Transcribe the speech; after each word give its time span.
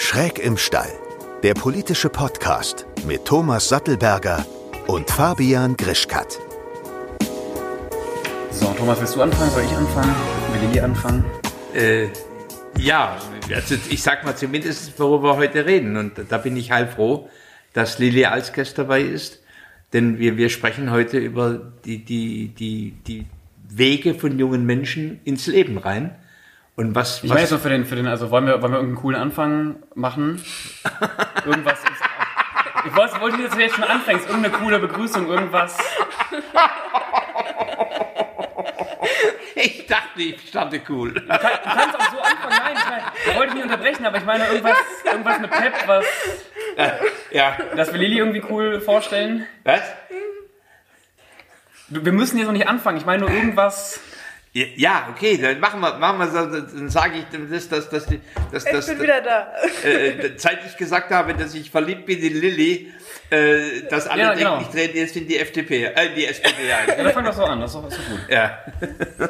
Schräg 0.00 0.38
im 0.38 0.56
Stall, 0.56 0.92
der 1.42 1.54
politische 1.54 2.08
Podcast 2.08 2.86
mit 3.04 3.24
Thomas 3.24 3.68
Sattelberger 3.68 4.46
und 4.86 5.10
Fabian 5.10 5.76
Grischkat. 5.76 6.38
So, 8.52 8.66
Thomas, 8.78 9.00
willst 9.00 9.16
du 9.16 9.22
anfangen? 9.22 9.50
Soll 9.50 9.64
ich 9.64 9.72
anfangen? 9.72 10.14
Will 10.52 10.68
Lilly 10.68 10.80
anfangen? 10.80 11.24
Äh, 11.74 12.06
ja, 12.78 13.18
also 13.52 13.74
ich 13.90 14.00
sag 14.00 14.24
mal 14.24 14.36
zumindest, 14.36 14.98
worüber 15.00 15.32
wir 15.32 15.36
heute 15.36 15.66
reden. 15.66 15.96
Und 15.96 16.12
da 16.28 16.38
bin 16.38 16.56
ich 16.56 16.70
heilfroh, 16.70 17.28
dass 17.72 17.98
Lilly 17.98 18.24
Alskes 18.24 18.74
dabei 18.74 19.02
ist. 19.02 19.40
Denn 19.92 20.20
wir, 20.20 20.36
wir 20.36 20.48
sprechen 20.48 20.92
heute 20.92 21.18
über 21.18 21.72
die, 21.84 22.04
die, 22.04 22.54
die, 22.56 22.94
die 23.04 23.26
Wege 23.68 24.14
von 24.14 24.38
jungen 24.38 24.64
Menschen 24.64 25.20
ins 25.24 25.48
Leben 25.48 25.76
rein. 25.76 26.14
Und 26.78 26.94
was, 26.94 27.24
Ich 27.24 27.28
meine 27.28 27.40
jetzt 27.40 27.50
nur 27.50 27.58
für 27.58 27.70
den, 27.70 27.84
für 27.84 27.96
den, 27.96 28.06
also 28.06 28.30
wollen 28.30 28.46
wir, 28.46 28.62
wollen 28.62 28.70
wir 28.70 28.78
irgendeinen 28.78 29.02
coolen 29.02 29.20
Anfang 29.20 29.82
machen? 29.96 30.40
Irgendwas 31.44 31.80
ist, 31.80 31.90
Ich 32.86 32.94
wollte, 32.94 33.20
wollte 33.20 33.42
dass 33.42 33.50
du 33.56 33.60
jetzt 33.60 33.74
schon 33.74 33.82
anfängst. 33.82 34.28
Irgendeine 34.28 34.54
coole 34.56 34.78
Begrüßung, 34.78 35.26
irgendwas. 35.26 35.76
ich 39.56 39.86
dachte, 39.86 40.22
ich 40.22 40.48
starte 40.48 40.80
cool. 40.88 41.14
Du 41.14 41.26
kannst 41.26 41.96
auch 41.96 42.12
so 42.12 42.20
anfangen. 42.20 42.56
Nein, 42.62 42.76
ich 42.76 42.88
meine, 42.88 43.02
ich 43.28 43.36
wollte 43.36 43.54
nicht 43.54 43.64
unterbrechen, 43.64 44.06
aber 44.06 44.18
ich 44.18 44.24
meine 44.24 44.46
irgendwas, 44.46 44.76
irgendwas 45.04 45.38
mit 45.40 45.50
Pep, 45.50 45.74
was, 45.86 46.04
Ja, 47.32 47.56
das 47.74 47.92
wir 47.92 47.98
Lilly 47.98 48.18
irgendwie 48.18 48.44
cool 48.48 48.80
vorstellen. 48.80 49.48
was? 49.64 49.82
Wir 51.88 52.12
müssen 52.12 52.38
jetzt 52.38 52.46
noch 52.46 52.52
nicht 52.52 52.68
anfangen. 52.68 52.98
Ich 52.98 53.04
meine 53.04 53.24
nur 53.24 53.30
irgendwas. 53.34 53.98
Ja, 54.76 55.08
okay, 55.14 55.36
dann 55.38 55.60
machen 55.60 55.80
wir, 55.80 55.94
machen 55.98 56.18
wir 56.18 56.28
so, 56.28 56.60
dann 56.60 56.88
sage 56.88 57.18
ich 57.18 57.24
dem 57.26 57.50
das, 57.50 57.68
dass, 57.68 57.88
dass, 57.88 58.06
die- 58.06 58.20
dass, 58.52 58.64
Ich 58.66 58.72
dass, 58.72 58.86
bin 58.86 59.00
wieder 59.02 59.20
da. 59.20 59.52
äh, 59.84 60.32
seit 60.36 60.64
ich 60.66 60.76
gesagt 60.76 61.10
habe, 61.10 61.34
dass 61.34 61.54
ich 61.54 61.70
verliebt 61.70 62.06
bin 62.06 62.18
in 62.20 62.40
Lilly, 62.40 62.92
äh, 63.30 63.82
dass 63.90 64.06
alle 64.06 64.22
Ja, 64.22 64.28
denken, 64.34 64.44
genau. 64.44 64.60
ich 64.60 64.68
trete 64.68 64.98
jetzt 64.98 65.16
in 65.16 65.26
die 65.28 65.38
FDP, 65.38 65.84
äh, 65.84 66.06
in 66.06 66.14
die 66.14 66.26
SPD 66.26 66.68
Ja, 66.68 66.78
ein. 66.78 67.04
dann 67.04 67.12
fang 67.12 67.24
doch 67.24 67.34
so 67.34 67.44
an. 67.44 67.60
Das 67.60 67.74
ist 67.74 67.80
doch, 67.80 67.88
ist 67.88 67.98
doch 67.98 68.08
gut. 68.08 68.20
Ja. 68.28 68.58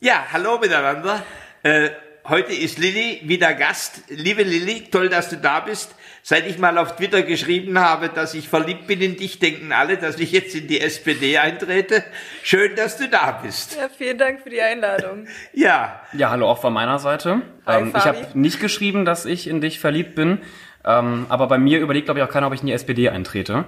ja, 0.00 0.26
hallo 0.32 0.58
miteinander. 0.58 1.22
Äh, 1.62 1.90
heute 2.28 2.52
ist 2.52 2.78
Lilly 2.78 3.20
wieder 3.24 3.54
Gast. 3.54 4.02
Liebe 4.08 4.42
Lilly, 4.42 4.84
toll, 4.90 5.08
dass 5.08 5.28
du 5.30 5.36
da 5.36 5.60
bist. 5.60 5.94
Seit 6.22 6.46
ich 6.46 6.58
mal 6.58 6.76
auf 6.76 6.96
Twitter 6.96 7.22
geschrieben 7.22 7.78
habe, 7.78 8.10
dass 8.10 8.34
ich 8.34 8.48
verliebt 8.48 8.86
bin 8.86 9.00
in 9.00 9.16
dich, 9.16 9.38
denken 9.38 9.72
alle, 9.72 9.96
dass 9.96 10.18
ich 10.18 10.32
jetzt 10.32 10.54
in 10.54 10.68
die 10.68 10.80
SPD 10.80 11.38
eintrete. 11.38 12.04
Schön, 12.42 12.76
dass 12.76 12.98
du 12.98 13.08
da 13.08 13.40
bist. 13.42 13.76
Ja, 13.76 13.88
vielen 13.88 14.18
Dank 14.18 14.42
für 14.42 14.50
die 14.50 14.60
Einladung. 14.60 15.26
Ja, 15.54 16.02
Ja, 16.12 16.30
hallo 16.30 16.48
auch 16.50 16.60
von 16.60 16.72
meiner 16.74 16.98
Seite. 16.98 17.40
Hi, 17.66 17.80
Ähm, 17.80 17.94
ich 17.96 18.04
habe 18.04 18.26
nicht 18.34 18.60
geschrieben, 18.60 19.04
dass 19.06 19.24
ich 19.24 19.46
in 19.48 19.60
dich 19.62 19.80
verliebt 19.80 20.14
bin. 20.14 20.38
Ähm, 20.84 21.26
aber 21.30 21.46
bei 21.46 21.58
mir 21.58 21.80
überlegt, 21.80 22.06
glaube 22.06 22.20
ich, 22.20 22.24
auch 22.26 22.30
keiner, 22.30 22.46
ob 22.48 22.52
ich 22.54 22.60
in 22.60 22.66
die 22.66 22.72
SPD 22.74 23.08
eintrete. 23.08 23.64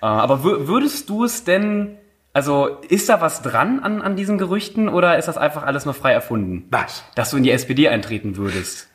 Äh, 0.00 0.06
aber 0.06 0.36
wür- 0.44 0.66
würdest 0.68 1.08
du 1.08 1.24
es 1.24 1.42
denn, 1.44 1.98
also 2.36 2.66
ist 2.90 3.08
da 3.08 3.22
was 3.22 3.40
dran 3.40 3.80
an, 3.80 4.02
an 4.02 4.14
diesen 4.14 4.36
Gerüchten 4.36 4.90
oder 4.90 5.16
ist 5.16 5.26
das 5.26 5.38
einfach 5.38 5.62
alles 5.62 5.86
nur 5.86 5.94
frei 5.94 6.12
erfunden? 6.12 6.66
was? 6.70 7.02
Dass 7.14 7.30
du 7.30 7.38
in 7.38 7.44
die 7.44 7.50
SPD 7.50 7.88
eintreten 7.88 8.36
würdest? 8.36 8.88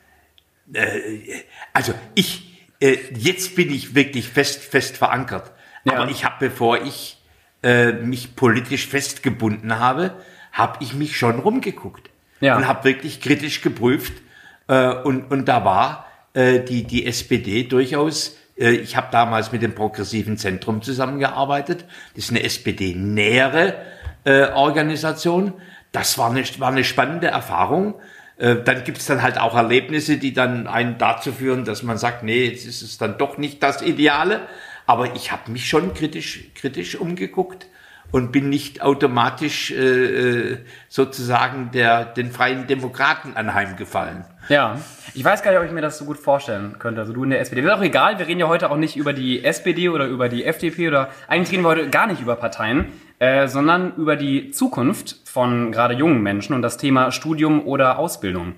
Also 1.73 1.95
ich, 2.13 2.61
äh, 2.79 2.97
jetzt 3.17 3.55
bin 3.55 3.73
ich 3.73 3.95
wirklich 3.95 4.29
fest, 4.29 4.61
fest 4.63 4.95
verankert. 4.95 5.51
Ja. 5.85 5.93
Aber 5.93 6.11
ich 6.11 6.23
habe, 6.23 6.35
bevor 6.39 6.83
ich 6.83 7.17
äh, 7.63 7.93
mich 7.93 8.35
politisch 8.35 8.87
festgebunden 8.87 9.79
habe, 9.79 10.13
habe 10.51 10.77
ich 10.83 10.93
mich 10.93 11.17
schon 11.17 11.39
rumgeguckt 11.39 12.11
Ja. 12.41 12.57
und 12.57 12.67
habe 12.67 12.83
wirklich 12.83 13.21
kritisch 13.21 13.61
geprüft. 13.61 14.13
Äh, 14.67 14.93
und, 14.93 15.31
und 15.31 15.45
da 15.47 15.65
war 15.65 16.05
äh, 16.33 16.59
die, 16.59 16.83
die 16.83 17.07
SPD 17.07 17.63
durchaus, 17.63 18.29
äh, 18.29 18.33
ich 18.69 18.95
habe 18.95 19.07
damals 19.11 19.51
mit 19.51 19.61
dem 19.61 19.73
Progressiven 19.73 20.37
Zentrum 20.37 20.81
zusammengearbeitet, 20.81 21.85
das 22.15 22.25
ist 22.25 22.29
eine 22.29 22.43
SPD-nähere 22.43 23.75
äh, 24.23 24.49
Organisation. 24.51 25.53
Das 25.91 26.17
war 26.17 26.29
eine, 26.29 26.43
war 26.59 26.69
eine 26.69 26.83
spannende 26.83 27.27
Erfahrung. 27.27 27.95
Äh, 28.37 28.57
Dann 28.63 28.83
gibt 28.83 28.99
es 28.99 29.05
dann 29.05 29.21
halt 29.21 29.39
auch 29.39 29.55
Erlebnisse, 29.55 30.17
die 30.17 30.33
dann 30.33 30.67
einen 30.67 30.97
dazu 30.97 31.31
führen, 31.31 31.65
dass 31.65 31.83
man 31.83 31.97
sagt, 31.97 32.23
nee, 32.23 32.45
jetzt 32.45 32.65
ist 32.65 32.81
es 32.81 32.97
dann 32.97 33.17
doch 33.17 33.37
nicht 33.37 33.61
das 33.63 33.81
Ideale. 33.81 34.41
Aber 34.85 35.15
ich 35.15 35.31
habe 35.31 35.51
mich 35.51 35.67
schon 35.67 35.93
kritisch, 35.93 36.45
kritisch 36.55 36.95
umgeguckt 36.95 37.67
und 38.11 38.31
bin 38.31 38.49
nicht 38.49 38.81
automatisch 38.81 39.71
äh, 39.71 39.75
äh, 39.75 40.57
sozusagen 40.89 41.71
der, 41.71 42.05
den 42.05 42.31
freien 42.31 42.67
Demokraten 42.67 43.35
anheimgefallen. 43.35 44.25
Ja. 44.49 44.79
Ich 45.13 45.23
weiß 45.23 45.43
gar 45.43 45.51
nicht, 45.51 45.59
ob 45.59 45.65
ich 45.65 45.71
mir 45.71 45.81
das 45.81 45.97
so 45.97 46.05
gut 46.05 46.17
vorstellen 46.17 46.77
könnte. 46.79 47.01
Also 47.01 47.13
du 47.13 47.23
in 47.23 47.29
der 47.29 47.39
SPD. 47.39 47.61
Das 47.61 47.71
ist 47.71 47.77
auch 47.77 47.83
egal, 47.83 48.19
wir 48.19 48.27
reden 48.27 48.39
ja 48.39 48.47
heute 48.47 48.69
auch 48.69 48.77
nicht 48.77 48.95
über 48.95 49.13
die 49.13 49.43
SPD 49.43 49.89
oder 49.89 50.05
über 50.05 50.29
die 50.29 50.45
FDP 50.45 50.87
oder 50.87 51.09
eigentlich 51.27 51.51
reden 51.51 51.63
wir 51.63 51.69
heute 51.69 51.89
gar 51.89 52.07
nicht 52.07 52.21
über 52.21 52.35
Parteien, 52.35 52.87
äh, 53.19 53.47
sondern 53.47 53.93
über 53.95 54.15
die 54.15 54.51
Zukunft 54.51 55.17
von 55.25 55.71
gerade 55.71 55.93
jungen 55.93 56.21
Menschen 56.21 56.53
und 56.53 56.61
das 56.61 56.77
Thema 56.77 57.11
Studium 57.11 57.65
oder 57.65 57.97
Ausbildung. 57.97 58.55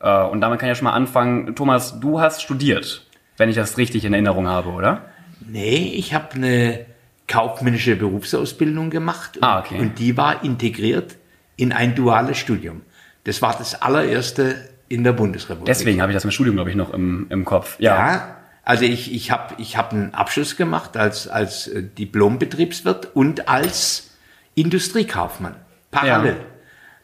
Äh, 0.00 0.22
und 0.24 0.40
damit 0.40 0.60
kann 0.60 0.68
ich 0.68 0.70
ja 0.70 0.74
schon 0.76 0.84
mal 0.84 0.92
anfangen. 0.92 1.54
Thomas, 1.54 2.00
du 2.00 2.20
hast 2.20 2.42
studiert, 2.42 3.06
wenn 3.36 3.48
ich 3.48 3.56
das 3.56 3.76
richtig 3.76 4.04
in 4.04 4.12
Erinnerung 4.12 4.48
habe, 4.48 4.70
oder? 4.70 5.02
Nee, 5.46 5.92
ich 5.96 6.14
habe 6.14 6.34
eine 6.34 6.86
kaufmännische 7.26 7.96
Berufsausbildung 7.96 8.90
gemacht 8.90 9.36
und, 9.36 9.44
Ah, 9.44 9.60
okay. 9.60 9.78
und 9.78 9.98
die 9.98 10.16
war 10.16 10.44
integriert 10.44 11.16
in 11.56 11.72
ein 11.72 11.94
duales 11.94 12.38
Studium. 12.38 12.82
Das 13.24 13.40
war 13.40 13.56
das 13.56 13.80
allererste 13.80 14.68
in 14.88 15.04
der 15.04 15.12
Bundesrepublik. 15.12 15.66
Deswegen 15.66 16.02
habe 16.02 16.12
ich 16.12 16.16
das 16.16 16.24
mit 16.24 16.34
Studium, 16.34 16.56
glaube 16.56 16.70
ich, 16.70 16.76
noch 16.76 16.92
im, 16.92 17.26
im 17.30 17.44
Kopf. 17.44 17.76
Ja. 17.78 17.94
Ja, 17.94 18.36
also 18.64 18.84
ich, 18.84 19.12
ich 19.14 19.30
habe 19.30 19.54
ich 19.58 19.76
hab 19.76 19.92
einen 19.92 20.14
Abschluss 20.14 20.56
gemacht 20.56 20.96
als, 20.96 21.26
als 21.28 21.66
äh, 21.68 21.82
Diplombetriebswirt 21.82 23.08
und 23.14 23.48
als 23.48 24.10
Industriekaufmann. 24.54 25.56
Parallel. 25.90 26.32
Ja. 26.34 26.44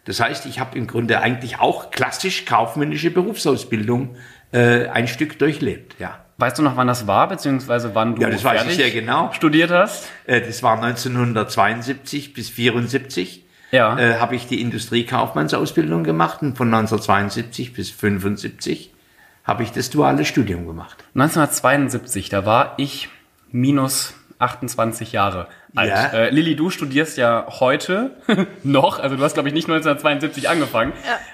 Das 0.04 0.20
heißt, 0.20 0.46
ich 0.46 0.58
habe 0.60 0.76
im 0.76 0.86
Grunde 0.86 1.20
eigentlich 1.20 1.60
auch 1.60 1.90
klassisch 1.90 2.44
kaufmännische 2.44 3.10
Berufsausbildung 3.10 4.16
äh, 4.52 4.88
ein 4.88 5.06
Stück 5.08 5.38
durchlebt. 5.38 5.96
Ja. 5.98 6.24
Weißt 6.40 6.58
du 6.58 6.62
noch, 6.62 6.76
wann 6.76 6.86
das 6.86 7.06
war, 7.06 7.28
beziehungsweise 7.28 7.94
wann 7.94 8.14
du 8.14 8.22
Ja, 8.22 8.30
das 8.30 8.42
weiß 8.42 8.64
ich 8.66 8.76
sehr 8.76 8.90
genau. 8.90 9.30
studiert 9.32 9.70
hast? 9.70 10.08
Äh, 10.26 10.40
das 10.40 10.62
war 10.62 10.82
1972 10.82 12.32
bis 12.32 12.48
74. 12.48 13.44
Ja. 13.72 13.98
Äh, 13.98 14.18
habe 14.18 14.34
ich 14.34 14.46
die 14.46 14.60
Industriekaufmannsausbildung 14.60 16.02
gemacht 16.02 16.42
und 16.42 16.56
von 16.56 16.68
1972 16.72 17.72
bis 17.74 17.90
75 17.90 18.92
habe 19.44 19.62
ich 19.62 19.72
das 19.72 19.90
duale 19.90 20.24
Studium 20.24 20.66
gemacht. 20.66 21.04
1972, 21.14 22.30
da 22.30 22.46
war 22.46 22.74
ich 22.78 23.08
minus 23.52 24.14
28 24.38 25.12
Jahre 25.12 25.46
alt. 25.74 25.90
Ja. 25.90 26.06
Äh, 26.06 26.30
Lilly, 26.30 26.56
du 26.56 26.70
studierst 26.70 27.18
ja 27.18 27.46
heute 27.60 28.12
noch, 28.62 28.98
also 28.98 29.16
du 29.16 29.22
hast, 29.22 29.34
glaube 29.34 29.48
ich, 29.48 29.54
nicht 29.54 29.68
1972 29.68 30.48
angefangen. 30.48 30.92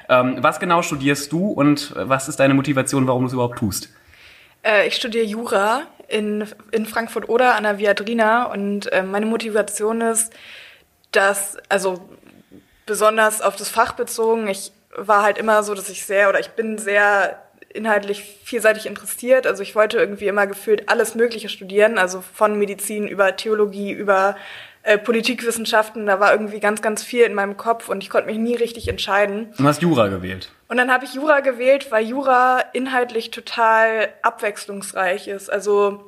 Ähm, 0.09 0.39
was 0.41 0.61
genau 0.61 0.83
studierst 0.83 1.33
du 1.33 1.47
und 1.49 1.95
was 1.97 2.29
ist 2.29 2.41
deine 2.41 2.55
Motivation, 2.55 3.07
warum 3.07 3.23
du 3.23 3.29
es 3.29 3.33
überhaupt 3.33 3.59
tust? 3.59 3.91
Äh, 4.67 4.89
ich 4.89 4.97
studiere 4.97 5.25
Jura 5.25 5.83
in, 6.09 6.47
in 6.73 6.87
Frankfurt-Oder 6.87 7.55
an 7.55 7.63
der 7.63 7.79
Viadrina 7.79 8.45
und 8.45 8.93
äh, 8.93 9.03
meine 9.03 9.27
Motivation 9.27 10.01
ist, 10.01 10.33
dass, 11.13 11.57
also 11.69 12.09
besonders 12.85 13.41
auf 13.41 13.57
das 13.57 13.69
Fach 13.69 13.93
bezogen, 13.93 14.49
ich 14.49 14.73
war 14.95 15.23
halt 15.23 15.39
immer 15.39 15.63
so, 15.63 15.75
dass 15.75 15.89
ich 15.89 16.05
sehr 16.05 16.29
oder 16.29 16.41
ich 16.41 16.51
bin 16.51 16.79
sehr 16.79 17.43
inhaltlich 17.73 18.23
vielseitig 18.45 18.87
interessiert. 18.87 19.47
Also 19.47 19.63
ich 19.63 19.75
wollte 19.75 19.99
irgendwie 19.99 20.29
immer 20.29 20.47
gefühlt 20.47 20.89
alles 20.89 21.15
Mögliche 21.15 21.49
studieren, 21.49 21.99
also 21.99 22.23
von 22.23 22.59
Medizin 22.59 23.07
über 23.07 23.37
Theologie, 23.37 23.93
über 23.93 24.37
äh, 24.87 24.99
Politikwissenschaften. 24.99 26.07
Da 26.07 26.21
war 26.21 26.31
irgendwie 26.31 26.61
ganz, 26.61 26.81
ganz 26.81 27.03
viel 27.03 27.25
in 27.25 27.35
meinem 27.35 27.57
Kopf 27.57 27.89
und 27.89 28.05
ich 28.05 28.09
konnte 28.09 28.29
mich 28.29 28.39
nie 28.39 28.55
richtig 28.55 28.87
entscheiden. 28.87 29.53
Du 29.59 29.65
hast 29.65 29.83
Jura 29.83 30.07
gewählt. 30.07 30.53
Und 30.69 30.77
dann 30.77 30.93
habe 30.93 31.05
ich 31.05 31.15
Jura 31.15 31.41
gewählt, 31.41 31.91
weil 31.91 32.07
Jura 32.07 32.61
inhaltlich 32.73 33.33
total 33.33 34.11
abwechslungsreich 34.23 35.27
ist. 35.27 35.51
Also 35.51 36.05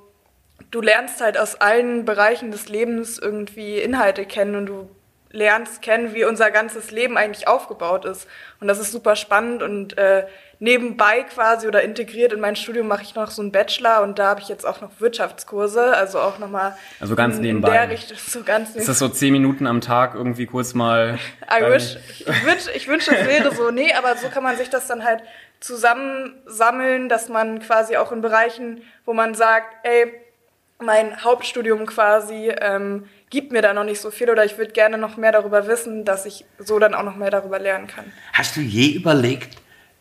du 0.71 0.81
lernst 0.81 1.21
halt 1.21 1.39
aus 1.39 1.57
allen 1.57 2.05
Bereichen 2.05 2.53
des 2.53 2.69
Lebens 2.69 3.19
irgendwie 3.19 3.79
Inhalte 3.79 4.25
kennen 4.25 4.55
und 4.55 4.67
du 4.67 4.89
lernst 5.31 5.83
kennen, 5.83 6.15
wie 6.15 6.25
unser 6.25 6.53
ganzes 6.53 6.93
Leben 6.93 7.17
eigentlich 7.17 7.49
aufgebaut 7.49 8.05
ist. 8.05 8.29
Und 8.61 8.69
das 8.69 8.79
ist 8.79 8.93
super 8.93 9.17
spannend 9.17 9.61
und 9.61 9.99
äh, 9.99 10.25
nebenbei 10.61 11.23
quasi 11.23 11.69
oder 11.69 11.83
integriert 11.83 12.33
in 12.33 12.41
mein 12.41 12.57
Studium 12.57 12.89
mache 12.89 13.03
ich 13.03 13.15
noch 13.15 13.31
so 13.31 13.43
einen 13.43 13.53
Bachelor 13.53 14.03
und 14.03 14.19
da 14.19 14.29
habe 14.29 14.41
ich 14.41 14.49
jetzt 14.49 14.67
auch 14.67 14.81
noch 14.81 14.91
Wirtschaftskurse, 14.99 15.97
also 15.97 16.19
auch 16.21 16.39
nochmal 16.39 16.77
Also 17.01 17.15
ganz 17.15 17.37
in, 17.37 17.43
nebenbei. 17.43 17.69
in 17.69 17.75
der 17.75 17.91
Richtung 17.91 18.17
so 18.19 18.43
ganz 18.43 18.75
Ist 18.75 18.89
das 18.89 18.99
so 18.99 19.09
zehn 19.09 19.33
Minuten 19.33 19.67
am 19.67 19.81
Tag 19.81 20.15
irgendwie 20.15 20.47
kurz 20.47 20.75
mal? 20.75 21.19
I 21.51 21.63
wish. 21.65 21.97
Ich 22.09 22.27
wünsche, 22.45 22.73
ich 22.73 22.89
wünsch, 22.89 23.07
es 23.09 23.27
wäre 23.27 23.55
so. 23.55 23.71
Nee, 23.71 23.93
aber 23.95 24.17
so 24.17 24.29
kann 24.29 24.43
man 24.43 24.57
sich 24.57 24.69
das 24.71 24.87
dann 24.89 25.05
halt 25.05 25.23
zusammensammeln, 25.61 27.09
dass 27.09 27.29
man 27.29 27.61
quasi 27.61 27.97
auch 27.97 28.13
in 28.13 28.21
Bereichen, 28.21 28.83
wo 29.05 29.13
man 29.13 29.35
sagt, 29.35 29.75
ey, 29.85 30.13
mein 30.81 31.25
Hauptstudium 31.25 31.87
quasi 31.87 32.53
ähm, 32.61 33.09
gibt 33.31 33.51
mir 33.53 33.63
da 33.63 33.73
noch 33.75 33.85
nicht 33.85 34.01
so 34.01 34.11
viel 34.11 34.31
oder 34.31 34.45
ich 34.45 34.59
würde 34.59 34.73
gerne 34.73 34.97
noch 34.97 35.17
mehr 35.17 35.33
darüber 35.33 35.67
wissen, 35.67 36.05
dass 36.05 36.25
ich 36.25 36.45
so 36.59 36.79
dann 36.79 36.95
auch 36.95 37.03
noch 37.03 37.17
mehr 37.17 37.31
darüber 37.31 37.59
lernen 37.59 37.89
kann. 37.89 38.13
Hast 38.33 38.57
du 38.57 38.61
je 38.61 38.95
überlegt, 38.95 39.57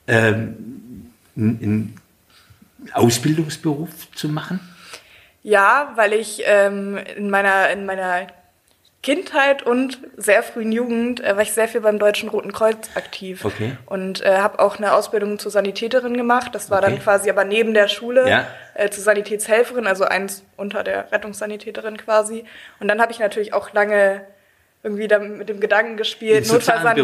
ähm, 0.07 1.11
einen 1.35 1.99
Ausbildungsberuf 2.93 4.11
zu 4.15 4.29
machen? 4.29 4.59
Ja, 5.43 5.91
weil 5.95 6.13
ich 6.13 6.41
ähm, 6.45 6.97
in 7.15 7.29
meiner 7.29 7.69
in 7.69 7.85
meiner 7.85 8.27
Kindheit 9.03 9.63
und 9.63 9.99
sehr 10.17 10.43
frühen 10.43 10.71
Jugend 10.73 11.23
äh, 11.23 11.35
war 11.35 11.43
ich 11.43 11.53
sehr 11.53 11.67
viel 11.69 11.81
beim 11.81 11.99
Deutschen 11.99 12.27
Roten 12.29 12.51
Kreuz 12.51 12.89
aktiv. 12.95 13.45
Okay. 13.45 13.77
Und 13.85 14.21
äh, 14.25 14.37
habe 14.39 14.59
auch 14.59 14.77
eine 14.77 14.93
Ausbildung 14.93 15.39
zur 15.39 15.51
Sanitäterin 15.51 16.17
gemacht. 16.17 16.53
Das 16.53 16.69
war 16.69 16.79
Okay. 16.79 16.89
dann 16.91 16.99
quasi 16.99 17.29
aber 17.29 17.45
neben 17.45 17.73
der 17.73 17.87
Schule 17.87 18.27
Ja. 18.27 18.47
äh, 18.73 18.89
zur 18.89 19.03
Sanitätshelferin, 19.03 19.87
also 19.87 20.03
eins 20.03 20.43
unter 20.57 20.83
der 20.83 21.09
Rettungssanitäterin 21.11 21.95
quasi. 21.97 22.43
Und 22.79 22.87
dann 22.89 22.99
habe 22.99 23.11
ich 23.13 23.19
natürlich 23.19 23.53
auch 23.53 23.71
lange 23.71 24.25
irgendwie 24.87 25.07
dann 25.07 25.37
mit 25.37 25.49
dem 25.49 25.59
Gedanken 25.59 25.97
gespielt, 25.97 26.45
Notfallsan- 26.45 26.95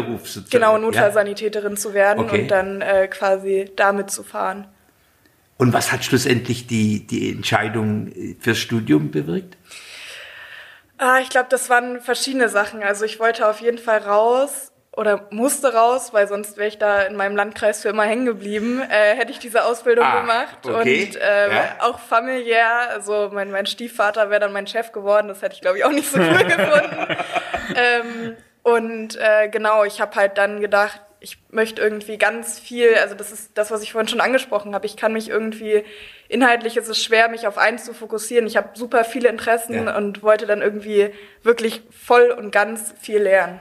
genau, 0.50 0.72
ja. 0.72 0.78
Notfallsanitäterin 0.78 1.76
zu 1.76 1.92
werden 1.94 2.24
Okay. 2.24 2.42
und 2.42 2.48
dann 2.48 2.80
äh, 2.80 3.08
quasi 3.08 3.70
damit 3.76 4.10
zu 4.10 4.22
fahren. 4.22 4.66
Und 5.56 5.72
was 5.72 5.92
hat 5.92 6.04
schlussendlich 6.04 6.66
die, 6.66 7.06
die 7.06 7.30
Entscheidung 7.30 8.08
äh, 8.08 8.36
fürs 8.40 8.58
Studium 8.58 9.10
bewirkt? 9.10 9.56
Ah, 10.98 11.18
ich 11.20 11.28
glaube, 11.28 11.48
das 11.50 11.68
waren 11.70 12.00
verschiedene 12.00 12.48
Sachen. 12.48 12.82
Also 12.82 13.04
ich 13.04 13.20
wollte 13.20 13.46
auf 13.48 13.60
jeden 13.60 13.78
Fall 13.78 13.98
raus 13.98 14.70
oder 14.96 15.26
musste 15.30 15.74
raus, 15.74 16.12
weil 16.12 16.28
sonst 16.28 16.56
wäre 16.56 16.68
ich 16.68 16.78
da 16.78 17.02
in 17.02 17.16
meinem 17.16 17.34
Landkreis 17.36 17.82
für 17.82 17.88
immer 17.88 18.04
hängen 18.04 18.26
geblieben, 18.26 18.80
äh, 18.80 19.14
hätte 19.16 19.32
ich 19.32 19.38
diese 19.40 19.64
Ausbildung 19.64 20.04
Ah, 20.04 20.20
gemacht. 20.20 20.58
okay. 20.64 21.04
Und 21.08 21.18
ähm, 21.20 21.50
Ja. 21.52 21.76
auch 21.80 21.98
familiär, 21.98 22.90
also 22.90 23.30
mein, 23.32 23.50
mein 23.50 23.66
Stiefvater 23.66 24.30
wäre 24.30 24.40
dann 24.40 24.52
mein 24.52 24.66
Chef 24.68 24.92
geworden, 24.92 25.28
das 25.28 25.42
hätte 25.42 25.54
ich, 25.56 25.60
glaube 25.60 25.78
ich, 25.78 25.84
auch 25.84 25.90
nicht 25.92 26.08
so 26.10 26.18
cool 26.18 26.44
gefunden. 26.44 27.16
ähm, 27.74 28.36
und 28.62 29.16
äh, 29.16 29.48
genau, 29.48 29.84
ich 29.84 30.00
habe 30.00 30.14
halt 30.16 30.38
dann 30.38 30.60
gedacht, 30.60 31.00
ich 31.20 31.38
möchte 31.50 31.80
irgendwie 31.80 32.18
ganz 32.18 32.58
viel, 32.58 32.94
also 32.96 33.14
das 33.14 33.32
ist 33.32 33.56
das, 33.56 33.70
was 33.70 33.82
ich 33.82 33.92
vorhin 33.92 34.08
schon 34.08 34.20
angesprochen 34.20 34.74
habe. 34.74 34.84
Ich 34.86 34.96
kann 34.96 35.12
mich 35.14 35.30
irgendwie, 35.30 35.82
inhaltlich 36.28 36.76
ist 36.76 36.88
es 36.88 37.02
schwer, 37.02 37.28
mich 37.30 37.46
auf 37.46 37.56
eins 37.56 37.84
zu 37.84 37.94
fokussieren. 37.94 38.46
Ich 38.46 38.58
habe 38.58 38.68
super 38.74 39.04
viele 39.04 39.30
Interessen 39.30 39.86
Ja. 39.86 39.96
und 39.96 40.22
wollte 40.22 40.46
dann 40.46 40.60
irgendwie 40.60 41.10
wirklich 41.42 41.82
voll 41.90 42.30
und 42.30 42.50
ganz 42.52 42.94
viel 43.00 43.20
lernen. 43.22 43.58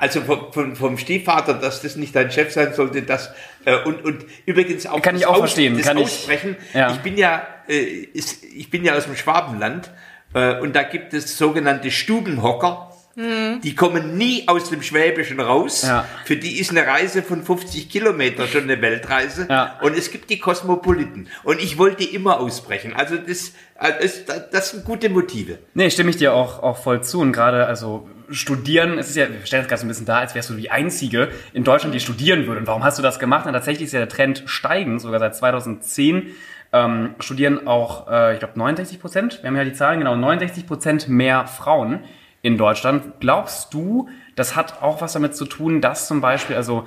Also 0.00 0.20
vom, 0.22 0.52
vom, 0.52 0.74
vom 0.76 0.98
Stiefvater, 0.98 1.54
dass 1.54 1.80
das 1.80 1.94
nicht 1.96 2.14
dein 2.16 2.30
Chef 2.32 2.52
sein 2.52 2.74
sollte, 2.74 3.02
das 3.02 3.30
äh, 3.64 3.76
und, 3.84 4.04
und 4.04 4.24
übrigens 4.44 4.84
auch 4.86 5.00
Kann 5.00 5.14
ich 5.14 5.22
das 5.22 5.30
auch 5.30 5.38
verstehen, 5.38 5.76
das 5.76 5.86
kann 5.86 5.96
ich- 5.98 6.04
Aussprechen. 6.04 6.56
ja. 6.74 6.90
Ich 6.92 6.98
bin 6.98 7.16
ja, 7.16 7.46
äh, 7.68 7.74
ist, 8.12 8.42
ich 8.44 8.68
bin 8.70 8.84
ja 8.84 8.94
aus 8.96 9.04
dem 9.04 9.14
Schwabenland 9.14 9.90
äh, 10.34 10.58
und 10.58 10.74
da 10.74 10.82
gibt 10.82 11.14
es 11.14 11.38
sogenannte 11.38 11.90
Stubenhocker. 11.92 12.92
Die 13.18 13.74
kommen 13.74 14.18
nie 14.18 14.46
aus 14.46 14.68
dem 14.68 14.82
Schwäbischen 14.82 15.40
raus. 15.40 15.82
Ja. 15.82 16.04
Für 16.26 16.36
die 16.36 16.60
ist 16.60 16.70
eine 16.70 16.86
Reise 16.86 17.22
von 17.22 17.42
50 17.42 17.88
Kilometer 17.88 18.46
schon 18.46 18.64
eine 18.64 18.82
Weltreise. 18.82 19.46
Ja. 19.48 19.78
Und 19.80 19.96
es 19.96 20.10
gibt 20.10 20.28
die 20.28 20.38
Kosmopoliten. 20.38 21.28
Und 21.42 21.62
ich 21.62 21.78
wollte 21.78 22.04
immer 22.04 22.38
ausbrechen. 22.38 22.92
Also 22.94 23.16
das, 23.16 23.52
äh, 23.80 23.92
das, 24.02 24.50
das 24.50 24.70
sind 24.70 24.84
gute 24.84 25.08
Motive. 25.08 25.58
Nee, 25.72 25.88
stimme 25.88 26.10
ich 26.10 26.18
dir 26.18 26.34
auch, 26.34 26.62
auch 26.62 26.76
voll 26.76 27.02
zu. 27.02 27.20
Und 27.20 27.32
gerade, 27.32 27.64
also 27.66 28.06
studieren, 28.28 28.98
es 28.98 29.08
ist 29.08 29.16
ja, 29.16 29.30
wir 29.30 29.46
stellen 29.46 29.62
es 29.62 29.68
gerade 29.68 29.80
so 29.80 29.86
ein 29.86 29.88
bisschen 29.88 30.04
da, 30.04 30.18
als 30.18 30.34
wärst 30.34 30.50
du 30.50 30.54
die 30.54 30.70
Einzige 30.70 31.30
in 31.54 31.64
Deutschland, 31.64 31.94
die 31.94 32.00
studieren 32.00 32.46
würde. 32.46 32.60
Und 32.60 32.66
warum 32.66 32.84
hast 32.84 32.98
du 32.98 33.02
das 33.02 33.18
gemacht? 33.18 33.46
Und 33.46 33.54
tatsächlich 33.54 33.86
ist 33.86 33.92
ja 33.92 34.00
der 34.00 34.10
Trend 34.10 34.42
steigend, 34.44 35.00
sogar 35.00 35.20
seit 35.20 35.34
2010 35.34 36.34
ähm, 36.72 37.14
studieren 37.20 37.66
auch, 37.66 38.08
äh, 38.10 38.34
ich 38.34 38.40
glaube, 38.40 38.58
69 38.58 39.00
Prozent, 39.00 39.38
wir 39.42 39.48
haben 39.48 39.56
ja 39.56 39.64
die 39.64 39.72
Zahlen, 39.72 40.00
genau, 40.00 40.16
69 40.16 40.66
Prozent 40.66 41.08
mehr 41.08 41.46
Frauen 41.46 42.00
in 42.42 42.58
Deutschland. 42.58 43.20
Glaubst 43.20 43.74
du, 43.74 44.08
das 44.34 44.56
hat 44.56 44.82
auch 44.82 45.00
was 45.00 45.12
damit 45.12 45.34
zu 45.36 45.46
tun, 45.46 45.80
dass 45.80 46.06
zum 46.06 46.20
Beispiel, 46.20 46.56
also 46.56 46.86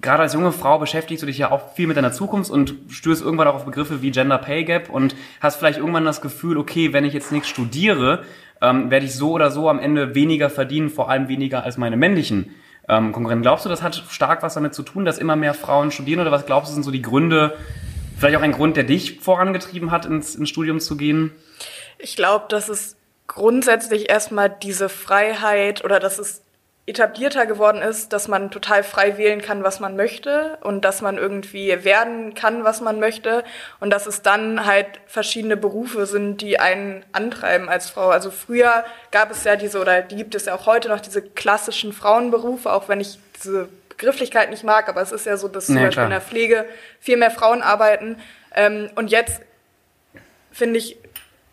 gerade 0.00 0.22
als 0.22 0.34
junge 0.34 0.52
Frau 0.52 0.78
beschäftigst 0.78 1.22
du 1.22 1.26
dich 1.26 1.38
ja 1.38 1.50
auch 1.50 1.74
viel 1.74 1.86
mit 1.86 1.96
deiner 1.96 2.12
Zukunft 2.12 2.50
und 2.50 2.74
stößt 2.88 3.22
irgendwann 3.22 3.48
auch 3.48 3.54
auf 3.54 3.64
Begriffe 3.64 4.02
wie 4.02 4.10
Gender 4.10 4.38
Pay 4.38 4.64
Gap 4.64 4.90
und 4.90 5.14
hast 5.40 5.56
vielleicht 5.56 5.78
irgendwann 5.78 6.04
das 6.04 6.20
Gefühl, 6.20 6.56
okay, 6.56 6.92
wenn 6.92 7.04
ich 7.04 7.12
jetzt 7.12 7.32
nichts 7.32 7.48
studiere, 7.48 8.24
ähm, 8.60 8.90
werde 8.90 9.06
ich 9.06 9.14
so 9.14 9.32
oder 9.32 9.50
so 9.50 9.68
am 9.68 9.78
Ende 9.78 10.14
weniger 10.14 10.50
verdienen, 10.50 10.90
vor 10.90 11.10
allem 11.10 11.28
weniger 11.28 11.64
als 11.64 11.76
meine 11.76 11.96
männlichen 11.96 12.54
ähm, 12.88 13.12
Konkurrenten. 13.12 13.42
Glaubst 13.42 13.64
du, 13.64 13.68
das 13.68 13.82
hat 13.82 14.02
stark 14.08 14.42
was 14.42 14.54
damit 14.54 14.74
zu 14.74 14.82
tun, 14.82 15.04
dass 15.04 15.18
immer 15.18 15.36
mehr 15.36 15.54
Frauen 15.54 15.90
studieren 15.90 16.20
oder 16.20 16.32
was 16.32 16.46
glaubst 16.46 16.70
du, 16.70 16.74
sind 16.74 16.82
so 16.82 16.90
die 16.90 17.02
Gründe, 17.02 17.56
vielleicht 18.18 18.36
auch 18.36 18.42
ein 18.42 18.52
Grund, 18.52 18.76
der 18.76 18.84
dich 18.84 19.20
vorangetrieben 19.20 19.90
hat, 19.90 20.06
ins, 20.06 20.34
ins 20.34 20.48
Studium 20.48 20.80
zu 20.80 20.96
gehen? 20.96 21.32
Ich 21.98 22.16
glaube, 22.16 22.46
dass 22.48 22.68
es 22.68 22.96
grundsätzlich 23.34 24.10
erstmal 24.10 24.50
diese 24.50 24.88
Freiheit 24.88 25.84
oder 25.84 26.00
dass 26.00 26.18
es 26.18 26.42
etablierter 26.86 27.46
geworden 27.46 27.80
ist, 27.82 28.12
dass 28.12 28.26
man 28.26 28.50
total 28.50 28.82
frei 28.82 29.16
wählen 29.16 29.40
kann, 29.40 29.62
was 29.62 29.78
man 29.78 29.94
möchte 29.94 30.58
und 30.62 30.84
dass 30.84 31.02
man 31.02 31.16
irgendwie 31.18 31.84
werden 31.84 32.34
kann, 32.34 32.64
was 32.64 32.80
man 32.80 32.98
möchte 32.98 33.44
und 33.78 33.90
dass 33.90 34.06
es 34.06 34.22
dann 34.22 34.66
halt 34.66 34.86
verschiedene 35.06 35.56
Berufe 35.56 36.06
sind, 36.06 36.40
die 36.40 36.58
einen 36.58 37.04
antreiben 37.12 37.68
als 37.68 37.88
Frau. 37.90 38.08
Also 38.08 38.32
früher 38.32 38.84
gab 39.12 39.30
es 39.30 39.44
ja 39.44 39.54
diese 39.54 39.80
oder 39.80 40.02
die 40.02 40.16
gibt 40.16 40.34
es 40.34 40.46
ja 40.46 40.54
auch 40.54 40.66
heute 40.66 40.88
noch 40.88 41.00
diese 41.00 41.22
klassischen 41.22 41.92
Frauenberufe, 41.92 42.72
auch 42.72 42.88
wenn 42.88 43.00
ich 43.00 43.20
diese 43.36 43.68
Begrifflichkeit 43.90 44.50
nicht 44.50 44.64
mag, 44.64 44.88
aber 44.88 45.02
es 45.02 45.12
ist 45.12 45.26
ja 45.26 45.36
so, 45.36 45.46
dass 45.46 45.66
zum 45.66 45.76
Ja, 45.76 45.82
Beispiel 45.82 45.92
klar. 45.92 46.06
in 46.06 46.10
der 46.10 46.20
Pflege 46.20 46.64
viel 46.98 47.16
mehr 47.18 47.30
Frauen 47.30 47.62
arbeiten. 47.62 48.16
Ähm, 48.56 48.90
und 48.96 49.12
jetzt 49.12 49.40
finde 50.50 50.78
ich, 50.78 50.96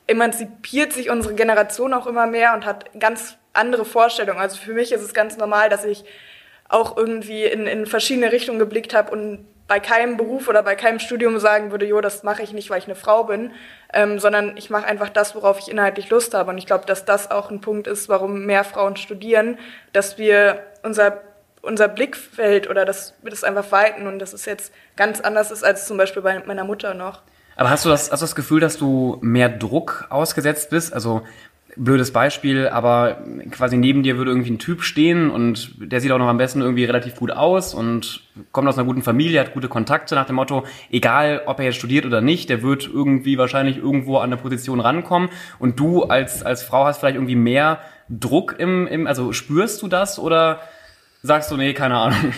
emanzipiert 0.07 0.94
sich 0.94 1.09
unsere 1.09 1.36
Generation 1.36 1.94
auch 1.94 2.07
immer 2.07 2.25
mehr 2.25 2.54
und 2.54 2.65
hat 2.65 3.00
ganz 3.00 3.38
andere 3.54 3.86
Vorstellungen. 3.86 4.39
Also 4.39 4.57
für 4.57 4.74
mich 4.74 4.92
ist 4.92 5.01
es 5.01 5.13
ganz 5.13 5.38
normal, 5.38 5.69
dass 5.69 5.83
ich 5.86 6.06
auch 6.69 6.98
irgendwie 6.98 7.45
in, 7.45 7.68
in 7.68 7.86
verschiedene 7.86 8.31
Richtungen 8.31 8.59
geblickt 8.59 8.94
habe 8.94 9.12
und 9.12 9.45
bei 9.68 9.81
keinem 9.81 10.15
Beruf 10.15 10.48
oder 10.48 10.63
bei 10.63 10.75
keinem 10.75 11.00
Studium 11.00 11.39
sagen 11.39 11.71
würde, 11.71 11.86
jo, 11.86 12.00
das 12.00 12.24
mache 12.24 12.42
ich 12.42 12.54
nicht, 12.54 12.69
weil 12.69 12.80
ich 12.80 12.86
eine 12.86 12.95
Frau 12.95 13.25
bin, 13.25 13.51
ähm, 13.94 14.18
sondern 14.18 14.56
ich 14.56 14.69
mache 14.69 14.86
einfach 14.86 15.09
das, 15.09 15.36
worauf 15.36 15.59
ich 15.59 15.69
inhaltlich 15.69 16.10
Lust 16.10 16.33
habe. 16.33 16.51
Und 16.51 16.57
ich 16.57 16.65
glaube, 16.65 16.86
dass 16.86 17.03
das 17.03 17.31
auch 17.31 17.51
ein 17.51 17.60
Punkt 17.60 17.86
ist, 17.86 18.07
warum 18.07 18.45
mehr 18.45 18.63
Frauen 18.63 18.95
studieren, 18.95 19.60
dass 19.92 20.18
wir 20.18 20.63
unser 20.83 21.21
unser 21.62 21.89
Blickfeld 21.89 22.69
oder 22.69 22.86
dass 22.86 23.13
wir 23.21 23.30
das 23.30 23.44
einfach 23.44 23.71
weiten 23.71 24.07
und 24.07 24.19
dass 24.19 24.33
es 24.33 24.45
jetzt 24.45 24.74
ganz 24.95 25.19
anders 25.19 25.51
ist 25.51 25.63
als 25.63 25.86
zum 25.86 25.98
Beispiel 25.98 26.21
bei 26.21 26.39
meiner 26.45 26.63
Mutter 26.63 26.94
noch. 26.94 27.24
Aber 27.57 27.71
hast 27.71 27.83
du 27.86 27.89
das, 27.89 28.12
hast 28.12 28.21
du 28.21 28.24
das 28.24 28.36
Gefühl, 28.36 28.59
dass 28.59 28.77
du 28.77 29.18
mehr 29.21 29.50
Druck 29.50 30.06
ausgesetzt 30.09 30.69
bist? 30.69 30.94
Also, 30.94 31.24
blödes 31.75 32.12
Beispiel, 32.12 32.68
aber 32.68 33.19
quasi 33.51 33.77
neben 33.77 34.04
dir 34.04 34.18
würde 34.18 34.31
irgendwie 34.31 34.51
ein 34.51 34.59
Typ 34.59 34.81
stehen 34.81 35.30
und 35.30 35.71
der 35.80 36.01
sieht 36.01 36.12
auch 36.12 36.18
noch 36.18 36.27
am 36.27 36.38
besten 36.38 36.62
irgendwie 36.62 36.86
relativ 36.86 37.15
gut 37.15 37.31
aus 37.31 37.74
und 37.74 38.21
kommt 38.51 38.68
aus 38.68 38.77
einer 38.77 38.88
guten 38.88 39.04
Familie, 39.04 39.39
hat 39.39 39.53
gute 39.53 39.67
Kontakte 39.67 40.15
nach 40.15 40.25
dem 40.25 40.38
Motto, 40.38 40.65
egal 40.91 41.43
ob 41.46 41.60
er 41.60 41.65
jetzt 41.65 41.77
studiert 41.77 42.05
oder 42.05 42.22
nicht, 42.22 42.50
der 42.50 42.63
wird 42.63 42.89
irgendwie 42.91 43.38
wahrscheinlich 43.38 43.77
irgendwo 43.77 44.17
an 44.17 44.31
eine 44.31 44.38
Position 44.38 44.79
rankommen 44.79 45.29
und 45.60 45.79
du 45.79 46.03
als, 46.03 46.43
als 46.43 46.63
Frau 46.63 46.86
hast 46.86 47.00
vielleicht 47.00 47.15
irgendwie 47.15 47.36
mehr 47.36 47.79
Druck 48.10 48.55
im, 48.58 48.88
im, 48.88 49.05
also 49.05 49.31
spürst 49.34 49.81
du 49.81 49.88
das 49.88 50.17
oder 50.17 50.62
sagst 51.22 51.51
du, 51.51 51.58
nee, 51.58 51.74
keine 51.74 51.98
Ahnung? 51.98 52.34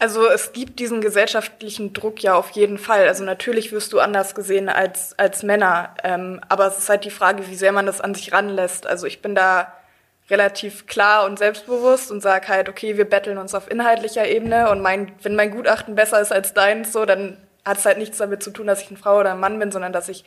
Also 0.00 0.26
es 0.26 0.52
gibt 0.52 0.78
diesen 0.78 1.02
gesellschaftlichen 1.02 1.92
Druck 1.92 2.22
ja 2.22 2.34
auf 2.34 2.50
jeden 2.50 2.78
Fall. 2.78 3.06
Also 3.06 3.22
natürlich 3.22 3.70
wirst 3.70 3.92
du 3.92 4.00
anders 4.00 4.34
gesehen 4.34 4.70
als, 4.70 5.14
als 5.18 5.42
Männer. 5.42 5.94
Ähm, 6.02 6.40
aber 6.48 6.66
es 6.66 6.78
ist 6.78 6.88
halt 6.88 7.04
die 7.04 7.10
Frage, 7.10 7.46
wie 7.48 7.54
sehr 7.54 7.70
man 7.70 7.84
das 7.84 8.00
an 8.00 8.14
sich 8.14 8.32
ranlässt. 8.32 8.86
Also 8.86 9.06
ich 9.06 9.20
bin 9.20 9.34
da 9.34 9.74
relativ 10.30 10.86
klar 10.86 11.26
und 11.26 11.38
selbstbewusst 11.38 12.10
und 12.10 12.22
sage 12.22 12.48
halt, 12.48 12.70
okay, 12.70 12.96
wir 12.96 13.04
betteln 13.04 13.36
uns 13.36 13.54
auf 13.54 13.70
inhaltlicher 13.70 14.26
Ebene 14.26 14.70
und 14.70 14.80
mein, 14.80 15.12
wenn 15.22 15.36
mein 15.36 15.50
Gutachten 15.50 15.96
besser 15.96 16.18
ist 16.20 16.32
als 16.32 16.54
deins, 16.54 16.92
so, 16.92 17.04
dann 17.04 17.36
hat 17.66 17.76
es 17.76 17.84
halt 17.84 17.98
nichts 17.98 18.16
damit 18.16 18.42
zu 18.42 18.52
tun, 18.52 18.66
dass 18.68 18.80
ich 18.80 18.88
eine 18.88 18.96
Frau 18.96 19.18
oder 19.18 19.32
ein 19.32 19.40
Mann 19.40 19.58
bin, 19.58 19.70
sondern 19.70 19.92
dass 19.92 20.08
ich 20.08 20.24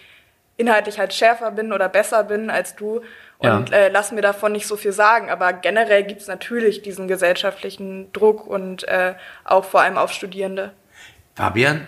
inhaltlich 0.58 1.00
halt 1.00 1.13
schärfer 1.13 1.50
bin 1.50 1.74
oder 1.74 1.89
besser 1.89 2.24
bin 2.25 2.51
als 2.51 2.75
du 2.75 3.01
und 3.44 3.70
Ja. 3.70 3.76
äh, 3.78 3.90
lass 3.90 4.12
mir 4.12 4.22
davon 4.22 4.52
nicht 4.54 4.68
so 4.68 4.76
viel 4.78 4.92
sagen. 4.94 5.30
Aber 5.30 5.54
generell 5.54 6.04
gibt's 6.04 6.28
natürlich 6.28 6.82
diesen 6.82 7.08
gesellschaftlichen 7.08 8.12
Druck 8.14 8.48
und 8.48 8.88
äh, 8.88 9.16
auch 9.44 9.66
vor 9.66 9.82
allem 9.82 9.98
auf 9.98 10.12
Studierende. 10.12 10.72
Fabian, 11.36 11.88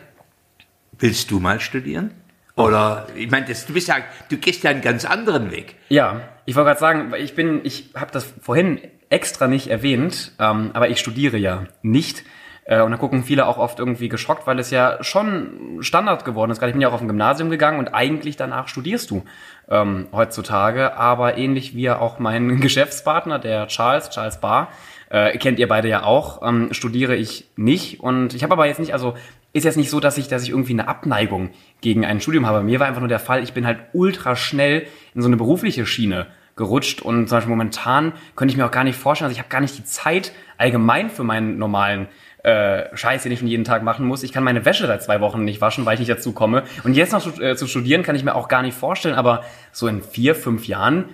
willst 1.00 1.32
du 1.32 1.40
mal 1.40 1.60
studieren? 1.60 2.14
Oder, 2.56 3.08
ich 3.16 3.30
meine, 3.30 3.46
du 3.46 3.74
bist 3.74 3.88
ja, 3.90 3.96
du 4.30 4.38
gehst 4.38 4.64
ja 4.64 4.70
einen 4.72 4.82
ganz 4.82 5.04
anderen 5.04 5.52
Weg. 5.52 5.76
Ja, 5.90 6.22
ich 6.46 6.56
wollte 6.56 6.68
gerade 6.70 6.80
sagen, 6.80 7.14
ich 7.18 7.36
bin, 7.36 7.62
ich 7.64 7.90
habe 7.96 8.12
das 8.12 8.24
vorhin 8.42 8.80
extra 9.10 9.48
nicht 9.48 9.68
erwähnt, 9.68 10.32
ähm, 10.40 10.72
aber 10.74 10.90
ich 10.90 11.00
studiere 11.00 11.38
ja 11.38 11.66
nicht. 11.82 12.24
Äh, 12.64 12.82
und 12.82 12.92
da 12.92 12.98
gucken 12.98 13.24
viele 13.24 13.46
auch 13.46 13.58
oft 13.58 13.78
irgendwie 13.80 14.10
geschockt, 14.10 14.48
weil 14.48 14.58
es 14.58 14.72
ja 14.72 15.04
schon 15.04 15.78
Standard 15.82 16.24
geworden 16.26 16.50
ist. 16.52 16.60
Gerade 16.60 16.70
ich 16.70 16.74
bin 16.74 16.82
ja 16.82 16.88
auch 16.90 16.94
auf 16.94 17.02
ein 17.02 17.08
Gymnasium 17.08 17.50
gegangen 17.50 17.78
und 17.78 17.90
eigentlich 17.94 18.38
danach 18.38 18.68
studierst 18.70 19.12
du 19.12 19.24
ähm, 19.70 20.08
heutzutage. 20.12 20.96
Aber 20.98 21.38
ähnlich 21.38 21.76
wie 21.76 21.90
auch 21.90 22.20
mein 22.20 22.60
Geschäftspartner, 22.62 23.40
der 23.40 23.68
Charles, 23.68 24.10
Charles 24.10 24.40
Barr, 24.40 24.70
äh, 25.10 25.38
kennt 25.38 25.60
ihr 25.60 25.68
beide 25.68 25.88
ja 25.88 26.04
auch, 26.04 26.42
ähm, 26.48 26.70
studiere 26.72 27.16
ich 27.16 27.46
nicht. 27.56 28.00
Und 28.00 28.34
ich 28.34 28.44
habe 28.44 28.54
aber 28.54 28.66
jetzt 28.68 28.80
nicht, 28.80 28.94
also 28.94 29.16
ist 29.54 29.64
jetzt 29.64 29.78
nicht 29.78 29.90
so, 29.90 30.00
dass 30.00 30.18
ich, 30.18 30.28
dass 30.28 30.44
ich 30.44 30.50
irgendwie 30.50 30.74
eine 30.74 30.88
Abneigung 30.88 31.52
gegen 31.82 32.06
ein 32.06 32.20
Studium 32.20 32.46
habe. 32.46 32.62
Mir 32.62 32.80
war 32.80 32.88
einfach 32.88 33.02
nur 33.02 33.08
der 33.08 33.20
Fall, 33.20 33.42
ich 33.44 33.54
bin 33.54 33.66
halt 33.66 33.80
ultra 33.94 34.36
schnell 34.36 34.88
in 35.14 35.22
so 35.22 35.28
eine 35.28 35.38
berufliche 35.38 35.86
Schiene 35.86 36.28
gerutscht 36.58 37.02
und 37.02 37.28
zum 37.28 37.38
Beispiel 37.38 37.50
momentan 37.50 38.14
könnte 38.36 38.52
ich 38.52 38.58
mir 38.58 38.66
auch 38.66 38.72
gar 38.72 38.84
nicht 38.84 38.98
vorstellen, 38.98 39.28
also 39.28 39.36
ich 39.36 39.40
habe 39.40 39.50
gar 39.50 39.62
nicht 39.62 39.78
die 39.78 39.84
Zeit 39.84 40.32
allgemein 40.58 41.10
für 41.10 41.24
meinen 41.24 41.58
normalen 41.58 42.08
äh, 42.46 42.96
Scheiß, 42.96 43.24
den 43.24 43.32
ich 43.32 43.40
schon 43.40 43.48
jeden 43.48 43.64
Tag 43.64 43.82
machen 43.82 44.06
muss. 44.06 44.22
Ich 44.22 44.32
kann 44.32 44.44
meine 44.44 44.66
Wäsche 44.66 44.86
seit 44.86 45.02
zwei 45.02 45.20
Wochen 45.20 45.44
nicht 45.44 45.62
waschen, 45.62 45.86
weil 45.86 45.96
ich 45.96 46.00
nicht 46.00 46.12
dazu 46.12 46.32
komme. 46.32 46.64
Und 46.84 46.96
jetzt 46.96 47.12
noch 47.12 47.40
äh, 47.40 47.56
zu 47.56 47.66
studieren 47.66 48.04
kann 48.04 48.16
ich 48.16 48.24
mir 48.24 48.36
auch 48.36 48.48
gar 48.48 48.62
nicht 48.62 48.78
vorstellen, 48.78 49.16
aber 49.16 49.44
so 49.72 49.88
in 49.88 50.04
vier, 50.04 50.36
fünf 50.36 50.68
Jahren, 50.68 51.06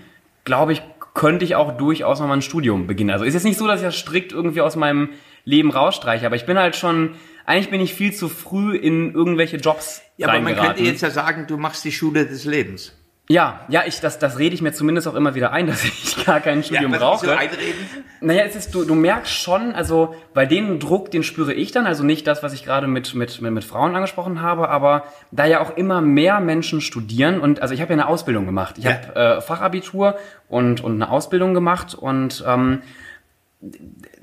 glaube 0.43 0.73
ich, 0.73 0.81
könnte 1.13 1.45
ich 1.45 1.55
auch 1.55 1.77
durchaus 1.77 2.19
noch 2.19 2.27
mal 2.27 2.33
ein 2.33 2.41
Studium 2.41 2.85
beginnen. 2.85 3.11
Also 3.11 3.23
ist 3.23 3.33
jetzt 3.33 3.45
nicht 3.45 3.57
so, 3.57 3.65
dass 3.65 3.79
ich 3.79 3.85
das 3.85 3.95
strikt 3.95 4.33
irgendwie 4.33 4.59
aus 4.59 4.75
meinem 4.75 5.09
Leben 5.45 5.71
rausstreiche, 5.71 6.25
aber 6.25 6.35
ich 6.35 6.45
bin 6.45 6.59
halt 6.59 6.75
schon, 6.75 7.15
eigentlich 7.45 7.69
bin 7.69 7.79
ich 7.79 7.93
viel 7.93 8.13
zu 8.13 8.27
früh 8.27 8.75
in 8.75 9.13
irgendwelche 9.13 9.55
Jobs 9.55 10.01
Ja, 10.17 10.27
aber 10.27 10.41
man 10.41 10.55
könnte 10.55 10.83
jetzt 10.83 11.01
ja 11.01 11.11
sagen, 11.11 11.47
du 11.47 11.55
machst 11.55 11.85
die 11.85 11.93
Schule 11.93 12.25
des 12.25 12.43
Lebens. 12.43 12.93
Ja, 13.31 13.61
ja, 13.69 13.83
ich, 13.85 14.01
das, 14.01 14.19
das 14.19 14.37
rede 14.39 14.53
ich 14.53 14.61
mir 14.61 14.73
zumindest 14.73 15.07
auch 15.07 15.15
immer 15.15 15.35
wieder 15.35 15.51
ein, 15.53 15.67
dass 15.71 15.83
ich 15.85 16.25
gar 16.25 16.41
kein 16.41 16.63
Studium 16.63 16.91
was 16.91 16.99
brauche. 16.99 17.37
Einreden? 17.37 17.87
Naja, 18.19 18.43
es 18.43 18.55
ist, 18.55 18.75
du, 18.75 18.83
du 18.83 18.93
merkst 18.93 19.31
schon, 19.33 19.73
also 19.73 20.15
bei 20.33 20.45
dem 20.45 20.79
Druck, 20.79 21.11
den 21.11 21.23
spüre 21.23 21.53
ich 21.53 21.71
dann, 21.71 21.85
also 21.87 22.03
nicht 22.03 22.27
das, 22.27 22.43
was 22.43 22.53
ich 22.53 22.63
gerade 22.65 22.87
mit, 22.87 23.15
mit, 23.15 23.41
mit, 23.41 23.51
mit 23.53 23.63
Frauen 23.63 23.95
angesprochen 23.95 24.41
habe, 24.41 24.69
aber 24.69 25.05
da 25.31 25.45
ja 25.45 25.61
auch 25.61 25.77
immer 25.77 26.01
mehr 26.01 26.39
Menschen 26.39 26.81
studieren 26.81 27.39
und 27.39 27.61
also 27.61 27.73
ich 27.73 27.81
habe 27.81 27.93
ja 27.93 27.99
eine 27.99 28.07
Ausbildung 28.07 28.45
gemacht. 28.45 28.77
Ich 28.77 28.83
Ja. 28.83 28.91
habe 28.93 29.15
äh, 29.37 29.41
Fachabitur 29.41 30.17
und, 30.49 30.83
und 30.83 30.93
eine 31.01 31.09
Ausbildung 31.09 31.53
gemacht 31.53 31.95
und 31.95 32.43
ähm, 32.45 32.81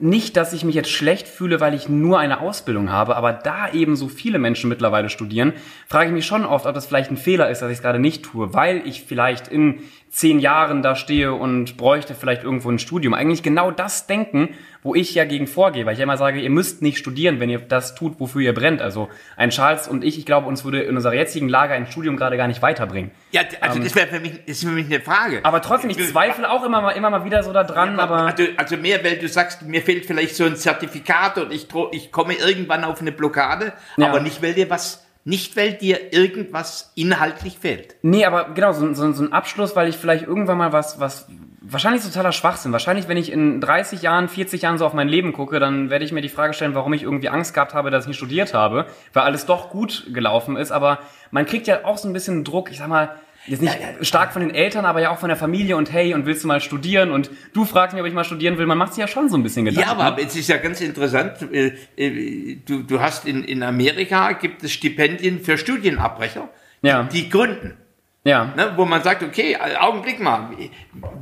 nicht, 0.01 0.37
dass 0.37 0.53
ich 0.53 0.65
mich 0.65 0.75
jetzt 0.75 0.91
schlecht 0.91 1.27
fühle, 1.27 1.61
weil 1.61 1.75
ich 1.75 1.89
nur 1.89 2.19
eine 2.19 2.41
Ausbildung 2.41 2.91
habe, 2.91 3.17
aber 3.17 3.33
da 3.33 3.71
eben 3.73 3.97
so 3.97 4.09
viele 4.09 4.39
Menschen 4.39 4.69
mittlerweile 4.69 5.09
studieren, 5.09 5.53
frage 5.89 6.07
ich 6.07 6.13
mich 6.13 6.27
schon 6.27 6.45
oft, 6.45 6.67
ob 6.67 6.75
das 6.75 6.87
vielleicht 6.87 7.11
ein 7.11 7.17
Fehler 7.17 7.51
ist, 7.51 7.63
dass 7.63 7.71
ich 7.71 7.79
es 7.79 7.83
gerade 7.83 7.99
nicht 7.99 8.25
tue, 8.25 8.55
weil 8.55 8.87
ich 8.87 9.03
vielleicht 9.03 9.49
in 9.49 9.81
zehn 10.11 10.39
Jahren 10.39 10.83
da 10.83 10.97
stehe 10.97 11.33
und 11.33 11.77
bräuchte 11.77 12.15
vielleicht 12.15 12.43
irgendwo 12.45 12.71
ein 12.71 12.79
Studium. 12.79 13.15
Eigentlich 13.15 13.43
genau 13.43 13.71
das 13.71 14.07
denken, 14.07 14.51
wo 14.83 14.95
ich 14.95 15.15
ja 15.15 15.25
gegen 15.25 15.47
vorgehe, 15.47 15.87
weil 15.87 15.93
ich 15.95 15.99
ja 15.99 16.05
immer 16.05 16.17
sage, 16.17 16.41
ihr 16.41 16.51
müsst 16.51 16.83
nicht 16.83 16.99
studieren, 16.99 17.41
wenn 17.41 17.51
ihr 17.51 17.59
das 17.59 17.95
tut, 17.95 18.21
wofür 18.21 18.41
ihr 18.41 18.55
brennt. 18.55 18.81
Also 18.81 19.09
ein 19.37 19.51
Charles 19.51 19.89
und 19.89 20.05
ich, 20.05 20.19
ich 20.19 20.25
glaube, 20.25 20.47
uns 20.47 20.65
würde 20.65 20.81
in 20.83 20.97
unserer 20.97 21.15
jetzigen 21.15 21.49
Lage 21.49 21.75
ein 21.75 21.87
Studium 21.87 22.17
gerade 22.17 22.37
gar 22.37 22.47
nicht 22.47 22.63
weiterbringen. 22.63 23.11
Ja, 23.33 23.43
also 23.61 23.81
das 23.81 23.95
wäre 23.95 24.07
für 24.07 24.21
mich, 24.21 24.33
das 24.47 24.57
ist 24.59 24.65
für 24.65 24.71
mich 24.71 24.87
eine 24.87 25.01
Frage. 25.01 25.39
Ähm. 25.39 25.45
Aber 25.45 25.61
trotzdem, 25.61 25.91
ich 25.91 26.09
zweifle 26.09 26.49
auch 26.51 26.65
immer 26.65 26.81
mal, 26.81 26.93
immer 26.93 27.11
mal 27.11 27.25
wieder 27.25 27.43
so 27.43 27.53
da 27.53 27.65
dran, 27.65 27.99
aber... 28.01 28.27
also, 28.27 28.45
also 28.57 28.77
mehr, 28.77 29.03
weil 29.05 29.19
du 29.19 29.29
sagst, 29.29 29.63
mir 29.63 29.83
fehlt 29.83 30.07
vielleicht 30.07 30.37
so 30.37 30.45
ein 30.45 30.57
Zertifikat 30.57 31.39
und 31.39 31.53
ich, 31.53 31.67
ich 31.93 32.13
komme 32.13 32.35
irgendwann 32.35 32.85
auf 32.85 33.01
eine 33.01 33.13
Blockade, 33.13 33.73
Ja. 33.97 34.09
aber 34.09 34.21
nicht, 34.21 34.43
weil 34.43 34.55
dir 34.55 34.71
was, 34.71 35.08
nicht, 35.29 35.57
weil 35.57 35.75
dir 35.75 36.13
irgendwas 36.15 36.93
inhaltlich 36.95 37.59
fehlt. 37.59 37.97
Nee, 38.03 38.25
aber 38.25 38.51
genau, 38.55 38.73
so, 38.73 38.95
so, 38.95 39.13
so 39.13 39.23
ein 39.23 39.33
Abschluss, 39.33 39.77
weil 39.77 39.89
ich 39.89 39.97
vielleicht 39.97 40.27
irgendwann 40.27 40.57
mal 40.57 40.73
was, 40.73 41.01
was, 41.01 41.29
wahrscheinlich 41.61 42.03
totaler 42.03 42.33
Schwachsinn. 42.33 42.73
Wahrscheinlich, 42.73 43.09
wenn 43.09 43.19
ich 43.19 43.31
in 43.31 43.61
30 43.61 44.01
Jahren, 44.01 44.29
40 44.29 44.63
Jahren 44.63 44.79
so 44.79 44.87
auf 44.87 44.95
mein 44.95 45.07
Leben 45.07 45.35
gucke, 45.35 45.61
dann 45.61 45.91
werde 45.91 46.05
ich 46.05 46.13
mir 46.13 46.23
die 46.23 46.31
Frage 46.31 46.55
stellen, 46.55 46.75
warum 46.75 46.95
ich 46.95 47.03
irgendwie 47.03 47.29
Angst 47.29 47.53
gehabt 47.53 47.75
habe, 47.75 47.91
dass 47.91 48.05
ich 48.05 48.09
nicht 48.09 48.17
studiert 48.17 48.55
habe, 48.55 48.87
weil 49.13 49.25
alles 49.25 49.45
doch 49.45 49.69
gut 49.69 50.07
gelaufen 50.15 50.57
ist. 50.57 50.71
Aber 50.71 51.01
man 51.31 51.45
kriegt 51.45 51.67
ja 51.67 51.85
auch 51.85 51.99
so 51.99 52.09
ein 52.09 52.15
bisschen 52.15 52.43
Druck, 52.43 52.71
ich 52.71 52.79
sag 52.79 52.89
mal, 52.89 53.11
jetzt 53.49 53.63
nicht 53.63 53.79
stark 54.03 54.33
von 54.33 54.41
den 54.41 54.55
Eltern, 54.55 54.85
aber 54.85 55.01
ja 55.01 55.11
auch 55.11 55.19
von 55.19 55.29
der 55.29 55.37
Familie 55.37 55.77
und 55.77 55.93
hey, 55.93 56.15
und 56.15 56.27
willst 56.27 56.45
du 56.45 56.49
mal 56.49 56.61
studieren? 56.61 57.11
Und 57.11 57.31
du 57.55 57.65
fragst 57.65 57.95
mich, 57.95 58.01
ob 58.03 58.07
ich 58.09 58.15
mal 58.15 58.25
studieren 58.25 58.59
will. 58.59 58.67
Man 58.67 58.79
macht 58.79 58.95
sich 58.95 59.01
ja 59.01 59.09
schon 59.09 59.29
so 59.29 59.37
ein 59.37 59.43
bisschen 59.43 59.65
Gedanken. 59.65 59.89
Ja, 59.89 59.97
aber 59.97 60.23
es 60.23 60.37
ist 60.37 60.49
ja 60.49 60.57
ganz 60.59 60.81
interessant, 60.81 61.33
äh, 61.53 61.73
äh, 61.97 62.57
du, 62.65 62.83
du 62.83 63.01
hast 63.01 63.27
in, 63.27 63.45
in 63.45 63.63
Amerika 63.63 64.33
gibt 64.33 64.63
es 64.63 64.73
Stipendien 64.73 65.41
für 65.41 65.59
Studienabbrecher, 65.59 66.49
Ja. 66.83 67.05
die 67.05 67.29
gründen. 67.29 67.77
ja. 68.25 68.53
Ne, 68.57 68.73
wo 68.77 68.85
man 68.85 69.03
sagt, 69.03 69.23
okay, 69.23 69.53
äh, 69.55 69.77
Augenblick 69.77 70.21
mal, 70.21 70.51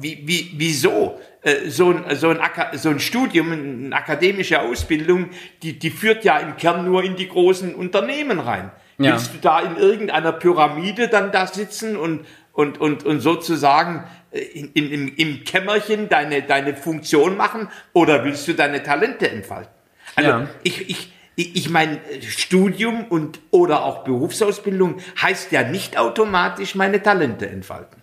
wie, 0.01 0.23
wie, 0.25 0.51
wieso 0.57 1.19
so 1.69 1.93
ein, 1.93 2.17
so, 2.17 2.31
ein, 2.31 2.39
so 2.73 2.89
ein 2.89 2.99
Studium, 2.99 3.53
eine 3.53 3.95
akademische 3.95 4.61
Ausbildung, 4.61 5.29
die, 5.63 5.79
die 5.79 5.91
führt 5.91 6.25
ja 6.25 6.39
im 6.39 6.57
Kern 6.57 6.85
nur 6.85 7.05
in 7.05 7.15
die 7.15 7.29
großen 7.29 7.73
Unternehmen 7.75 8.41
rein. 8.41 8.73
Ja. 8.99 9.13
Willst 9.13 9.35
du 9.35 9.39
da 9.39 9.61
in 9.61 9.77
irgendeiner 9.77 10.33
Pyramide 10.33 11.09
dann 11.09 11.33
da 11.33 11.47
sitzen 11.47 11.97
und, 11.97 12.25
und, 12.53 12.81
und, 12.81 13.05
und 13.05 13.21
sozusagen 13.21 14.05
äh, 14.31 14.39
in, 14.41 14.73
in, 14.73 14.91
im, 14.91 15.17
im 15.17 15.45
Kämmerchen 15.45 16.09
deine, 16.09 16.43
deine 16.43 16.75
Funktion 16.75 17.37
machen 17.37 17.69
oder 17.93 18.25
willst 18.25 18.49
du 18.49 18.55
deine 18.55 18.83
Talente 18.83 19.31
entfalten? 19.31 19.73
Also 20.15 20.31
Ja. 20.31 20.47
ich, 20.63 20.89
ich, 20.89 21.13
ich 21.37 21.57
ich 21.57 21.69
meine, 21.69 22.01
Studium 22.27 23.05
und 23.09 23.41
oder 23.51 23.85
auch 23.85 24.05
Berufsausbildung 24.05 24.97
heißt 25.21 25.53
ja 25.53 25.65
nicht 25.65 25.99
automatisch 25.99 26.75
meine 26.75 27.03
Talente 27.03 27.47
entfalten. 27.47 28.01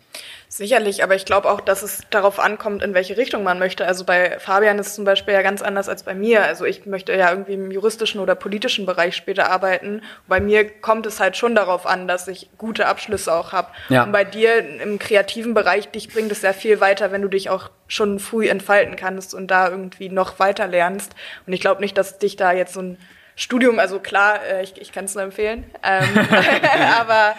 Sicherlich, 0.56 1.02
aber 1.04 1.16
ich 1.16 1.26
glaube 1.26 1.50
auch, 1.50 1.62
dass 1.62 1.82
es 1.82 2.04
darauf 2.12 2.40
ankommt, 2.40 2.84
in 2.84 2.94
welche 2.94 3.18
Richtung 3.18 3.42
man 3.42 3.58
möchte. 3.58 3.88
Also 3.88 4.06
bei 4.06 4.38
Fabian 4.38 4.78
ist 4.78 4.90
es 4.90 4.94
zum 4.94 5.04
Beispiel 5.04 5.34
ja 5.34 5.42
ganz 5.42 5.64
anders 5.64 5.90
als 5.90 6.04
bei 6.04 6.14
mir. 6.14 6.44
Also 6.44 6.64
ich 6.66 6.86
möchte 6.86 7.12
ja 7.12 7.32
irgendwie 7.32 7.54
im 7.54 7.72
juristischen 7.72 8.22
oder 8.22 8.36
politischen 8.36 8.86
Bereich 8.86 9.16
später 9.16 9.50
arbeiten. 9.50 10.04
Bei 10.28 10.40
mir 10.40 10.70
kommt 10.70 11.08
es 11.08 11.20
halt 11.20 11.38
schon 11.38 11.56
darauf 11.56 11.88
an, 11.88 12.08
dass 12.08 12.28
ich 12.28 12.52
gute 12.60 12.86
Abschlüsse 12.86 13.34
auch 13.34 13.52
habe. 13.52 13.70
Ja. 13.90 14.04
Und 14.04 14.12
bei 14.12 14.24
dir 14.26 14.60
im 14.80 15.00
kreativen 15.00 15.56
Bereich, 15.56 15.90
dich 15.90 16.14
bringt 16.14 16.32
es 16.32 16.42
sehr 16.42 16.54
viel 16.54 16.80
weiter, 16.80 17.12
wenn 17.12 17.24
du 17.24 17.30
dich 17.30 17.50
auch 17.50 17.72
schon 17.88 18.20
früh 18.20 18.48
entfalten 18.48 18.96
kannst 18.96 19.34
und 19.34 19.48
da 19.48 19.70
irgendwie 19.70 20.10
noch 20.10 20.38
weiter 20.38 20.68
lernst. 20.68 21.16
Und 21.48 21.54
ich 21.54 21.62
glaube 21.62 21.82
nicht, 21.82 21.98
dass 21.98 22.20
dich 22.20 22.36
da 22.36 22.52
jetzt 22.52 22.76
so 22.76 22.82
ein 22.84 23.00
Studium, 23.36 23.80
also 23.80 24.00
klar, 24.00 24.40
äh, 24.46 24.62
ich, 24.62 24.80
ich 24.80 24.92
kann 24.92 25.06
es 25.06 25.16
nur 25.16 25.24
empfehlen, 25.24 25.64
ähm, 25.82 26.08
aber 27.00 27.34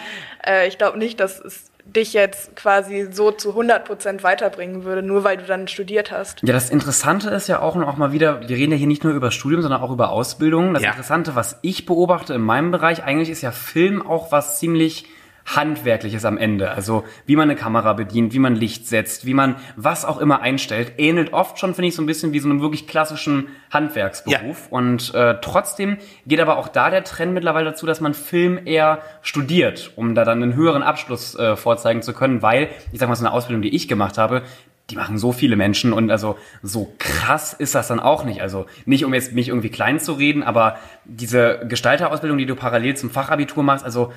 äh, 0.45 0.67
ich 0.67 0.77
glaube 0.77 0.97
nicht, 0.97 1.21
dass 1.21 1.39
es 1.39 1.71
dich 1.85 2.13
jetzt 2.13 2.55
quasi 2.55 3.07
so 3.11 3.31
zu 3.31 3.49
100 3.49 3.85
Prozent 3.85 4.23
weiterbringen 4.23 4.83
würde, 4.83 5.03
nur 5.03 5.23
weil 5.23 5.37
du 5.37 5.45
dann 5.45 5.67
studiert 5.67 6.11
hast. 6.11 6.41
Ja, 6.43 6.53
das 6.53 6.69
Interessante 6.69 7.29
ist 7.29 7.47
ja 7.47 7.61
auch 7.61 7.75
noch 7.75 7.95
mal 7.97 8.11
wieder, 8.11 8.41
wir 8.47 8.55
reden 8.55 8.71
ja 8.71 8.77
hier 8.77 8.87
nicht 8.87 9.03
nur 9.03 9.13
über 9.13 9.31
Studium, 9.31 9.61
sondern 9.61 9.81
auch 9.81 9.91
über 9.91 10.09
Ausbildung. 10.09 10.73
Das 10.73 10.83
Ja. 10.83 10.89
Interessante, 10.89 11.35
was 11.35 11.59
ich 11.61 11.85
beobachte 11.85 12.33
in 12.33 12.41
meinem 12.41 12.71
Bereich, 12.71 13.03
eigentlich 13.03 13.29
ist 13.29 13.41
ja 13.41 13.51
Film 13.51 14.05
auch 14.05 14.31
was 14.31 14.59
ziemlich 14.59 15.05
handwerkliches 15.45 16.25
am 16.25 16.37
Ende. 16.37 16.71
Also 16.71 17.03
wie 17.25 17.35
man 17.35 17.49
eine 17.49 17.57
Kamera 17.57 17.93
bedient, 17.93 18.33
wie 18.33 18.39
man 18.39 18.55
Licht 18.55 18.87
setzt, 18.87 19.25
wie 19.25 19.33
man 19.33 19.55
was 19.75 20.03
auch 20.03 20.19
immer 20.19 20.41
einstellt, 20.41 20.93
ähnelt 20.97 21.33
oft 21.33 21.59
schon, 21.59 21.75
finde 21.75 21.89
ich, 21.89 21.95
so 21.95 22.01
ein 22.01 22.07
bisschen 22.07 22.33
wie 22.33 22.39
so 22.39 22.49
einem 22.49 22.61
wirklich 22.61 22.87
klassischen 22.87 23.47
Handwerksberuf. 23.71 24.67
Und 24.71 25.13
äh, 25.13 25.35
trotzdem 25.41 25.97
geht 26.25 26.39
aber 26.39 26.57
auch 26.57 26.67
da 26.67 26.89
der 26.89 27.03
Trend 27.03 27.33
mittlerweile 27.33 27.71
dazu, 27.71 27.85
dass 27.85 28.01
man 28.01 28.13
Film 28.13 28.59
eher 28.65 29.01
studiert, 29.21 29.91
um 29.95 30.15
da 30.15 30.25
dann 30.25 30.41
einen 30.41 30.55
höheren 30.55 30.83
Abschluss 30.83 31.35
äh, 31.35 31.55
vorzeigen 31.55 32.01
zu 32.01 32.13
können, 32.13 32.41
weil, 32.41 32.69
ich 32.91 32.99
sag 32.99 33.07
mal, 33.07 33.15
so 33.15 33.25
eine 33.25 33.33
Ausbildung, 33.33 33.61
die 33.61 33.75
ich 33.75 33.87
gemacht 33.87 34.17
habe, 34.17 34.41
die 34.89 34.95
machen 34.95 35.17
so 35.17 35.31
viele 35.31 35.55
Menschen 35.55 35.93
und 35.93 36.11
also 36.11 36.37
so 36.61 36.93
krass 36.99 37.53
ist 37.53 37.73
das 37.73 37.87
dann 37.87 37.99
auch 37.99 38.23
nicht. 38.23 38.41
Also 38.41 38.67
nicht, 38.85 39.03
um 39.03 39.13
jetzt 39.13 39.33
mich 39.33 39.49
irgendwie 39.49 39.69
klein 39.69 39.99
zu 39.99 40.13
reden, 40.13 40.43
aber 40.43 40.77
diese 41.05 41.65
Gestalterausbildung, 41.67 42.37
die 42.37 42.45
du 42.45 42.55
parallel 42.55 42.95
zum 42.95 43.09
Fachabitur 43.09 43.63
machst, 43.63 43.83
also 43.83 44.13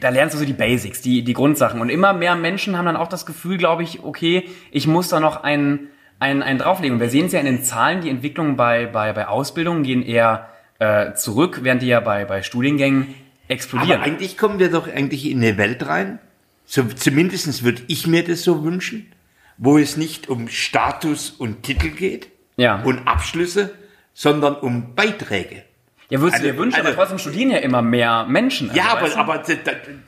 da 0.00 0.08
lernst 0.08 0.34
du 0.34 0.38
so 0.38 0.44
die 0.44 0.52
Basics, 0.52 1.02
die, 1.02 1.22
die 1.22 1.32
Grundsachen. 1.32 1.80
Und 1.80 1.90
immer 1.90 2.12
mehr 2.12 2.34
Menschen 2.36 2.76
haben 2.76 2.86
dann 2.86 2.96
auch 2.96 3.08
das 3.08 3.26
Gefühl, 3.26 3.58
glaube 3.58 3.82
ich, 3.82 4.02
okay, 4.02 4.48
ich 4.70 4.86
muss 4.86 5.08
da 5.08 5.20
noch 5.20 5.42
einen, 5.42 5.88
einen, 6.18 6.42
einen 6.42 6.58
drauflegen. 6.58 6.94
Und 6.96 7.00
wir 7.00 7.10
sehen 7.10 7.26
es 7.26 7.32
ja 7.32 7.40
in 7.40 7.46
den 7.46 7.62
Zahlen, 7.62 8.00
die 8.00 8.10
Entwicklungen 8.10 8.56
bei, 8.56 8.86
bei, 8.86 9.12
bei 9.12 9.28
Ausbildungen 9.28 9.82
gehen 9.82 10.02
eher 10.02 10.48
äh, 10.78 11.14
zurück, 11.14 11.60
während 11.62 11.82
die 11.82 11.86
ja 11.88 12.00
bei, 12.00 12.24
bei 12.24 12.42
Studiengängen 12.42 13.14
explodieren. 13.48 14.00
Aber 14.00 14.04
eigentlich 14.04 14.36
kommen 14.38 14.58
wir 14.58 14.70
doch 14.70 14.88
eigentlich 14.88 15.28
in 15.28 15.38
eine 15.38 15.56
Welt 15.58 15.86
rein, 15.86 16.18
so 16.64 16.84
zumindest 16.84 17.64
würde 17.64 17.82
ich 17.88 18.06
mir 18.06 18.22
das 18.24 18.42
so 18.42 18.62
wünschen, 18.62 19.10
wo 19.56 19.78
es 19.78 19.96
nicht 19.96 20.28
um 20.28 20.48
Status 20.48 21.30
und 21.30 21.62
Titel 21.62 21.88
geht 21.88 22.28
Ja. 22.56 22.82
und 22.82 23.08
Abschlüsse, 23.08 23.74
sondern 24.12 24.54
um 24.54 24.94
Beiträge. 24.94 25.62
Ja, 26.10 26.20
würdest 26.20 26.34
also- 26.36 26.46
du 26.46 26.52
dir 26.52 26.58
wünschen, 26.58 26.80
aber 26.80 26.88
also- 26.88 26.98
trotzdem 27.00 27.18
studieren 27.18 27.50
ja 27.50 27.58
immer 27.58 27.82
mehr 27.82 28.24
Menschen. 28.28 28.70
Also, 28.70 28.80
ja, 28.80 28.88
aber, 28.88 29.08
du? 29.08 29.16
aber 29.16 29.38
das, 29.38 29.56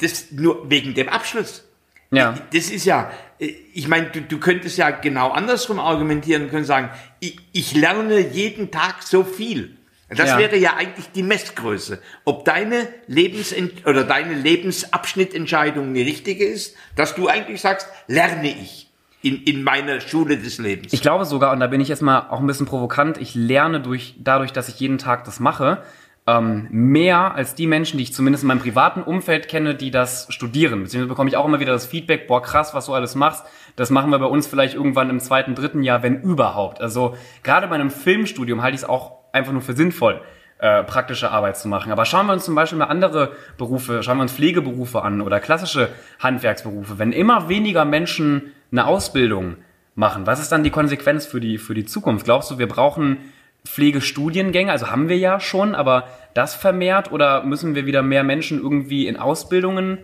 das 0.01 0.33
nur 0.33 0.71
wegen 0.71 0.95
dem 0.95 1.09
Abschluss. 1.09 1.65
Ja. 2.13 2.35
Das 2.53 2.71
ist 2.71 2.85
ja, 2.85 3.11
ich 3.39 3.87
meine, 3.87 4.07
du, 4.11 4.21
du 4.21 4.39
könntest 4.41 4.77
ja 4.77 4.91
genau 4.91 5.31
andersrum 5.31 5.79
argumentieren 5.79 6.43
und 6.45 6.51
können 6.51 6.65
sagen, 6.65 6.91
ich, 7.21 7.39
ich 7.53 7.75
lerne 7.75 8.19
jeden 8.19 8.71
Tag 8.73 9.03
so 9.05 9.23
viel. 9.23 9.77
Das 10.09 10.31
Ja. 10.31 10.39
wäre 10.39 10.57
ja 10.57 10.75
eigentlich 10.75 11.13
die 11.13 11.23
Messgröße. 11.23 12.03
Ob 12.25 12.45
deine 12.45 12.89
Lebens 13.07 13.55
oder 13.85 14.03
deine 14.03 14.35
Lebensabschnittentscheidung 14.35 15.95
die 15.95 16.03
richtige 16.03 16.45
ist, 16.45 16.75
dass 16.97 17.15
du 17.15 17.29
eigentlich 17.29 17.61
sagst, 17.61 17.87
lerne 18.09 18.49
ich 18.51 18.90
in, 19.23 19.43
in 19.43 19.63
meiner 19.63 20.01
Schule 20.01 20.39
des 20.39 20.59
Lebens. 20.59 20.93
Ich 20.93 21.03
glaube 21.03 21.25
sogar, 21.25 21.53
und 21.53 21.61
da 21.61 21.67
bin 21.67 21.81
ich 21.81 21.89
jetzt 21.89 22.03
mal 22.03 22.27
auch 22.31 22.41
ein 22.41 22.47
bisschen 22.47 22.67
provokant, 22.67 23.19
ich 23.19 23.35
lerne 23.35 23.81
durch, 23.81 24.15
dadurch, 24.19 24.53
dass 24.53 24.69
ich 24.69 24.81
jeden 24.81 24.99
Tag 24.99 25.25
das 25.25 25.41
mache, 25.41 25.83
ähm, 26.27 26.69
mehr 26.71 27.35
als 27.35 27.55
die 27.55 27.67
Menschen, 27.67 27.97
die 27.99 28.05
ich 28.05 28.15
zumindest 28.15 28.45
in 28.45 28.49
meinem 28.49 28.61
privaten 28.61 29.03
Umfeld 29.03 29.49
kenne, 29.49 29.75
die 29.75 29.91
das 29.91 30.27
studieren. 30.31 30.83
Beziehungsweise 30.83 31.09
bekomme 31.09 31.29
ich 31.29 31.37
auch 31.37 31.47
immer 31.47 31.61
wieder 31.61 31.73
das 31.73 31.87
Feedback, 31.87 32.27
boah, 32.29 32.43
krass, 32.43 32.75
was 32.75 32.87
du 32.87 32.95
alles 32.95 33.15
machst. 33.15 33.45
Das 33.77 33.91
machen 33.91 34.11
wir 34.11 34.19
bei 34.19 34.27
uns 34.27 34.47
vielleicht 34.47 34.75
irgendwann 34.75 35.11
im 35.11 35.21
zweiten, 35.21 35.55
dritten 35.55 35.83
Jahr, 35.83 36.03
wenn 36.03 36.21
überhaupt. 36.23 36.81
Also 36.81 37.17
gerade 37.43 37.69
bei 37.69 37.75
einem 37.75 37.91
Filmstudium 37.91 38.63
halte 38.63 38.75
ich 38.75 38.83
es 38.83 38.89
auch 38.89 39.19
einfach 39.33 39.53
nur 39.53 39.63
für 39.63 39.73
sinnvoll, 39.73 40.21
äh, 40.59 40.83
praktische 40.85 41.31
Arbeit 41.31 41.57
zu 41.57 41.69
machen. 41.69 41.91
Aber 41.91 42.05
schauen 42.05 42.27
wir 42.27 42.33
uns 42.35 42.45
zum 42.45 42.55
Beispiel 42.55 42.79
mal 42.79 42.87
andere 42.87 43.33
Berufe, 43.57 44.03
schauen 44.03 44.19
wir 44.19 44.23
uns 44.23 44.33
Pflegeberufe 44.33 45.03
an 45.03 45.23
oder 45.23 45.41
klassische 45.41 45.89
Handwerksberufe. 46.19 46.99
Wenn 46.99 47.13
immer 47.13 47.49
weniger 47.49 47.85
Menschen 47.85 48.53
eine 48.71 48.87
Ausbildung 48.87 49.57
machen, 49.95 50.27
was 50.27 50.41
ist 50.41 50.51
dann 50.53 50.63
die 50.63 50.71
Konsequenz 50.71 51.27
für 51.27 51.41
die, 51.41 51.59
für 51.59 51.75
die 51.75 51.85
Zukunft? 51.85 52.25
Glaubst 52.25 52.51
du, 52.51 52.59
wir 52.59 52.69
brauchen 52.69 53.19
Pflegestudiengänge, 53.65 54.71
also 54.73 54.91
haben 54.91 55.09
wir 55.09 55.19
ja 55.19 55.39
schon, 55.41 55.75
aber 55.75 56.09
das 56.35 56.55
vermehrt 56.55 57.13
oder 57.13 57.45
müssen 57.45 57.75
wir 57.75 57.87
wieder 57.87 58.03
mehr 58.03 58.25
Menschen 58.25 58.61
irgendwie 58.61 59.07
in 59.07 59.17
Ausbildungen 59.17 59.99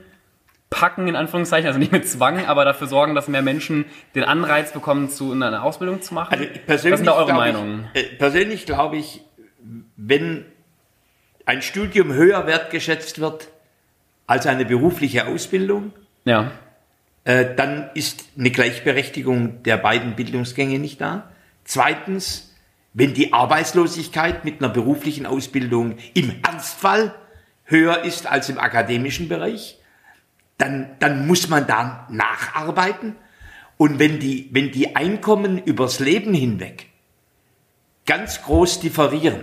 packen, 0.68 1.08
in 1.08 1.16
Anführungszeichen, 1.16 1.66
also 1.66 1.78
nicht 1.78 1.92
mit 1.92 2.06
Zwang, 2.06 2.44
aber 2.46 2.64
dafür 2.64 2.86
sorgen, 2.86 3.14
dass 3.14 3.28
mehr 3.28 3.42
Menschen 3.42 3.86
den 4.14 4.24
Anreiz 4.24 4.72
bekommen, 4.72 5.08
zu 5.08 5.32
einer 5.32 5.62
Ausbildung 5.62 6.02
zu 6.02 6.12
machen? 6.12 6.34
Also 6.34 6.44
persönlich 6.66 6.92
Was 6.92 6.98
sind 7.00 7.06
da 7.06 7.14
eure 7.14 7.32
Meinungen? 7.32 7.88
Ich, 7.94 8.12
äh, 8.12 8.16
persönlich 8.16 8.66
glaube 8.66 8.96
ich, 8.96 9.22
wenn 9.96 10.44
ein 11.46 11.62
Studium 11.62 12.12
höher 12.12 12.46
wertgeschätzt 12.46 13.20
wird 13.20 13.48
als 14.26 14.46
eine 14.46 14.64
berufliche 14.64 15.26
Ausbildung, 15.26 15.92
ja. 16.24 16.50
Äh, 17.26 17.56
dann 17.56 17.90
ist 17.94 18.24
eine 18.38 18.52
Gleichberechtigung 18.52 19.64
der 19.64 19.78
beiden 19.78 20.14
Bildungsgänge 20.14 20.78
nicht 20.78 21.00
da. 21.00 21.28
Zweitens, 21.64 22.54
wenn 22.92 23.14
die 23.14 23.32
Arbeitslosigkeit 23.32 24.44
mit 24.44 24.62
einer 24.62 24.72
beruflichen 24.72 25.26
Ausbildung 25.26 25.96
im 26.14 26.36
Ernstfall 26.46 27.16
höher 27.64 28.04
ist 28.04 28.28
als 28.28 28.48
im 28.48 28.58
akademischen 28.58 29.28
Bereich, 29.28 29.80
dann, 30.56 30.94
dann 31.00 31.26
muss 31.26 31.48
man 31.48 31.66
da 31.66 32.06
nacharbeiten. 32.10 33.16
Und 33.76 33.98
wenn 33.98 34.20
die, 34.20 34.48
wenn 34.52 34.70
die 34.70 34.94
Einkommen 34.94 35.58
übers 35.58 35.98
Leben 35.98 36.32
hinweg 36.32 36.86
ganz 38.06 38.40
groß 38.42 38.78
differieren, 38.78 39.42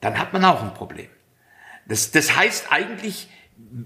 dann 0.00 0.18
hat 0.18 0.32
man 0.32 0.46
auch 0.46 0.62
ein 0.62 0.72
Problem. 0.72 1.08
Das, 1.84 2.12
das 2.12 2.34
heißt 2.34 2.72
eigentlich, 2.72 3.28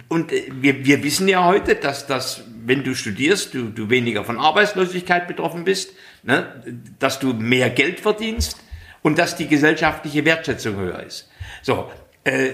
und 0.09 0.33
äh, 0.33 0.51
wir, 0.53 0.85
wir 0.85 1.03
wissen 1.03 1.29
ja 1.29 1.45
heute, 1.45 1.75
dass 1.75 2.07
das, 2.07 2.43
wenn 2.65 2.85
du 2.85 2.95
studierst, 2.95 3.55
du, 3.55 3.71
du 3.71 3.91
weniger 3.91 4.25
von 4.25 4.39
Arbeitslosigkeit 4.39 5.29
betroffen 5.29 5.65
bist, 5.65 5.95
ne, 6.23 6.63
dass 6.99 7.19
du 7.19 7.33
mehr 7.33 7.71
Geld 7.71 8.01
verdienst 8.01 8.59
und 9.03 9.19
dass 9.19 9.37
die 9.37 9.47
gesellschaftliche 9.47 10.25
Wertschätzung 10.25 10.77
höher 10.77 11.03
ist. 11.03 11.29
So, 11.63 11.91
äh, 12.25 12.53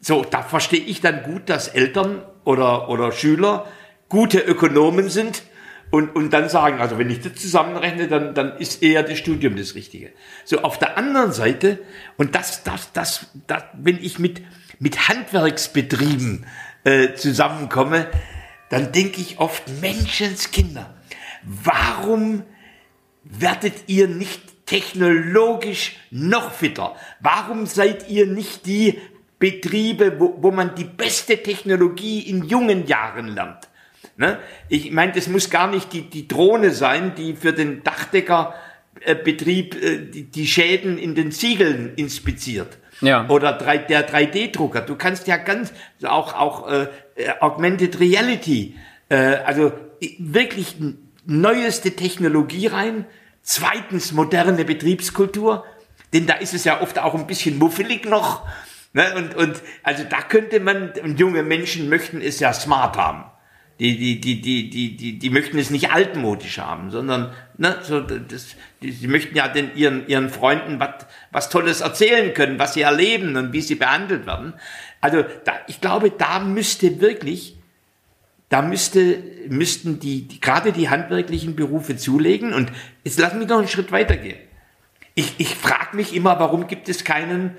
so, 0.00 0.24
da 0.24 0.42
verstehe 0.42 0.80
ich 0.80 1.00
dann 1.00 1.22
gut, 1.22 1.48
dass 1.48 1.68
Eltern 1.68 2.22
oder, 2.44 2.88
oder 2.88 3.10
Schüler 3.12 3.66
gute 4.08 4.38
Ökonomen 4.38 5.08
sind 5.08 5.42
und, 5.90 6.14
und 6.14 6.30
dann 6.30 6.48
sagen, 6.48 6.80
also 6.80 6.98
wenn 6.98 7.10
ich 7.10 7.20
das 7.20 7.34
zusammenrechne, 7.34 8.08
dann, 8.08 8.34
dann 8.34 8.56
ist 8.58 8.82
eher 8.82 9.02
das 9.02 9.18
Studium 9.18 9.56
das 9.56 9.74
Richtige. 9.74 10.12
So, 10.44 10.60
auf 10.60 10.78
der 10.78 10.98
anderen 10.98 11.32
Seite, 11.32 11.78
und 12.16 12.34
das, 12.34 12.62
das, 12.62 12.92
das, 12.92 13.26
das 13.46 13.64
wenn 13.72 13.98
ich 14.02 14.18
mit, 14.18 14.42
mit 14.78 15.08
Handwerksbetrieben 15.08 16.46
äh, 16.84 17.14
zusammenkomme, 17.14 18.08
dann 18.70 18.92
denke 18.92 19.20
ich 19.20 19.38
oft, 19.38 19.62
Menschenskinder, 19.80 20.94
warum 21.42 22.42
werdet 23.24 23.84
ihr 23.88 24.08
nicht 24.08 24.66
technologisch 24.66 25.96
noch 26.10 26.52
fitter? 26.52 26.94
Warum 27.20 27.66
seid 27.66 28.08
ihr 28.08 28.26
nicht 28.26 28.66
die 28.66 28.98
Betriebe, 29.38 30.18
wo, 30.18 30.36
wo 30.40 30.50
man 30.50 30.74
die 30.74 30.84
beste 30.84 31.42
Technologie 31.42 32.20
in 32.20 32.44
jungen 32.44 32.86
Jahren 32.86 33.28
lernt. 33.28 33.68
Ne? 34.16 34.38
Ich 34.68 34.90
meine, 34.90 35.12
das 35.12 35.28
muss 35.28 35.48
gar 35.48 35.70
nicht 35.70 35.92
die, 35.92 36.02
die 36.02 36.26
Drohne 36.26 36.72
sein, 36.72 37.14
die 37.14 37.34
für 37.34 37.52
den 37.52 37.84
Dachdeckerbetrieb 37.84 39.74
äh, 39.80 39.98
die, 40.06 40.24
die 40.24 40.46
Schäden 40.46 40.98
in 40.98 41.14
den 41.14 41.30
Ziegeln 41.30 41.94
inspiziert. 41.94 42.78
Ja. 43.00 43.28
Oder 43.28 43.52
3, 43.52 43.78
der 43.78 44.08
3D-Drucker. 44.08 44.80
Du 44.80 44.96
kannst 44.96 45.26
ja 45.26 45.36
ganz, 45.36 45.72
auch, 46.04 46.34
auch 46.34 46.70
äh, 46.70 46.88
Augmented 47.40 48.00
Reality, 48.00 48.76
äh, 49.08 49.36
also 49.44 49.72
wirklich 50.18 50.76
neueste 51.24 51.92
Technologie 51.92 52.66
rein. 52.66 53.06
Zweitens 53.42 54.12
moderne 54.12 54.64
Betriebskultur, 54.64 55.64
denn 56.12 56.26
da 56.26 56.34
ist 56.34 56.54
es 56.54 56.64
ja 56.64 56.80
oft 56.80 56.98
auch 56.98 57.14
ein 57.14 57.26
bisschen 57.26 57.58
muffelig 57.58 58.04
noch. 58.04 58.46
Ne? 58.92 59.14
Und, 59.14 59.34
und 59.36 59.62
also 59.82 60.04
da 60.04 60.22
könnte 60.22 60.60
man, 60.60 60.92
und 61.02 61.18
junge 61.18 61.42
Menschen 61.42 61.88
möchten 61.88 62.20
es 62.20 62.40
ja 62.40 62.52
smart 62.52 62.96
haben. 62.96 63.24
Die, 63.80 63.96
die, 63.96 64.20
die, 64.20 64.40
die, 64.40 64.70
die, 64.70 64.96
die, 64.96 65.18
die 65.20 65.30
möchten 65.30 65.56
es 65.56 65.70
nicht 65.70 65.92
altmodisch 65.92 66.58
haben, 66.58 66.90
sondern 66.90 67.32
ne, 67.58 67.76
so, 67.82 68.00
das, 68.00 68.56
die, 68.82 68.90
die 68.90 69.06
möchten 69.06 69.36
ja 69.36 69.46
den, 69.46 69.76
ihren, 69.76 70.08
ihren 70.08 70.30
Freunden 70.30 70.80
was, 70.80 71.06
was 71.30 71.48
Tolles 71.48 71.80
erzählen 71.80 72.34
können, 72.34 72.58
was 72.58 72.74
sie 72.74 72.82
erleben 72.82 73.36
und 73.36 73.52
wie 73.52 73.60
sie 73.60 73.76
behandelt 73.76 74.26
werden. 74.26 74.54
Also 75.00 75.24
da, 75.44 75.52
ich 75.68 75.80
glaube, 75.80 76.10
da 76.10 76.40
müsste 76.40 77.00
wirklich, 77.00 77.56
da 78.48 78.62
müsste, 78.62 79.22
müssten 79.48 80.00
die, 80.00 80.26
die 80.26 80.40
gerade 80.40 80.72
die 80.72 80.88
handwerklichen 80.88 81.54
Berufe 81.54 81.96
zulegen. 81.96 82.54
Und 82.54 82.72
jetzt 83.04 83.20
lass 83.20 83.34
mich 83.34 83.46
noch 83.46 83.58
einen 83.58 83.68
Schritt 83.68 83.92
weitergehen. 83.92 84.38
Ich, 85.14 85.34
ich 85.38 85.54
frage 85.54 85.96
mich 85.96 86.16
immer, 86.16 86.40
warum 86.40 86.66
gibt 86.66 86.88
es 86.88 87.04
keinen 87.04 87.56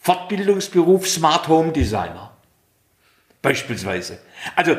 Fortbildungsberuf 0.00 1.06
Smart 1.06 1.48
Home 1.48 1.72
Designer. 1.72 2.29
Beispielsweise. 3.42 4.18
Also, 4.54 4.76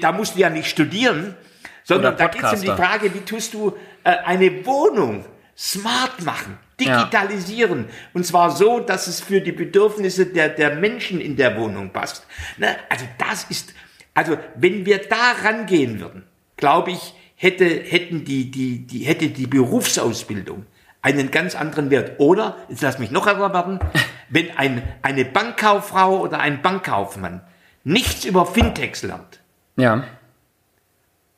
da 0.00 0.12
musst 0.12 0.36
du 0.36 0.40
ja 0.40 0.50
nicht 0.50 0.68
studieren, 0.68 1.36
sondern 1.84 2.16
da 2.16 2.28
geht 2.28 2.42
es 2.42 2.52
um 2.52 2.60
die 2.60 2.66
Frage, 2.66 3.12
wie 3.12 3.20
tust 3.20 3.54
du 3.54 3.76
äh, 4.04 4.10
eine 4.10 4.64
Wohnung 4.64 5.24
smart 5.56 6.22
machen, 6.24 6.58
digitalisieren. 6.78 7.86
Ja. 7.88 7.94
Und 8.14 8.26
zwar 8.26 8.50
so, 8.50 8.80
dass 8.80 9.06
es 9.06 9.20
für 9.20 9.40
die 9.40 9.52
Bedürfnisse 9.52 10.26
der, 10.26 10.48
der 10.48 10.76
Menschen 10.76 11.20
in 11.20 11.36
der 11.36 11.56
Wohnung 11.58 11.90
passt. 11.90 12.26
Ne? 12.56 12.76
Also 12.88 13.04
das 13.18 13.44
ist, 13.44 13.74
also 14.14 14.38
wenn 14.54 14.86
wir 14.86 14.98
da 14.98 15.32
rangehen 15.42 16.00
würden, 16.00 16.24
glaube 16.56 16.92
ich, 16.92 17.14
hätte, 17.36 17.64
hätten 17.66 18.24
die, 18.24 18.50
die, 18.50 18.86
die, 18.86 19.00
hätte 19.00 19.28
die 19.28 19.46
Berufsausbildung 19.46 20.66
einen 21.02 21.30
ganz 21.32 21.56
anderen 21.56 21.90
Wert. 21.90 22.20
Oder, 22.20 22.56
jetzt 22.68 22.82
lass 22.82 22.98
mich 22.98 23.10
noch 23.10 23.26
erwarten, 23.26 23.80
wenn 24.28 24.56
ein, 24.56 24.82
eine 25.02 25.24
Bankkauffrau 25.24 26.20
oder 26.20 26.38
ein 26.38 26.62
Bankkaufmann 26.62 27.42
nichts 27.84 28.24
über 28.24 28.46
Fintechs 28.46 29.02
lernt, 29.02 29.40
ja. 29.76 30.04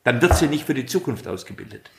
dann 0.03 0.21
wird 0.21 0.35
sie 0.35 0.47
nicht 0.47 0.65
für 0.65 0.73
die 0.73 0.85
Zukunft 0.85 1.27
ausgebildet. 1.27 1.89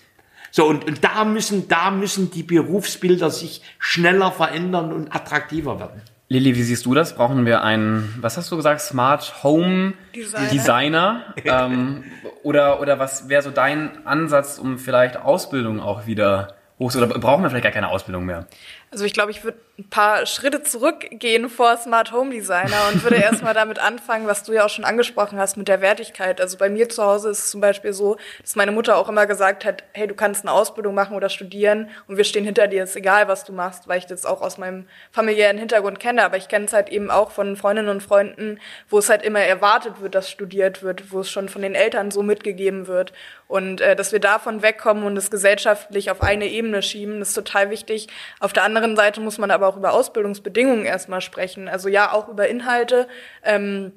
So, 0.51 0.67
und, 0.67 0.85
und 0.85 1.05
da 1.05 1.25
müssen, 1.25 1.69
da 1.69 1.91
müssen 1.91 2.31
die 2.31 2.43
Berufsbilder 2.43 3.31
sich 3.31 3.63
schneller 3.79 4.33
verändern 4.33 4.93
und 4.93 5.15
attraktiver 5.15 5.79
werden. 5.79 6.01
Lilly, 6.29 6.57
wie 6.57 6.63
siehst 6.63 6.87
du 6.87 6.95
das? 6.95 7.15
Brauchen 7.15 7.47
wir 7.47 7.63
einen, 7.63 8.17
was 8.21 8.37
hast 8.37 8.51
du 8.51 8.57
gesagt, 8.57 8.81
Smart 8.81 9.45
Home 9.45 9.93
Designer? 10.15 10.49
Designer? 10.49 11.35
ähm, 11.45 12.05
oder, 12.43 12.81
oder 12.81 12.99
was 12.99 13.29
wäre 13.29 13.43
so 13.43 13.51
dein 13.51 14.07
Ansatz, 14.07 14.59
um 14.59 14.79
vielleicht 14.79 15.19
Ausbildung 15.19 15.79
auch 15.79 16.07
wieder 16.07 16.57
hoch, 16.81 16.95
oder 16.97 17.07
brauchen 17.07 17.43
wir 17.43 17.51
vielleicht 17.51 17.65
gar 17.65 17.73
keine 17.73 17.91
Ausbildung 17.91 18.25
mehr? 18.25 18.47
Also 18.91 19.05
ich 19.05 19.13
glaube, 19.13 19.31
ich 19.31 19.45
würde 19.45 19.59
ein 19.79 19.91
paar 19.91 20.25
Schritte 20.25 20.63
zurückgehen 20.63 21.51
vor 21.51 21.77
Smart 21.77 22.11
Home 22.11 22.31
Designer 22.31 22.89
und 22.91 23.03
würde 23.03 23.17
erstmal 23.17 23.53
damit 23.53 23.79
anfangen, 23.79 24.27
was 24.27 24.43
du 24.43 24.53
ja 24.53 24.65
auch 24.65 24.71
schon 24.71 24.87
angesprochen 24.87 25.39
hast 25.39 25.59
mit 25.59 25.69
der 25.69 25.83
Wertigkeit. 25.83 26.41
Also 26.41 26.57
bei 26.57 26.71
mir 26.71 26.89
zu 26.89 27.03
Hause 27.03 27.29
ist 27.29 27.41
es 27.41 27.51
zum 27.51 27.61
Beispiel 27.61 27.93
so, 27.93 28.17
dass 28.41 28.57
meine 28.57 28.73
Mutter 28.73 28.97
auch 28.97 29.11
immer 29.11 29.27
gesagt 29.27 29.67
hat, 29.67 29.85
hey, 29.93 30.07
du 30.07 30.15
kannst 30.15 30.45
eine 30.45 30.53
Ausbildung 30.53 30.95
machen 30.95 31.15
oder 31.15 31.29
studieren 31.29 31.91
und 32.09 32.17
wir 32.17 32.25
stehen 32.25 32.45
hinter 32.45 32.69
dir, 32.69 32.85
ist 32.85 32.97
egal, 32.97 33.29
was 33.29 33.45
du 33.45 33.53
machst, 33.53 33.87
weil 33.87 33.99
ich 33.99 34.07
das 34.07 34.25
auch 34.25 34.41
aus 34.41 34.57
meinem 34.57 34.87
familiären 35.13 35.59
Hintergrund 35.59 36.01
kenne. 36.01 36.25
Aber 36.25 36.39
ich 36.39 36.49
kenne 36.49 36.65
es 36.65 36.73
halt 36.73 36.89
eben 36.89 37.11
auch 37.11 37.31
von 37.31 37.57
Freundinnen 37.57 37.91
und 37.91 38.03
Freunden, 38.03 38.59
wo 38.89 38.99
es 38.99 39.11
halt 39.11 39.23
immer 39.23 39.41
erwartet 39.41 40.01
wird, 40.01 40.15
dass 40.15 40.31
studiert 40.31 40.83
wird, 40.83 41.13
wo 41.13 41.21
es 41.21 41.31
schon 41.31 41.51
von 41.51 41.61
den 41.61 41.75
Eltern 41.75 42.11
so 42.11 42.23
mitgegeben 42.23 42.87
wird. 42.87 43.13
Und 43.49 43.81
äh, 43.81 43.95
dass 43.95 44.11
wir 44.11 44.19
davon 44.19 44.63
wegkommen 44.63 45.05
und 45.05 45.17
es 45.17 45.31
gesellschaftlich 45.31 46.11
auf 46.11 46.23
eine 46.23 46.47
Ebene 46.47 46.83
schieben, 46.83 47.23
ist 47.23 47.35
total 47.35 47.71
wichtig. 47.71 48.09
Auf 48.41 48.53
der 48.53 48.65
anderen 48.65 48.97
Seite 48.97 49.21
muss 49.21 49.39
man 49.39 49.51
aber 49.67 49.75
auch 49.75 49.77
über 49.77 49.93
Ausbildungsbedingungen 49.93 50.85
erstmal 50.85 51.21
sprechen. 51.21 51.69
Also 51.69 51.89
ja, 51.89 52.13
auch 52.13 52.29
über 52.29 52.49
Inhalte. 52.49 53.09
Ähm, 53.43 53.93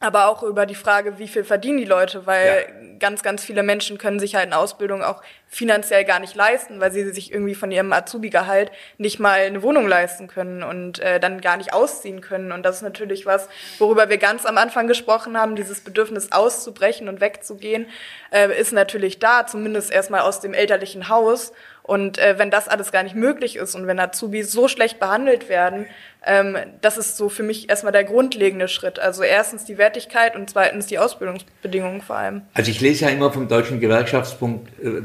aber 0.00 0.28
auch 0.28 0.42
über 0.42 0.66
die 0.66 0.74
Frage, 0.74 1.18
wie 1.18 1.28
viel 1.28 1.44
verdienen 1.44 1.78
die 1.78 1.86
Leute, 1.86 2.26
weil 2.26 2.66
ja. 2.68 2.98
ganz, 2.98 3.22
ganz 3.22 3.42
viele 3.42 3.62
Menschen 3.62 3.96
können 3.96 4.20
sich 4.20 4.34
halt 4.34 4.46
eine 4.46 4.58
Ausbildung 4.58 5.02
auch 5.02 5.22
finanziell 5.46 6.04
gar 6.04 6.20
nicht 6.20 6.34
leisten, 6.34 6.78
weil 6.78 6.92
sie 6.92 7.10
sich 7.10 7.32
irgendwie 7.32 7.54
von 7.54 7.70
ihrem 7.70 7.90
Azubi-Gehalt 7.90 8.70
nicht 8.98 9.18
mal 9.18 9.40
eine 9.40 9.62
Wohnung 9.62 9.88
leisten 9.88 10.26
können 10.26 10.62
und 10.62 10.98
äh, 10.98 11.20
dann 11.20 11.40
gar 11.40 11.56
nicht 11.56 11.72
ausziehen 11.72 12.20
können. 12.20 12.52
Und 12.52 12.64
das 12.64 12.76
ist 12.76 12.82
natürlich 12.82 13.24
was, 13.24 13.48
worüber 13.78 14.10
wir 14.10 14.18
ganz 14.18 14.44
am 14.44 14.58
Anfang 14.58 14.88
gesprochen 14.88 15.38
haben, 15.38 15.56
dieses 15.56 15.80
Bedürfnis 15.80 16.32
auszubrechen 16.32 17.08
und 17.08 17.22
wegzugehen, 17.22 17.86
äh, 18.30 18.60
ist 18.60 18.72
natürlich 18.72 19.20
da, 19.20 19.46
zumindest 19.46 19.90
erstmal 19.90 20.20
aus 20.20 20.40
dem 20.40 20.52
elterlichen 20.52 21.08
Haus. 21.08 21.52
Und 21.86 22.16
äh, 22.16 22.38
wenn 22.38 22.50
das 22.50 22.66
alles 22.66 22.92
gar 22.92 23.02
nicht 23.02 23.14
möglich 23.14 23.56
ist 23.56 23.74
und 23.74 23.86
wenn 23.86 24.00
Azubis 24.00 24.50
so 24.50 24.68
schlecht 24.68 24.98
behandelt 24.98 25.50
werden, 25.50 25.84
ähm, 26.24 26.56
das 26.80 26.96
ist 26.96 27.18
so 27.18 27.28
für 27.28 27.42
mich 27.42 27.68
erstmal 27.68 27.92
der 27.92 28.04
grundlegende 28.04 28.68
Schritt. 28.68 28.98
Also 28.98 29.22
erstens 29.22 29.66
die 29.66 29.76
Wertigkeit 29.76 30.34
und 30.34 30.48
zweitens 30.48 30.86
die 30.86 30.98
Ausbildungsbedingungen 30.98 32.00
vor 32.00 32.16
allem. 32.16 32.40
Also 32.54 32.70
ich 32.70 32.80
lese 32.80 33.04
ja 33.04 33.10
immer 33.10 33.30
vom 33.30 33.48
Deutschen 33.48 33.80
Gewerkschaftsbund 33.80 34.66
äh, 34.82 35.02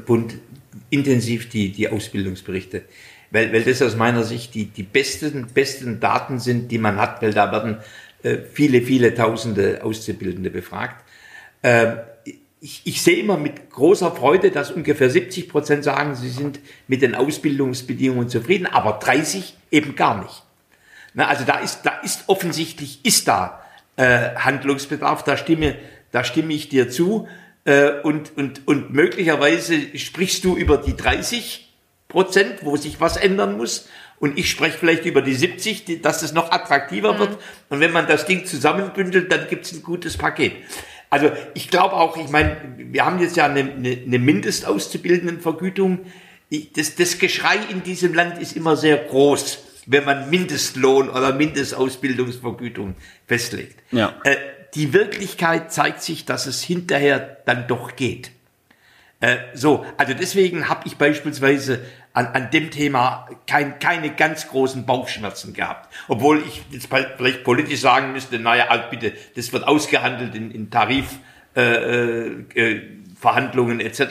intensiv 0.89 1.49
die, 1.49 1.73
die 1.73 1.89
Ausbildungsberichte, 1.89 2.83
weil, 3.31 3.51
weil 3.51 3.63
das 3.63 3.81
aus 3.81 3.97
meiner 3.97 4.23
Sicht 4.23 4.55
die, 4.55 4.67
die 4.67 4.83
besten, 4.83 5.47
besten 5.53 5.99
Daten 5.99 6.39
sind, 6.39 6.71
die 6.71 6.77
man 6.77 6.95
hat, 6.95 7.21
weil 7.21 7.33
da 7.33 7.51
werden 7.51 7.79
äh, 8.23 8.37
viele, 8.53 8.81
viele 8.81 9.13
Tausende 9.13 9.81
Auszubildende 9.83 10.49
befragt. 10.49 11.03
Äh, 11.61 11.97
ich, 12.61 12.81
ich 12.83 13.01
sehe 13.01 13.17
immer 13.17 13.37
mit 13.37 13.69
großer 13.69 14.11
Freude, 14.11 14.51
dass 14.51 14.71
ungefähr 14.71 15.09
70 15.09 15.49
Prozent 15.49 15.83
sagen, 15.83 16.15
sie 16.15 16.29
sind 16.29 16.59
mit 16.87 17.01
den 17.01 17.15
Ausbildungsbedingungen 17.15 18.29
zufrieden, 18.29 18.65
aber 18.65 18.93
30 18.93 19.55
eben 19.71 19.95
gar 19.95 20.21
nicht. 20.21 20.43
Na, 21.13 21.27
also 21.27 21.45
da 21.45 21.59
ist, 21.59 21.83
da 21.83 21.99
ist 21.99 22.25
offensichtlich, 22.27 22.99
ist 23.03 23.27
da 23.27 23.63
äh, 23.95 24.35
Handlungsbedarf, 24.35 25.23
da 25.23 25.37
stimme, 25.37 25.75
da 26.11 26.23
stimme 26.23 26.53
ich 26.53 26.69
dir 26.69 26.89
zu. 26.89 27.27
Äh, 27.65 28.01
und, 28.03 28.37
und, 28.37 28.67
und 28.67 28.93
möglicherweise 28.93 29.97
sprichst 29.97 30.43
du 30.43 30.55
über 30.55 30.77
die 30.77 30.95
30 30.95 31.73
Prozent, 32.07 32.63
wo 32.63 32.75
sich 32.75 32.99
was 32.99 33.17
ändern 33.17 33.57
muss. 33.57 33.87
Und 34.19 34.37
ich 34.37 34.49
spreche 34.49 34.77
vielleicht 34.77 35.05
über 35.05 35.21
die 35.21 35.33
70, 35.33 35.85
die, 35.85 36.01
dass 36.01 36.23
es 36.23 36.33
noch 36.33 36.51
attraktiver 36.51 37.13
mhm. 37.13 37.19
wird. 37.19 37.37
Und 37.69 37.79
wenn 37.79 37.93
man 37.93 38.05
das 38.07 38.25
Ding 38.25 38.45
zusammenbündelt, 38.45 39.31
dann 39.31 39.47
gibt 39.47 39.65
es 39.65 39.71
ein 39.71 39.81
gutes 39.81 40.17
Paket. 40.17 40.53
Also 41.09 41.31
ich 41.53 41.69
glaube 41.69 41.95
auch, 41.95 42.17
ich 42.17 42.29
meine, 42.29 42.57
wir 42.77 43.05
haben 43.05 43.19
jetzt 43.19 43.35
ja 43.35 43.45
eine, 43.45 43.61
eine, 43.61 43.97
eine 44.05 44.19
Mindestauszubildendenvergütung. 44.19 45.99
Das, 46.75 46.95
das 46.95 47.19
Geschrei 47.19 47.57
in 47.69 47.83
diesem 47.83 48.13
Land 48.13 48.39
ist 48.39 48.55
immer 48.55 48.75
sehr 48.75 48.97
groß, 48.97 49.59
wenn 49.85 50.05
man 50.05 50.29
Mindestlohn 50.29 51.09
oder 51.09 51.33
Mindestausbildungsvergütung 51.33 52.95
festlegt. 53.27 53.81
Ja. 53.91 54.15
Äh, 54.23 54.35
die 54.75 54.93
Wirklichkeit 54.93 55.73
zeigt 55.73 56.03
sich, 56.03 56.25
dass 56.25 56.45
es 56.45 56.61
hinterher 56.61 57.37
dann 57.45 57.67
doch 57.67 57.95
geht. 57.95 58.31
Äh, 59.21 59.38
so, 59.53 59.86
also 59.97 60.13
deswegen 60.13 60.69
habe 60.69 60.88
ich 60.88 60.95
beispielsweise 60.97 61.86
an, 62.13 62.27
an 62.27 62.51
dem 62.51 62.71
Thema 62.71 63.27
kein, 63.47 63.79
keine 63.79 64.12
ganz 64.12 64.47
großen 64.47 64.86
Bauchschmerzen 64.86 65.53
gehabt. 65.53 65.93
Obwohl 66.08 66.41
ich 66.47 66.63
jetzt 66.71 66.88
vielleicht 67.17 67.43
politisch 67.43 67.82
sagen 67.82 68.13
müsste, 68.13 68.39
naja, 68.39 68.67
also 68.69 68.86
bitte, 68.89 69.13
das 69.36 69.51
wird 69.51 69.67
ausgehandelt 69.67 70.36
in, 70.36 70.51
in 70.51 70.69
Tarif. 70.69 71.19
Äh, 71.55 72.27
äh, 72.55 72.82
Verhandlungen 73.19 73.82
etc. 73.82 74.01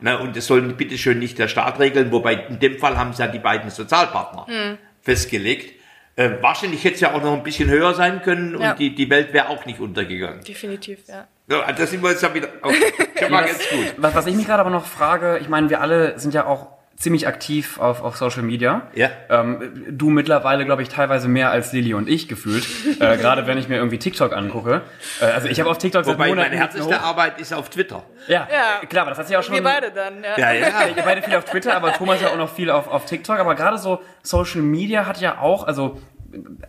Ne, 0.00 0.18
und 0.18 0.36
das 0.36 0.46
soll 0.46 0.62
bitte 0.72 0.98
schön 0.98 1.18
nicht 1.18 1.38
der 1.38 1.48
Staat 1.48 1.78
regeln, 1.78 2.10
wobei 2.10 2.34
in 2.34 2.58
dem 2.58 2.78
Fall 2.78 2.96
haben 2.98 3.10
es 3.10 3.18
ja 3.18 3.28
die 3.28 3.38
beiden 3.38 3.70
Sozialpartner 3.70 4.46
hm. 4.48 4.78
festgelegt. 5.00 5.74
Äh, 6.16 6.30
wahrscheinlich 6.40 6.82
hätte 6.84 6.96
es 6.96 7.00
ja 7.00 7.14
auch 7.14 7.22
noch 7.22 7.34
ein 7.34 7.42
bisschen 7.42 7.70
höher 7.70 7.94
sein 7.94 8.20
können 8.22 8.56
und 8.56 8.62
ja. 8.62 8.74
die, 8.74 8.94
die 8.94 9.08
Welt 9.08 9.32
wäre 9.32 9.48
auch 9.48 9.64
nicht 9.64 9.80
untergegangen. 9.80 10.42
Definitiv, 10.42 10.98
ja. 11.08 11.28
Ja, 11.52 11.72
das 11.72 11.90
sind 11.90 12.02
wir 12.02 12.10
jetzt 12.10 12.22
ja 12.22 12.34
wieder 12.34 12.48
auch, 12.62 12.72
schon 13.18 13.30
mal 13.30 13.44
ganz 13.44 13.58
gut. 13.68 13.94
Was, 13.98 14.14
was 14.14 14.26
ich 14.26 14.34
mich 14.34 14.46
gerade 14.46 14.60
aber 14.60 14.70
noch 14.70 14.86
frage, 14.86 15.38
ich 15.38 15.48
meine, 15.48 15.70
wir 15.70 15.80
alle 15.80 16.18
sind 16.18 16.34
ja 16.34 16.46
auch 16.46 16.68
ziemlich 16.96 17.26
aktiv 17.26 17.78
auf, 17.80 18.02
auf 18.02 18.16
Social 18.16 18.42
Media. 18.42 18.82
Ja. 18.94 19.10
Ähm, 19.28 19.72
du 19.90 20.08
mittlerweile, 20.10 20.64
glaube 20.64 20.82
ich, 20.82 20.88
teilweise 20.88 21.28
mehr 21.28 21.50
als 21.50 21.72
Lilly 21.72 21.94
und 21.94 22.08
ich 22.08 22.28
gefühlt. 22.28 22.64
äh, 23.00 23.16
Gerade 23.18 23.46
wenn 23.46 23.58
ich 23.58 23.68
mir 23.68 23.76
irgendwie 23.76 23.98
TikTok 23.98 24.32
angucke. 24.32 24.82
Äh, 25.20 25.24
also 25.24 25.48
ich 25.48 25.58
habe 25.58 25.68
auf 25.68 25.78
TikTok 25.78 26.06
Wobei 26.06 26.16
seit 26.16 26.28
Monaten... 26.28 26.50
meine 26.50 26.60
härteste 26.60 27.00
Arbeit 27.00 27.40
ist 27.40 27.52
auf 27.52 27.70
Twitter. 27.70 28.04
Ja, 28.28 28.48
ja, 28.50 28.86
klar, 28.86 29.02
aber 29.02 29.10
das 29.10 29.18
hat 29.18 29.26
sich 29.26 29.36
auch 29.36 29.42
schon... 29.42 29.54
Wir 29.54 29.62
beide 29.62 29.90
dann, 29.90 30.22
ja. 30.22 30.38
Ja, 30.38 30.52
ja. 30.52 30.66
Wir 30.94 31.02
beide 31.02 31.22
viel 31.22 31.34
auf 31.34 31.44
Twitter, 31.44 31.74
aber 31.74 31.92
Thomas 31.92 32.20
ja 32.20 32.28
auch 32.28 32.36
noch 32.36 32.54
viel 32.54 32.70
auf, 32.70 32.88
auf 32.88 33.04
TikTok. 33.04 33.38
Aber 33.38 33.54
gerade 33.56 33.78
so 33.78 34.00
Social 34.22 34.62
Media 34.62 35.06
hat 35.06 35.20
ja 35.20 35.38
auch, 35.38 35.66
also 35.66 36.00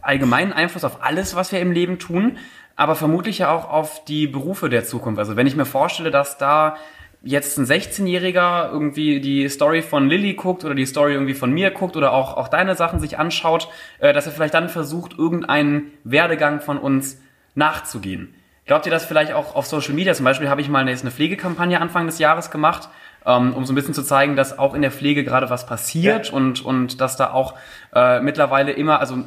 allgemeinen 0.02 0.52
Einfluss 0.52 0.84
auf 0.84 1.04
alles, 1.04 1.36
was 1.36 1.52
wir 1.52 1.60
im 1.60 1.72
Leben 1.72 2.00
tun 2.00 2.38
aber 2.76 2.96
vermutlich 2.96 3.40
ja 3.40 3.52
auch 3.52 3.70
auf 3.70 4.04
die 4.06 4.28
Berufe 4.28 4.70
der 4.70 4.84
Zukunft. 4.84 5.20
Also 5.20 5.36
wenn 5.36 5.48
ich 5.48 5.56
mir 5.56 5.66
vorstelle, 5.66 6.12
dass 6.12 6.38
da 6.38 6.76
jetzt 7.24 7.58
ein 7.58 7.66
16-Jähriger 7.66 8.70
irgendwie 8.72 9.22
die 9.22 9.48
Story 9.48 9.82
von 9.82 10.10
Lilly 10.10 10.34
guckt 10.34 10.66
oder 10.66 10.76
die 10.76 10.86
Story 10.86 11.14
irgendwie 11.14 11.34
von 11.34 11.52
mir 11.52 11.72
guckt 11.72 11.96
oder 11.96 12.12
auch, 12.12 12.36
auch 12.36 12.50
deine 12.50 12.76
Sachen 12.76 13.00
sich 13.00 13.18
anschaut, 13.18 13.70
äh, 14.00 14.12
dass 14.14 14.26
er 14.26 14.34
vielleicht 14.34 14.54
dann 14.54 14.70
versucht, 14.70 15.18
irgendeinen 15.18 15.92
Werdegang 16.04 16.60
von 16.60 16.78
uns 16.78 17.22
nachzugehen. 17.56 18.36
Glaubt 18.66 18.86
ihr 18.86 18.92
das 18.92 19.06
vielleicht 19.06 19.34
auch 19.34 19.56
auf 19.56 19.66
Social 19.66 19.94
Media? 19.94 20.14
Zum 20.14 20.26
Beispiel 20.26 20.50
habe 20.50 20.62
ich 20.62 20.70
mal 20.70 20.80
eine, 20.80 20.92
eine 20.92 21.12
Pflegekampagne 21.12 21.80
Anfang 21.80 22.06
des 22.06 22.20
Jahres 22.20 22.52
gemacht, 22.52 22.90
ähm, 23.26 23.54
um 23.54 23.66
so 23.66 23.72
ein 23.72 23.76
bisschen 23.76 23.94
zu 23.94 24.04
zeigen, 24.04 24.36
dass 24.36 24.58
auch 24.58 24.74
in 24.74 24.82
der 24.82 24.92
Pflege 24.92 25.24
gerade 25.24 25.50
was 25.50 25.66
passiert 25.66 26.28
ja. 26.28 26.34
und, 26.34 26.64
und 26.64 27.00
dass 27.00 27.16
da 27.16 27.32
auch 27.32 27.56
äh, 27.94 28.20
mittlerweile 28.20 28.72
immer, 28.74 29.00
also 29.00 29.18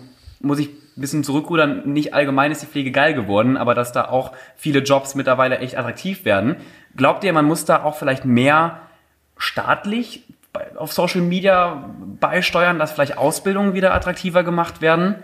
muss 0.40 0.58
ich 0.58 0.70
bisschen 1.00 1.24
zurückrudern, 1.24 1.92
nicht 1.92 2.14
allgemein 2.14 2.52
ist 2.52 2.62
die 2.62 2.66
Pflege 2.66 2.90
geil 2.90 3.14
geworden, 3.14 3.56
aber 3.56 3.74
dass 3.74 3.92
da 3.92 4.08
auch 4.08 4.32
viele 4.56 4.80
Jobs 4.80 5.14
mittlerweile 5.14 5.58
echt 5.58 5.76
attraktiv 5.76 6.24
werden. 6.24 6.56
Glaubt 6.96 7.24
ihr, 7.24 7.32
man 7.32 7.44
muss 7.44 7.64
da 7.64 7.82
auch 7.82 7.96
vielleicht 7.96 8.24
mehr 8.24 8.80
staatlich 9.36 10.22
auf 10.76 10.92
Social 10.92 11.20
Media 11.20 11.90
beisteuern, 12.18 12.78
dass 12.78 12.92
vielleicht 12.92 13.18
Ausbildungen 13.18 13.74
wieder 13.74 13.94
attraktiver 13.94 14.42
gemacht 14.42 14.80
werden? 14.80 15.16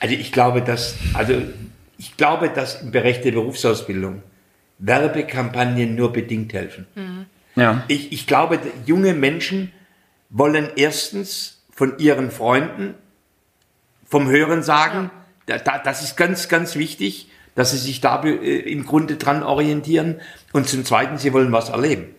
Also 0.00 0.14
ich 0.14 0.32
glaube, 0.32 0.62
dass, 0.62 0.96
also 1.14 1.34
ich 1.98 2.16
glaube, 2.16 2.48
dass 2.48 2.82
im 2.82 2.90
Bereich 2.90 3.20
der 3.20 3.32
Berufsausbildung 3.32 4.22
Werbekampagnen 4.78 5.94
nur 5.94 6.12
bedingt 6.12 6.52
helfen. 6.52 6.86
Mhm. 6.94 7.26
Ja. 7.54 7.84
Ich, 7.88 8.12
ich 8.12 8.26
glaube, 8.26 8.58
junge 8.86 9.14
Menschen 9.14 9.72
wollen 10.30 10.70
erstens 10.76 11.62
von 11.70 11.98
ihren 11.98 12.30
Freunden 12.30 12.94
vom 14.12 14.28
Hören 14.28 14.62
sagen. 14.62 15.10
Ja. 15.48 15.58
Da, 15.58 15.78
das 15.78 16.02
ist 16.02 16.16
ganz, 16.16 16.48
ganz 16.48 16.76
wichtig, 16.76 17.30
dass 17.54 17.70
sie 17.70 17.78
sich 17.78 18.02
da 18.02 18.22
äh, 18.22 18.30
im 18.30 18.84
Grunde 18.84 19.16
dran 19.16 19.42
orientieren. 19.42 20.20
Und 20.52 20.68
zum 20.68 20.84
Zweiten, 20.84 21.16
sie 21.16 21.32
wollen 21.32 21.50
was 21.50 21.70
erleben. 21.70 22.14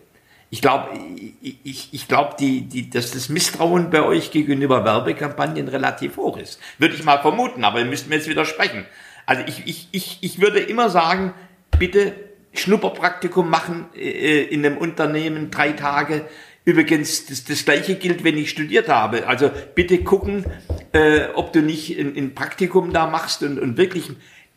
Ich 0.50 0.60
glaube, 0.60 0.98
ich, 1.40 1.88
ich 1.92 2.08
glaube, 2.08 2.34
die, 2.38 2.62
die, 2.62 2.90
dass 2.90 3.12
das 3.12 3.28
Misstrauen 3.28 3.90
bei 3.90 4.02
euch 4.02 4.32
gegenüber 4.32 4.84
Werbekampagnen 4.84 5.68
relativ 5.68 6.16
hoch 6.16 6.36
ist. 6.36 6.60
Würde 6.78 6.94
ich 6.94 7.04
mal 7.04 7.18
vermuten, 7.22 7.64
aber 7.64 7.78
ihr 7.78 7.86
müsst 7.86 8.08
mir 8.08 8.16
jetzt 8.16 8.28
widersprechen. 8.28 8.84
Also 9.24 9.42
ich, 9.46 9.66
ich, 9.66 9.88
ich, 9.92 10.18
ich 10.20 10.40
würde 10.40 10.58
immer 10.58 10.90
sagen, 10.90 11.32
bitte 11.78 12.12
Schnupperpraktikum 12.52 13.48
machen 13.48 13.86
äh, 13.96 14.42
in 14.42 14.66
einem 14.66 14.78
Unternehmen, 14.78 15.50
drei 15.50 15.72
Tage, 15.72 16.26
Übrigens, 16.64 17.26
das, 17.26 17.44
das 17.44 17.64
gleiche 17.64 17.96
gilt, 17.96 18.24
wenn 18.24 18.38
ich 18.38 18.50
studiert 18.50 18.88
habe. 18.88 19.26
Also 19.26 19.50
bitte 19.74 20.02
gucken, 20.02 20.46
äh, 20.92 21.26
ob 21.34 21.52
du 21.52 21.60
nicht 21.60 21.98
ein, 21.98 22.16
ein 22.16 22.34
Praktikum 22.34 22.92
da 22.92 23.06
machst 23.06 23.42
und, 23.42 23.58
und 23.58 23.76
wirklich 23.76 24.10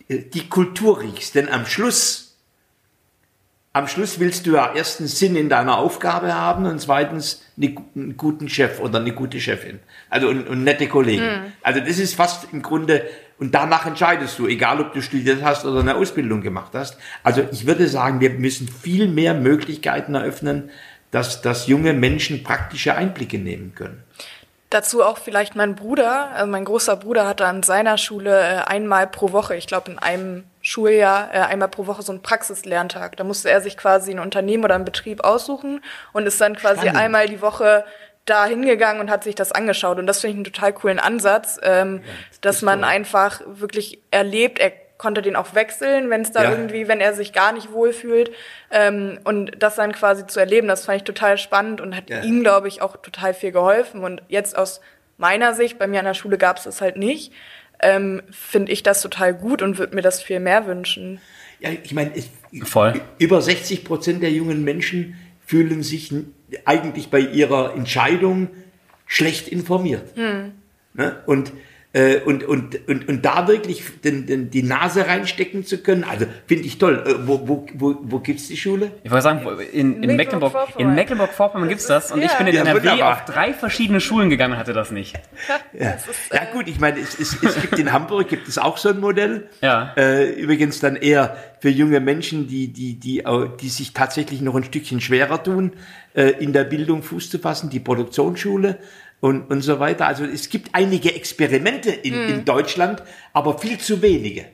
äh, 0.07 0.19
die 0.19 0.47
Kultur 0.47 1.01
riechst. 1.01 1.35
Denn 1.35 1.49
am 1.49 1.65
Schluss, 1.65 2.37
am 3.73 3.89
Schluss 3.89 4.21
willst 4.21 4.47
du 4.47 4.53
ja 4.53 4.71
erstens 4.73 5.19
Sinn 5.19 5.35
in 5.35 5.49
deiner 5.49 5.77
Aufgabe 5.77 6.33
haben 6.33 6.65
und 6.65 6.79
zweitens 6.79 7.43
eine, 7.57 7.75
einen 7.93 8.15
guten 8.15 8.47
Chef 8.47 8.79
oder 8.79 8.99
eine 8.99 9.11
gute 9.11 9.41
Chefin. 9.41 9.79
Also 10.09 10.29
und, 10.29 10.47
und 10.47 10.63
nette 10.63 10.87
Kollegen. 10.87 11.25
Mhm. 11.25 11.53
Also 11.61 11.81
das 11.81 11.99
ist 11.99 12.15
fast 12.15 12.47
im 12.53 12.61
Grunde, 12.61 13.05
und 13.37 13.53
danach 13.53 13.85
entscheidest 13.85 14.39
du, 14.39 14.47
egal 14.47 14.79
ob 14.79 14.93
du 14.93 15.01
studiert 15.01 15.43
hast 15.43 15.65
oder 15.65 15.81
eine 15.81 15.95
Ausbildung 15.95 16.41
gemacht 16.41 16.71
hast. 16.73 16.97
Also 17.21 17.43
ich 17.51 17.67
würde 17.67 17.87
sagen, 17.87 18.19
wir 18.21 18.31
müssen 18.31 18.67
viel 18.67 19.07
mehr 19.07 19.33
Möglichkeiten 19.33 20.15
eröffnen, 20.15 20.71
dass, 21.11 21.41
dass 21.41 21.67
junge 21.67 21.93
Menschen 21.93 22.43
praktische 22.43 22.95
Einblicke 22.95 23.37
nehmen 23.37 23.73
können. 23.75 24.03
Dazu 24.69 25.01
auch 25.01 25.17
vielleicht 25.17 25.55
mein 25.55 25.75
Bruder, 25.75 26.31
also 26.31 26.51
mein 26.51 26.65
großer 26.65 26.97
Bruder 26.97 27.25
hatte 27.25 27.45
an 27.45 27.63
seiner 27.63 27.97
Schule 27.97 28.37
äh, 28.37 28.57
einmal 28.65 29.07
pro 29.07 29.31
Woche, 29.31 29.55
ich 29.55 29.65
glaube 29.65 29.91
in 29.91 29.97
einem 29.97 30.43
Schuljahr, 30.61 31.33
äh, 31.33 31.37
einmal 31.39 31.69
pro 31.69 31.87
Woche 31.87 32.01
so 32.01 32.11
einen 32.11 32.21
Praxislerntag. 32.21 33.15
Da 33.15 33.23
musste 33.23 33.49
er 33.49 33.61
sich 33.61 33.77
quasi 33.77 34.11
ein 34.11 34.19
Unternehmen 34.19 34.65
oder 34.65 34.75
einen 34.75 34.83
Betrieb 34.83 35.23
aussuchen 35.23 35.81
und 36.11 36.25
ist 36.25 36.41
dann 36.41 36.57
quasi 36.57 36.81
Spannend. 36.81 36.97
einmal 36.97 37.27
die 37.29 37.41
Woche 37.41 37.85
da 38.25 38.45
hingegangen 38.45 38.99
und 38.99 39.09
hat 39.09 39.23
sich 39.23 39.35
das 39.35 39.53
angeschaut. 39.53 39.99
Und 39.99 40.07
das 40.07 40.19
finde 40.19 40.31
ich 40.31 40.37
einen 40.37 40.53
total 40.53 40.73
coolen 40.73 40.99
Ansatz, 40.99 41.57
ähm, 41.63 42.01
ja, 42.03 42.13
das 42.41 42.55
dass 42.57 42.61
man 42.61 42.81
toll. 42.81 42.89
einfach 42.89 43.41
wirklich 43.45 44.01
erlebt, 44.11 44.59
er 44.59 44.73
konnte 44.97 45.21
den 45.21 45.35
auch 45.35 45.53
wechseln, 45.53 46.09
wenn 46.09 46.21
es 46.21 46.31
da 46.31 46.43
ja. 46.43 46.51
irgendwie, 46.51 46.87
wenn 46.87 46.99
er 46.99 47.13
sich 47.13 47.33
gar 47.33 47.51
nicht 47.53 47.71
wohlfühlt. 47.71 48.31
Ähm, 48.71 49.19
und 49.23 49.51
das 49.59 49.75
dann 49.75 49.91
quasi 49.91 50.25
zu 50.25 50.39
erleben, 50.39 50.67
das 50.67 50.85
fand 50.85 50.97
ich 50.97 51.03
total 51.03 51.37
spannend 51.37 51.81
und 51.81 51.95
hat 51.95 52.09
ja. 52.09 52.23
ihm, 52.23 52.41
glaube 52.41 52.67
ich, 52.67 52.81
auch 52.81 52.97
total 52.97 53.33
viel 53.33 53.51
geholfen. 53.51 54.03
Und 54.03 54.21
jetzt 54.27 54.57
aus 54.57 54.81
meiner 55.17 55.53
Sicht, 55.53 55.77
bei 55.77 55.87
mir 55.87 55.99
an 55.99 56.05
der 56.05 56.13
Schule 56.13 56.37
gab 56.37 56.57
es 56.57 56.63
das 56.63 56.81
halt 56.81 56.97
nicht, 56.97 57.31
ähm, 57.79 58.23
finde 58.31 58.71
ich 58.71 58.81
das 58.83 59.01
total 59.01 59.33
gut 59.33 59.61
und 59.61 59.77
würde 59.77 59.95
mir 59.95 60.01
das 60.01 60.21
viel 60.21 60.39
mehr 60.39 60.65
wünschen. 60.65 61.21
Ja, 61.59 61.69
ich 61.71 61.93
meine, 61.93 62.11
über 63.17 63.41
60 63.41 63.83
Prozent 63.83 64.23
der 64.23 64.31
jungen 64.31 64.63
Menschen 64.63 65.15
fühlen 65.45 65.83
sich 65.83 66.13
eigentlich 66.65 67.09
bei 67.09 67.19
ihrer 67.19 67.73
Entscheidung 67.75 68.49
schlecht 69.05 69.47
informiert. 69.47 70.15
Hm. 70.15 70.53
Ne? 70.93 71.21
Und 71.25 71.53
äh, 71.93 72.17
und, 72.17 72.43
und, 72.43 72.87
und, 72.87 73.07
und 73.07 73.25
da 73.25 73.47
wirklich 73.47 74.01
den, 74.01 74.25
den, 74.25 74.49
die 74.49 74.61
Nase 74.61 75.07
reinstecken 75.07 75.65
zu 75.65 75.77
können, 75.79 76.03
also 76.03 76.25
finde 76.45 76.65
ich 76.65 76.77
toll. 76.77 77.03
Äh, 77.05 77.27
wo, 77.27 77.47
wo, 77.47 77.65
wo, 77.73 77.95
wo 78.01 78.19
gibt 78.19 78.39
es 78.39 78.49
die 78.49 78.57
Schule? 78.57 78.91
Ich 79.03 79.11
wollte 79.11 79.23
sagen, 79.23 79.47
in, 79.71 80.03
in 80.03 80.15
Mecklenburg-Vorpommern 80.15 80.89
in 80.89 80.95
Mecklenburg 80.95 81.29
gibt 81.69 81.81
es 81.81 81.87
das 81.87 82.11
und 82.11 82.21
ja. 82.21 82.27
ich 82.27 82.33
bin 82.33 82.47
in 82.47 82.55
ja, 82.55 82.61
NRW 82.61 82.79
wunderbar. 82.79 83.13
auf 83.13 83.25
drei 83.25 83.53
verschiedene 83.53 84.01
Schulen 84.01 84.29
gegangen 84.29 84.53
und 84.53 84.59
hatte 84.59 84.73
das 84.73 84.91
nicht. 84.91 85.17
Ja, 85.77 85.91
ist, 85.91 86.07
ja 86.33 86.41
äh, 86.41 86.53
gut, 86.53 86.67
ich 86.67 86.79
meine, 86.79 86.99
es, 86.99 87.19
es, 87.19 87.41
es 87.41 87.61
gibt 87.61 87.77
in 87.77 87.91
Hamburg 87.91 88.27
gibt 88.27 88.47
es 88.47 88.57
auch 88.57 88.77
so 88.77 88.89
ein 88.89 88.99
Modell. 88.99 89.47
Ja. 89.61 89.93
Äh, 89.95 90.31
übrigens 90.31 90.79
dann 90.79 90.95
eher 90.95 91.37
für 91.59 91.69
junge 91.69 91.99
Menschen, 91.99 92.47
die, 92.47 92.73
die, 92.73 92.99
die, 92.99 93.23
die 93.61 93.69
sich 93.69 93.93
tatsächlich 93.93 94.41
noch 94.41 94.55
ein 94.55 94.63
Stückchen 94.63 95.01
schwerer 95.01 95.43
tun, 95.43 95.73
äh, 96.15 96.29
in 96.39 96.53
der 96.53 96.63
Bildung 96.63 97.03
Fuß 97.03 97.29
zu 97.29 97.39
fassen, 97.39 97.69
die 97.69 97.79
Produktionsschule 97.79 98.79
und, 99.19 99.49
und 99.49 99.61
so 99.61 99.79
weiter. 99.79 100.07
Also 100.07 100.25
es 100.25 100.49
gibt 100.49 100.69
einige 100.73 101.13
Experimente 101.15 101.91
in, 101.91 102.13
mm. 102.13 102.29
in 102.29 102.45
Deutschland, 102.45 103.03
aber 103.33 103.57
viel 103.57 103.77
zu 103.77 104.01
wenige. 104.01 104.45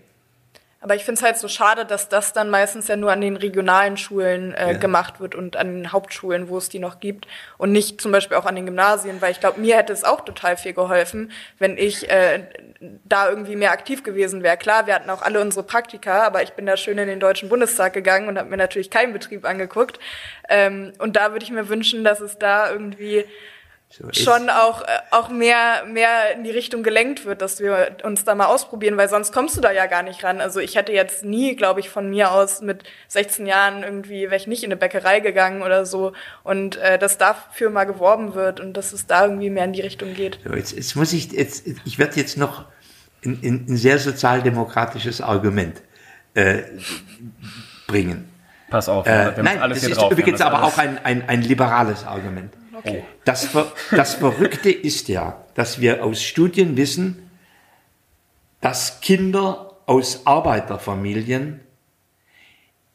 Aber 0.83 0.95
ich 0.95 1.05
finde 1.05 1.19
es 1.19 1.23
halt 1.23 1.37
so 1.37 1.47
schade, 1.47 1.85
dass 1.85 2.09
das 2.09 2.33
dann 2.33 2.49
meistens 2.49 2.89
ja 2.89 2.97
nur 2.97 3.09
an 3.09 3.21
den 3.21 3.37
regionalen 3.37 3.95
Schulen 3.95 4.53
äh, 4.53 4.73
ja. 4.73 4.77
gemacht 4.77 5.21
wird 5.21 5.33
und 5.33 5.55
an 5.55 5.73
den 5.77 5.91
Hauptschulen, 5.93 6.49
wo 6.49 6.57
es 6.57 6.67
die 6.67 6.79
noch 6.79 6.99
gibt 6.99 7.25
und 7.57 7.71
nicht 7.71 8.01
zum 8.01 8.11
Beispiel 8.11 8.35
auch 8.35 8.45
an 8.45 8.57
den 8.57 8.65
Gymnasien, 8.65 9.21
weil 9.21 9.31
ich 9.31 9.39
glaube, 9.39 9.61
mir 9.61 9.77
hätte 9.77 9.93
es 9.93 10.03
auch 10.03 10.25
total 10.25 10.57
viel 10.57 10.73
geholfen, 10.73 11.31
wenn 11.57 11.77
ich 11.77 12.09
äh, 12.09 12.43
da 13.05 13.29
irgendwie 13.29 13.55
mehr 13.55 13.71
aktiv 13.71 14.03
gewesen 14.03 14.43
wäre. 14.43 14.57
Klar, 14.57 14.85
wir 14.85 14.93
hatten 14.93 15.09
auch 15.09 15.21
alle 15.21 15.39
unsere 15.39 15.65
Praktika, 15.65 16.23
aber 16.23 16.43
ich 16.43 16.51
bin 16.51 16.65
da 16.65 16.75
schön 16.75 16.97
in 16.97 17.07
den 17.07 17.21
Deutschen 17.21 17.47
Bundestag 17.47 17.93
gegangen 17.93 18.27
und 18.27 18.37
habe 18.37 18.49
mir 18.49 18.57
natürlich 18.57 18.89
keinen 18.89 19.13
Betrieb 19.13 19.45
angeguckt. 19.45 19.99
Ähm, 20.49 20.91
und 20.99 21.15
da 21.15 21.31
würde 21.31 21.45
ich 21.45 21.51
mir 21.51 21.69
wünschen, 21.69 22.03
dass 22.03 22.19
es 22.19 22.37
da 22.39 22.69
irgendwie 22.69 23.23
schon 24.11 24.49
auch, 24.49 24.81
äh, 24.81 24.85
auch 25.11 25.29
mehr, 25.29 25.83
mehr 25.85 26.33
in 26.35 26.43
die 26.43 26.51
Richtung 26.51 26.83
gelenkt 26.83 27.25
wird, 27.25 27.41
dass 27.41 27.59
wir 27.59 27.97
uns 28.03 28.23
da 28.23 28.33
mal 28.33 28.47
ausprobieren, 28.47 28.97
weil 28.97 29.07
sonst 29.07 29.31
kommst 29.31 29.55
du 29.55 29.61
da 29.61 29.71
ja 29.71 29.85
gar 29.85 30.03
nicht 30.03 30.23
ran. 30.23 30.41
Also 30.41 30.59
ich 30.59 30.75
hätte 30.75 30.91
jetzt 30.91 31.23
nie, 31.23 31.55
glaube 31.55 31.79
ich, 31.79 31.89
von 31.89 32.09
mir 32.09 32.31
aus 32.31 32.61
mit 32.61 32.83
16 33.07 33.45
Jahren 33.45 33.83
irgendwie, 33.83 34.23
wäre 34.23 34.35
ich 34.35 34.47
nicht 34.47 34.63
in 34.63 34.71
eine 34.71 34.77
Bäckerei 34.77 35.19
gegangen 35.19 35.61
oder 35.61 35.85
so 35.85 36.13
und 36.43 36.77
äh, 36.77 36.97
dass 36.97 37.17
dafür 37.17 37.69
mal 37.69 37.85
geworben 37.85 38.33
wird 38.33 38.59
und 38.59 38.73
dass 38.75 38.93
es 38.93 39.05
da 39.05 39.25
irgendwie 39.25 39.49
mehr 39.49 39.65
in 39.65 39.73
die 39.73 39.81
Richtung 39.81 40.13
geht. 40.13 40.39
So, 40.43 40.53
jetzt, 40.55 40.71
jetzt 40.71 40.95
muss 40.95 41.13
ich, 41.13 41.31
jetzt, 41.31 41.65
ich 41.85 41.99
werde 41.99 42.15
jetzt 42.15 42.37
noch 42.37 42.65
ein, 43.23 43.67
ein 43.69 43.77
sehr 43.77 43.99
sozialdemokratisches 43.99 45.21
Argument 45.21 45.81
äh, 46.33 46.63
bringen. 47.87 48.29
Pass 48.69 48.89
auf, 48.89 49.05
äh, 49.05 49.33
nein, 49.41 49.59
alles 49.61 49.81
das 49.81 49.91
ist 49.91 49.97
drauf, 49.97 50.11
übrigens 50.11 50.41
aber 50.41 50.63
auch 50.63 50.79
ein, 50.79 50.97
ein, 51.03 51.29
ein 51.29 51.43
liberales 51.43 52.05
Argument. 52.05 52.51
Okay. 52.83 53.03
Das, 53.23 53.49
das 53.91 54.15
Verrückte 54.15 54.69
ist 54.69 55.07
ja, 55.07 55.43
dass 55.55 55.79
wir 55.79 56.03
aus 56.03 56.21
Studien 56.21 56.75
wissen, 56.75 57.29
dass 58.61 59.01
Kinder 59.01 59.77
aus 59.85 60.25
Arbeiterfamilien 60.25 61.59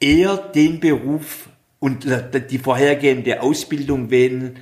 eher 0.01 0.37
den 0.37 0.81
Beruf 0.81 1.49
und 1.81 2.07
die 2.51 2.59
vorhergehende 2.59 3.43
Ausbildung 3.43 4.11
wählen, 4.11 4.59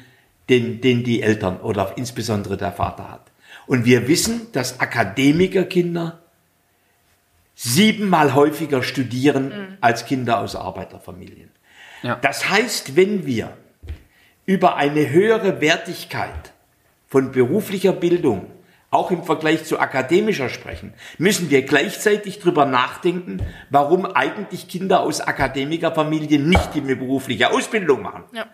den, 0.49 0.81
den 0.81 1.03
die 1.03 1.23
Eltern 1.23 1.61
oder 1.61 1.95
insbesondere 1.97 2.57
der 2.57 2.73
Vater 2.73 3.11
hat. 3.11 3.31
Und 3.67 3.85
wir 3.85 4.07
wissen, 4.07 4.53
dass 4.53 4.81
Akademikerkinder 4.81 6.21
siebenmal 7.55 8.35
häufiger 8.35 8.83
studieren 8.83 9.49
mhm. 9.49 9.79
als 9.81 10.05
Kinder 10.05 10.39
aus 10.39 10.55
Arbeiterfamilien. 10.55 11.51
Ja. 12.03 12.17
Das 12.17 12.49
heißt, 12.49 12.95
wenn 12.95 13.27
wir 13.27 13.57
über 14.47 14.77
eine 14.77 15.11
höhere 15.11 15.61
Wertigkeit 15.61 16.53
von 17.09 17.33
beruflicher 17.33 17.93
Bildung, 17.93 18.51
auch 18.91 19.11
im 19.11 19.25
Vergleich 19.25 19.65
zu 19.65 19.79
akademischer 19.79 20.49
sprechen, 20.49 20.95
müssen 21.19 21.51
wir 21.51 21.63
gleichzeitig 21.63 22.39
darüber 22.39 22.65
nachdenken, 22.65 23.43
warum 23.69 24.07
eigentlich 24.07 24.69
Kinder 24.69 25.01
aus 25.01 25.21
Akademikerfamilien 25.21 26.49
nicht 26.49 26.75
die 26.75 26.81
berufliche 26.81 27.51
Ausbildung 27.51 28.03
machen. 28.03 28.25
Ja. 28.33 28.47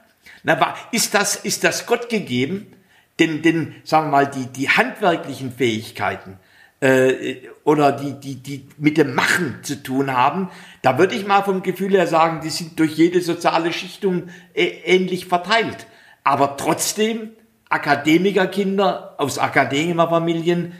Na, 0.42 0.74
ist 0.90 1.14
das, 1.14 1.36
ist 1.36 1.64
das 1.64 1.86
Gott 1.86 2.08
gegeben? 2.08 2.72
Denn, 3.18 3.42
denn, 3.42 3.74
sagen 3.84 4.06
wir 4.06 4.12
mal, 4.12 4.26
die, 4.26 4.46
die 4.46 4.70
handwerklichen 4.70 5.52
Fähigkeiten, 5.52 6.38
äh, 6.82 7.36
oder 7.62 7.92
die, 7.92 8.14
die, 8.14 8.34
die 8.34 8.66
mit 8.76 8.98
dem 8.98 9.14
Machen 9.14 9.60
zu 9.62 9.82
tun 9.82 10.12
haben, 10.12 10.50
da 10.82 10.98
würde 10.98 11.14
ich 11.14 11.26
mal 11.26 11.42
vom 11.42 11.62
Gefühl 11.62 11.92
her 11.92 12.08
sagen, 12.08 12.40
die 12.42 12.50
sind 12.50 12.78
durch 12.78 12.94
jede 12.94 13.20
soziale 13.20 13.72
Schichtung 13.72 14.24
äh, 14.52 14.64
ähnlich 14.84 15.26
verteilt. 15.26 15.86
Aber 16.24 16.56
trotzdem, 16.56 17.30
Akademikerkinder 17.68 19.14
aus 19.18 19.38
Akademikerfamilien, 19.38 20.72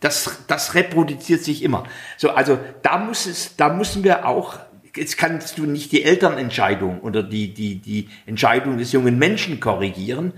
das, 0.00 0.38
das 0.48 0.74
reproduziert 0.74 1.44
sich 1.44 1.62
immer. 1.62 1.84
So, 2.16 2.30
also 2.30 2.58
da 2.82 2.98
muss 2.98 3.26
es, 3.26 3.56
da 3.56 3.68
müssen 3.72 4.02
wir 4.02 4.26
auch, 4.26 4.58
jetzt 4.96 5.16
kannst 5.16 5.56
du 5.56 5.66
nicht 5.66 5.92
die 5.92 6.02
Elternentscheidung 6.02 7.00
oder 7.00 7.22
die, 7.22 7.54
die, 7.54 7.76
die 7.76 8.08
Entscheidung 8.26 8.76
des 8.76 8.90
jungen 8.90 9.18
Menschen 9.18 9.60
korrigieren. 9.60 10.32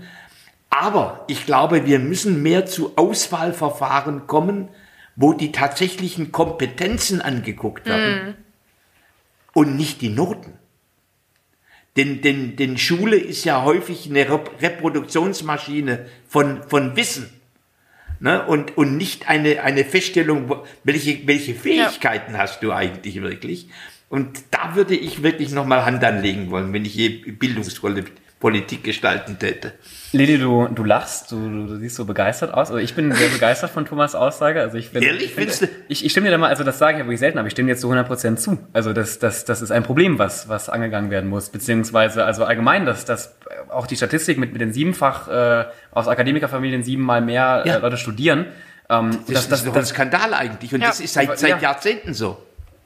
Aber 0.69 1.25
ich 1.27 1.47
glaube, 1.47 1.87
wir 1.87 1.97
müssen 1.97 2.43
mehr 2.43 2.67
zu 2.67 2.95
Auswahlverfahren 2.97 4.27
kommen, 4.27 4.69
wo 5.17 5.33
die 5.33 5.51
tatsächlichen 5.51 6.31
Kompetenzen 6.31 7.21
angeguckt 7.21 7.87
werden 7.87 8.29
mm. 8.29 8.35
und 9.53 9.75
nicht 9.75 10.01
die 10.01 10.09
Noten. 10.09 10.53
Denn, 11.97 12.21
denn, 12.21 12.55
denn 12.55 12.77
Schule 12.77 13.17
ist 13.17 13.43
ja 13.43 13.63
häufig 13.63 14.07
eine 14.07 14.29
Reproduktionsmaschine 14.29 16.05
von, 16.27 16.61
von 16.61 16.95
Wissen. 16.95 17.31
Ne? 18.19 18.45
Und, 18.45 18.77
und 18.77 18.95
nicht 18.95 19.27
eine, 19.27 19.63
eine 19.63 19.83
Feststellung, 19.83 20.55
welche, 20.83 21.25
welche 21.27 21.55
Fähigkeiten 21.55 22.33
ja. 22.33 22.39
hast 22.39 22.61
du 22.61 22.71
eigentlich 22.71 23.19
wirklich. 23.21 23.69
Und 24.09 24.43
da 24.51 24.75
würde 24.75 24.95
ich 24.95 25.23
wirklich 25.23 25.51
nochmal 25.51 25.83
Hand 25.83 26.03
anlegen 26.03 26.51
wollen, 26.51 26.71
wenn 26.71 26.85
ich 26.85 26.93
je 26.93 27.09
Bildungsrolle 27.09 28.05
Politik 28.39 28.83
gestalten 28.83 29.39
täte. 29.39 29.73
Lili, 30.11 30.37
du, 30.37 30.67
du 30.67 30.83
lachst, 30.83 31.31
du, 31.31 31.65
du 31.65 31.77
siehst 31.77 31.95
so 31.95 32.05
begeistert 32.05 32.53
aus. 32.53 32.69
Also 32.69 32.77
ich 32.77 32.93
bin 32.93 33.11
sehr 33.11 33.29
begeistert 33.29 33.71
von 33.71 33.85
Thomas 33.85 34.13
Aussage. 34.13 34.61
Also 34.61 34.77
ich 34.77 34.91
bin, 34.91 35.01
Ehrlich? 35.01 35.35
Ich, 35.37 35.57
find, 35.57 35.69
ich, 35.87 36.05
ich 36.05 36.11
stimme 36.11 36.27
dir 36.27 36.31
da 36.33 36.37
mal, 36.37 36.49
also 36.49 36.63
das 36.63 36.77
sage 36.77 36.93
ich 36.93 36.99
ja 36.99 37.05
wirklich 37.05 37.19
selten, 37.19 37.39
aber 37.39 37.47
ich 37.47 37.53
stimme 37.53 37.73
dir 37.73 37.77
zu 37.77 37.91
100% 37.91 38.35
zu. 38.35 38.59
Also 38.73 38.93
das, 38.93 39.17
das, 39.17 39.43
das 39.45 39.63
ist 39.63 39.71
ein 39.71 39.81
Problem, 39.81 40.19
was, 40.19 40.47
was 40.49 40.69
angegangen 40.69 41.09
werden 41.09 41.29
muss. 41.29 41.49
Beziehungsweise, 41.49 42.25
also 42.25 42.45
allgemein, 42.45 42.85
dass, 42.85 43.05
dass 43.05 43.35
auch 43.69 43.87
die 43.87 43.95
Statistik 43.95 44.37
mit, 44.37 44.51
mit 44.51 44.61
den 44.61 44.71
siebenfach 44.71 45.27
äh, 45.27 45.65
aus 45.91 46.07
Akademikerfamilien 46.07 46.83
siebenmal 46.83 47.21
mehr 47.21 47.63
äh, 47.65 47.69
ja. 47.69 47.77
Leute 47.77 47.97
studieren. 47.97 48.45
Ähm, 48.87 49.11
das, 49.11 49.27
das, 49.27 49.49
das, 49.49 49.59
ist 49.61 49.67
doch 49.67 49.75
ein 49.75 49.85
Skandal 49.85 50.35
eigentlich. 50.35 50.73
Und 50.75 50.81
ja. 50.81 50.89
das 50.89 50.99
ist 50.99 51.15
seit, 51.15 51.39
seit 51.39 51.49
ja. 51.49 51.57
Jahrzehnten 51.57 52.13
so. 52.13 52.37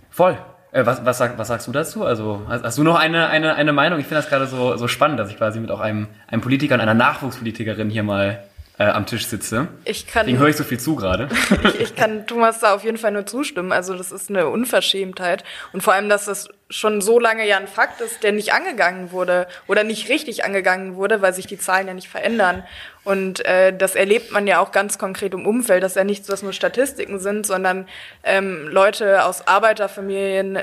Voll. 0.10 0.38
Äh, 0.72 0.86
was, 0.86 1.04
was, 1.06 1.18
sag, 1.18 1.38
was 1.38 1.48
sagst 1.50 1.68
du 1.68 1.72
dazu? 1.72 2.06
Also 2.06 2.44
hast, 2.48 2.64
hast 2.64 2.78
du 2.78 2.84
noch 2.84 2.96
eine, 2.96 3.28
eine, 3.28 3.56
eine 3.56 3.74
Meinung? 3.74 4.00
Ich 4.00 4.08
finde 4.08 4.22
das 4.22 4.30
gerade 4.30 4.48
so, 4.48 4.78
so 4.78 4.88
spannend, 4.88 5.20
dass 5.20 5.30
ich 5.30 5.38
quasi 5.38 5.60
mit 5.60 5.72
auch 5.72 5.82
einem, 5.82 6.08
einem 6.28 6.42
Politiker 6.42 6.76
und 6.76 6.82
einer 6.82 6.94
Nachwuchspolitikerin 6.94 7.90
hier 7.90 8.04
mal 8.04 8.44
äh, 8.82 8.86
am 8.86 9.06
Tisch 9.06 9.28
sitze. 9.28 9.68
Ich 9.84 10.08
kann, 10.08 10.26
Deswegen 10.26 10.40
höre 10.40 10.48
ich 10.48 10.56
so 10.56 10.64
viel 10.64 10.80
zu 10.80 10.96
gerade. 10.96 11.30
ich, 11.64 11.80
ich 11.82 11.96
kann 11.96 12.26
Thomas 12.26 12.60
da 12.62 12.74
auf 12.74 12.84
jeden 12.84 12.98
Fall 12.98 13.12
nur 13.12 13.26
zustimmen. 13.26 13.72
Also 13.72 13.96
das 13.96 14.12
ist 14.12 14.30
eine 14.30 14.48
Unverschämtheit. 14.48 15.44
Und 15.72 15.84
vor 15.84 15.94
allem, 15.94 16.10
dass 16.10 16.26
das 16.26 16.50
schon 16.70 17.02
so 17.02 17.20
lange 17.20 17.48
ja 17.48 17.58
ein 17.58 17.68
Fakt 17.68 18.02
ist, 18.02 18.24
der 18.24 18.32
nicht 18.32 18.54
angegangen 18.54 19.12
wurde 19.12 19.48
oder 19.68 19.84
nicht 19.84 20.10
richtig 20.10 20.46
angegangen 20.46 20.96
wurde, 20.96 21.22
weil 21.22 21.34
sich 21.34 21.46
die 21.48 21.60
Zahlen 21.60 21.88
ja 21.88 21.94
nicht 21.94 22.08
verändern. 22.08 22.64
Und 23.04 23.44
äh, 23.46 23.76
das 23.76 23.96
erlebt 23.96 24.32
man 24.32 24.46
ja 24.46 24.60
auch 24.60 24.72
ganz 24.72 25.00
konkret 25.00 25.34
im 25.34 25.48
Umfeld, 25.48 25.82
dass 25.82 25.96
ja 25.96 26.04
nichts, 26.04 26.30
was 26.30 26.44
nur 26.44 26.54
Statistiken 26.54 27.20
sind, 27.20 27.48
sondern 27.48 27.88
ähm, 28.24 28.68
Leute 28.68 29.26
aus 29.26 29.48
Arbeiterfamilien, 29.48 30.60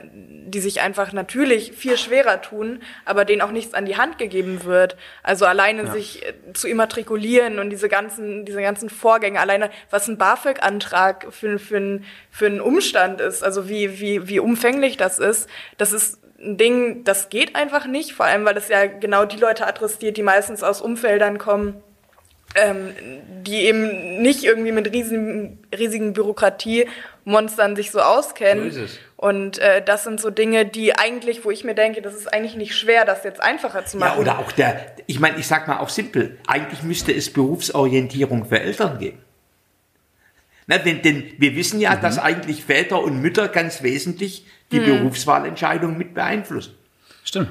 die 0.47 0.61
sich 0.61 0.81
einfach 0.81 1.13
natürlich 1.13 1.73
viel 1.73 1.99
schwerer 1.99 2.41
tun, 2.41 2.81
aber 3.05 3.25
denen 3.25 3.43
auch 3.43 3.51
nichts 3.51 3.75
an 3.75 3.87
die 3.87 3.97
Hand 3.97 4.19
gegeben 4.19 4.63
wird. 4.63 4.97
Also 5.25 5.47
alleine 5.47 5.85
ja. 5.85 5.93
sich 5.93 6.25
äh, 6.25 6.35
zu 6.53 6.69
immatrikulieren 6.69 7.59
und 7.59 7.71
diese 7.71 7.89
ganzen, 7.89 8.45
diese 8.45 8.63
ganzen 8.63 8.89
Vorgänge, 8.89 9.41
alleine 9.41 9.71
was 9.91 10.07
ein 10.07 10.17
BAföG-Antrag 10.17 11.27
für, 11.31 11.59
für, 11.59 12.01
für 12.31 12.47
einen 12.47 12.61
Umstand 12.61 13.21
ist, 13.21 13.43
also 13.43 13.69
wie, 13.69 13.99
wie, 13.99 14.29
wie 14.29 14.39
umfänglich 14.39 14.97
das 14.97 15.19
ist, 15.19 15.49
das 15.77 15.93
ist 15.93 16.21
ein 16.41 16.57
Ding, 16.57 17.03
das 17.03 17.31
geht 17.31 17.57
einfach 17.57 17.87
nicht, 17.87 18.13
vor 18.13 18.27
allem 18.27 18.45
weil 18.45 18.57
es 18.57 18.69
ja 18.69 18.87
genau 18.87 19.25
die 19.25 19.39
Leute 19.39 19.67
adressiert, 19.67 20.17
die 20.17 20.23
meistens 20.23 20.63
aus 20.63 20.81
Umfeldern 20.81 21.39
kommen, 21.39 21.83
ähm, 22.55 22.95
die 23.45 23.67
eben 23.67 24.23
nicht 24.23 24.45
irgendwie 24.45 24.73
mit 24.73 24.93
riesigen, 24.93 25.59
riesigen 25.77 26.13
Bürokratiemonstern 26.13 27.77
sich 27.77 27.91
so 27.91 28.01
auskennen. 28.01 28.71
So 28.71 28.87
und 29.17 29.59
äh, 29.59 29.83
das 29.83 30.05
sind 30.05 30.21
so 30.21 30.31
Dinge, 30.31 30.65
die 30.65 30.97
eigentlich, 30.97 31.45
wo 31.45 31.51
ich 31.51 31.65
mir 31.65 31.75
denke, 31.75 32.03
das 32.03 32.15
ist 32.15 32.33
eigentlich 32.33 32.57
nicht 32.57 32.77
schwer, 32.77 33.05
das 33.05 33.25
jetzt 33.25 33.43
einfacher 33.43 33.85
zu 33.85 33.99
machen. 33.99 34.15
Ja, 34.15 34.21
oder 34.21 34.39
auch 34.39 34.53
der, 34.53 34.95
ich 35.07 35.21
meine, 35.21 35.39
ich 35.39 35.47
sag 35.47 35.69
mal 35.69 35.79
auch 35.79 35.89
simpel, 35.89 36.39
eigentlich 36.47 36.83
müsste 36.83 37.13
es 37.13 37.33
Berufsorientierung 37.33 38.47
für 38.47 38.61
Eltern 38.61 38.99
geben. 38.99 39.19
Na, 40.67 40.79
denn, 40.79 41.03
denn 41.03 41.33
wir 41.39 41.57
wissen 41.57 41.81
ja, 41.81 41.97
mhm. 41.97 42.03
dass 42.03 42.19
eigentlich 42.19 42.65
Väter 42.65 43.03
und 43.03 43.21
Mütter 43.21 43.49
ganz 43.49 43.83
wesentlich 43.83 44.47
die 44.71 44.81
mhm. 44.81 44.85
Berufswahlentscheidung 44.85 45.97
mit 45.97 46.15
beeinflussen. 46.15 46.75
Stimmt. 47.25 47.51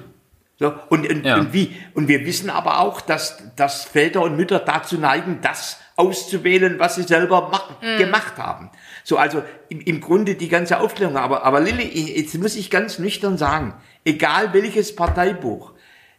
So, 0.59 0.73
und, 0.89 1.07
und, 1.07 1.23
ja. 1.23 1.37
und, 1.37 1.53
wie, 1.53 1.75
und 1.93 2.07
wir 2.07 2.25
wissen 2.25 2.49
aber 2.49 2.79
auch, 2.79 2.99
dass, 2.99 3.43
dass 3.55 3.85
Väter 3.85 4.21
und 4.23 4.35
Mütter 4.35 4.59
dazu 4.59 4.97
neigen, 4.97 5.39
das 5.41 5.79
auszuwählen, 5.95 6.79
was 6.79 6.95
sie 6.95 7.03
selber 7.03 7.51
mhm. 7.81 7.97
gemacht 7.99 8.37
haben. 8.37 8.71
So, 9.03 9.17
also 9.17 9.43
im, 9.69 9.81
im 9.81 10.01
Grunde 10.01 10.35
die 10.35 10.49
ganze 10.49 10.79
Aufklärung. 10.79 11.17
Aber, 11.17 11.43
aber 11.43 11.59
Lilly, 11.59 12.17
jetzt 12.17 12.35
muss 12.39 12.55
ich 12.55 12.71
ganz 12.71 12.97
nüchtern 12.97 13.37
sagen, 13.37 13.75
egal 14.03 14.53
welches 14.53 14.95
Parteibuch, 14.95 15.73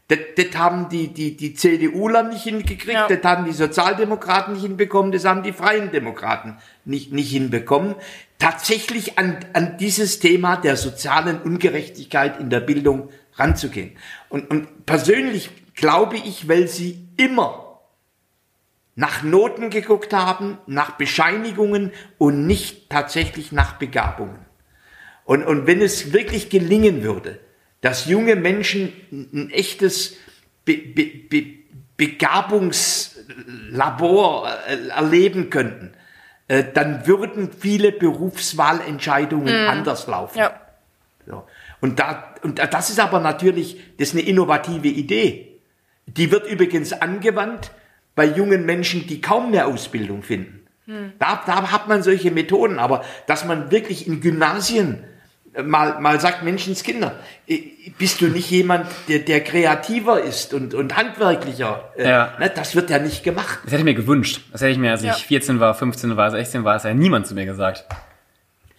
das, 0.09 0.19
das 0.37 0.57
haben 0.57 0.89
die, 0.89 1.09
die, 1.09 1.37
die 1.37 1.55
CDUler 1.55 2.23
nicht 2.23 2.45
hingekriegt, 2.45 2.93
ja. 2.93 3.09
das 3.09 3.23
haben 3.25 3.45
die 3.45 3.53
Sozialdemokraten 3.53 4.55
nicht 4.55 4.63
hinbekommen, 4.63 5.13
das 5.13 5.25
haben 5.25 5.43
die 5.43 5.53
Freien 5.53 5.91
Demokraten 5.91 6.57
nicht, 6.85 7.13
nicht 7.13 7.31
hinbekommen. 7.31 7.95
Tatsächlich 8.39 9.19
an, 9.19 9.39
an 9.53 9.77
dieses 9.79 10.19
Thema 10.19 10.57
der 10.57 10.77
sozialen 10.77 11.43
Ungerechtigkeit 11.43 12.41
in 12.41 12.51
der 12.51 12.61
Bildung 12.61 13.11
ranzugehen. 13.39 13.97
Und, 14.29 14.51
und 14.51 14.87
persönlich 14.87 15.51
glaube 15.75 16.17
ich, 16.17 16.49
weil 16.49 16.69
sie 16.69 17.09
immer 17.17 17.81
nach 18.95 19.23
Noten 19.23 19.71
geguckt 19.71 20.13
haben, 20.13 20.59
nach 20.67 20.93
Bescheinigungen 20.93 21.93
und 22.19 22.47
nicht 22.47 22.91
tatsächlich 22.91 23.53
nach 23.53 23.75
Begabungen. 23.75 24.45
Und, 25.25 25.45
und 25.45 25.67
wenn 25.67 25.81
es 25.81 26.13
wirklich 26.13 26.51
gelingen 26.51 27.03
würde, 27.03 27.39
dass 27.81 28.07
junge 28.07 28.35
Menschen 28.35 28.93
ein, 29.13 29.51
echtes 29.51 30.17
Be 30.65 30.77
Be 30.79 31.05
Be 31.31 31.45
Begabungslabor 31.97 34.49
äh, 34.69 34.89
erleben 34.89 35.51
könnten, 35.51 35.93
äh, 36.47 36.65
dann 36.73 37.07
würden 37.07 37.51
viele 37.53 37.91
Berufswahlentscheidungen 37.93 39.65
Mhm. 39.65 39.69
anders 39.69 40.07
laufen. 40.07 40.39
Ja. 40.39 40.61
Und, 41.81 41.99
da, 41.99 42.35
und 42.43 42.59
das 42.59 42.91
ist 42.91 43.01
aber 43.01 43.21
natürlich, 43.21 43.77
das 43.99 44.09
ist 44.09 44.15
eine 44.15 44.23
innovative 44.27 44.89
Idee. 44.89 45.61
Die 46.07 46.31
wird 46.31 46.51
übrigens 46.51 46.93
angewandt 46.93 47.71
bei 48.15 48.25
jungen 48.27 48.67
Menschen, 48.67 49.07
die 49.07 49.21
kaum 49.21 49.51
mehr 49.51 49.67
Ausbildung 49.69 50.23
finden. 50.23 50.55
Da, 51.19 51.43
da 51.45 51.71
hat 51.71 51.87
man 51.87 52.03
solche 52.03 52.31
Methoden, 52.31 52.79
aber 52.79 53.05
dass 53.27 53.45
man 53.45 53.71
wirklich 53.71 54.07
in 54.07 54.23
Gymnasien 54.23 55.05
mal, 55.63 56.01
mal 56.01 56.19
sagt, 56.19 56.43
Menschenskinder, 56.45 57.15
äh, 57.47 57.61
bist 57.99 58.23
du 58.23 58.29
nicht 58.29 58.51
jemand, 58.51 58.87
der, 59.09 59.19
der 59.19 59.45
kreativer 59.45 60.23
ist 60.23 60.55
und, 60.55 60.73
und 60.73 60.97
handwerklicher? 60.97 61.93
Äh, 61.99 62.09
Ja. 62.09 62.33
Ne, 62.39 62.51
das 62.55 62.75
wird 62.75 62.89
ja 62.89 62.99
nicht 63.01 63.23
gemacht. 63.23 63.59
Das 63.65 63.73
hätte 63.73 63.81
ich 63.81 63.85
mir 63.85 63.95
gewünscht. 63.95 64.41
Das 64.51 64.63
hätte 64.63 64.71
ich 64.73 64.79
mir, 64.79 64.93
als 64.93 65.03
Ja. 65.03 65.15
ich 65.15 65.27
14 65.27 65.61
war, 65.61 65.75
15 65.75 66.17
war, 66.17 66.31
16 66.31 66.65
war, 66.65 66.77
hat 66.77 66.85
ja 66.85 66.95
niemand 66.95 67.27
zu 67.27 67.35
mir 67.35 67.45
gesagt. 67.45 67.85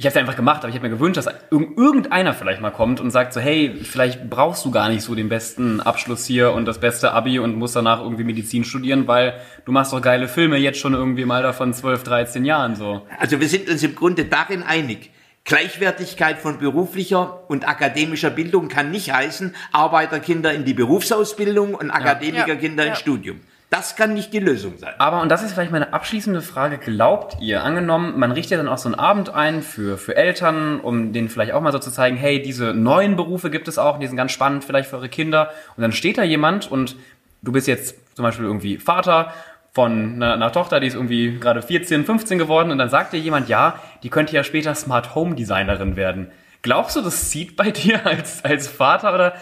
Ich 0.02 0.06
habe 0.06 0.12
es 0.14 0.18
einfach 0.18 0.38
gemacht, 0.38 0.60
aber 0.60 0.70
ich 0.70 0.76
habe 0.76 0.88
mir 0.88 0.96
gewünscht, 0.96 1.18
dass 1.18 1.28
irg- 1.28 1.78
irgendeiner 1.78 2.34
vielleicht 2.34 2.62
mal 2.62 2.72
kommt 2.72 3.02
und 3.02 3.12
sagt 3.12 3.34
so, 3.34 3.42
hey, 3.42 3.76
vielleicht 3.84 4.30
brauchst 4.30 4.64
du 4.64 4.72
gar 4.72 4.88
nicht 4.88 5.02
so 5.02 5.14
den 5.14 5.28
besten 5.28 5.82
Abschluss 5.82 6.26
hier 6.26 6.54
und 6.54 6.64
das 6.64 6.80
beste 6.80 7.12
Abi 7.12 7.38
und 7.38 7.58
musst 7.58 7.76
danach 7.76 8.00
irgendwie 8.02 8.24
Medizin 8.24 8.64
studieren, 8.64 9.08
weil 9.10 9.34
du 9.66 9.74
machst 9.74 9.92
doch 9.92 10.02
geile 10.02 10.30
Filme 10.30 10.56
jetzt 10.56 10.80
schon 10.80 10.94
irgendwie 10.94 11.24
im 11.24 11.32
Alter 11.32 11.52
von 11.52 11.74
12, 11.74 12.04
13 12.04 12.46
Jahren 12.46 12.78
so. 12.78 13.06
Also 13.20 13.42
wir 13.42 13.50
sind 13.50 13.70
uns 13.70 13.84
im 13.84 13.94
Grunde 13.94 14.24
darin 14.24 14.64
einig. 14.64 15.12
Gleichwertigkeit 15.44 16.38
von 16.38 16.60
beruflicher 16.60 17.50
und 17.50 17.68
akademischer 17.68 18.30
Bildung 18.30 18.70
kann 18.70 18.92
nicht 18.92 19.12
heißen, 19.12 19.54
Arbeiterkinder 19.74 20.54
in 20.54 20.64
die 20.64 20.74
Berufsausbildung 20.74 21.74
und 21.74 21.92
Akademikerkinder 21.92 22.84
Ja. 22.86 22.90
ins 22.92 23.00
Studium. 23.00 23.42
Das 23.70 23.96
kann 23.96 24.16
nicht 24.16 24.34
die 24.34 24.40
Lösung 24.40 24.80
sein. 24.80 24.96
Aber, 24.98 25.22
und 25.22 25.30
das 25.30 25.44
ist 25.44 25.54
vielleicht 25.54 25.72
meine 25.72 25.94
abschließende 25.94 26.42
Frage, 26.42 26.80
glaubt 26.80 27.38
ihr, 27.40 27.64
angenommen, 27.64 28.18
man 28.18 28.32
richtet 28.32 28.58
dann 28.58 28.68
auch 28.68 28.80
so 28.80 28.90
einen 28.90 28.96
Abend 28.96 29.30
ein 29.30 29.62
für, 29.62 29.98
für 30.00 30.16
Eltern, 30.16 30.80
um 30.80 31.14
denen 31.14 31.30
vielleicht 31.30 31.52
auch 31.54 31.62
mal 31.62 31.72
so 31.72 31.78
zu 31.78 31.92
zeigen, 31.92 32.18
hey, 32.18 32.42
diese 32.42 32.74
neuen 32.74 33.16
Berufe 33.16 33.52
gibt 33.52 33.68
es 33.68 33.78
auch, 33.78 34.00
die 34.00 34.08
sind 34.08 34.18
ganz 34.18 34.32
spannend 34.32 34.64
vielleicht 34.64 34.90
für 34.90 34.96
eure 34.96 35.10
Kinder. 35.10 35.52
Und 35.78 35.84
dann 35.84 35.92
steht 35.92 36.18
da 36.18 36.24
jemand 36.24 36.72
und 36.72 36.96
du 37.44 37.52
bist 37.52 37.68
jetzt 37.68 37.96
zum 38.16 38.24
Beispiel 38.24 38.46
irgendwie 38.46 38.80
Vater 38.80 39.34
von 39.72 40.16
einer, 40.16 40.34
einer 40.34 40.52
Tochter, 40.52 40.80
die 40.80 40.88
ist 40.88 40.96
irgendwie 40.96 41.38
gerade 41.40 41.62
14, 41.62 42.06
15 42.06 42.40
geworden 42.40 42.72
und 42.72 42.80
dann 42.80 42.90
sagt 42.90 43.14
dir 43.14 43.20
jemand, 43.20 43.50
ja, 43.50 43.80
die 44.02 44.10
könnte 44.10 44.36
ja 44.36 44.44
später 44.44 44.74
Smart 44.74 45.14
Home 45.14 45.36
Designerin 45.36 45.96
werden. 45.96 46.32
Glaubst 46.64 46.96
du, 46.96 47.02
das 47.02 47.30
zieht 47.30 47.56
bei 47.56 47.70
dir 47.72 48.04
als, 48.06 48.44
als 48.44 48.68
Vater 48.68 49.14
oder 49.14 49.34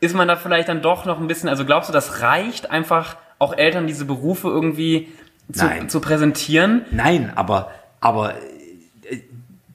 ist 0.00 0.14
man 0.14 0.28
da 0.28 0.36
vielleicht 0.36 0.68
dann 0.68 0.82
doch 0.82 1.06
noch 1.06 1.18
ein 1.18 1.28
bisschen, 1.28 1.48
also 1.48 1.64
glaubst 1.64 1.88
du, 1.88 1.94
das 1.94 2.20
reicht 2.20 2.70
einfach 2.70 3.16
auch 3.38 3.56
Eltern 3.56 3.86
diese 3.86 4.04
Berufe 4.04 4.48
irgendwie 4.48 5.08
zu, 5.52 5.68
zu 5.88 6.00
präsentieren? 6.00 6.86
Nein, 6.90 7.32
aber, 7.34 7.72
aber 8.00 8.34
äh, 8.34 9.18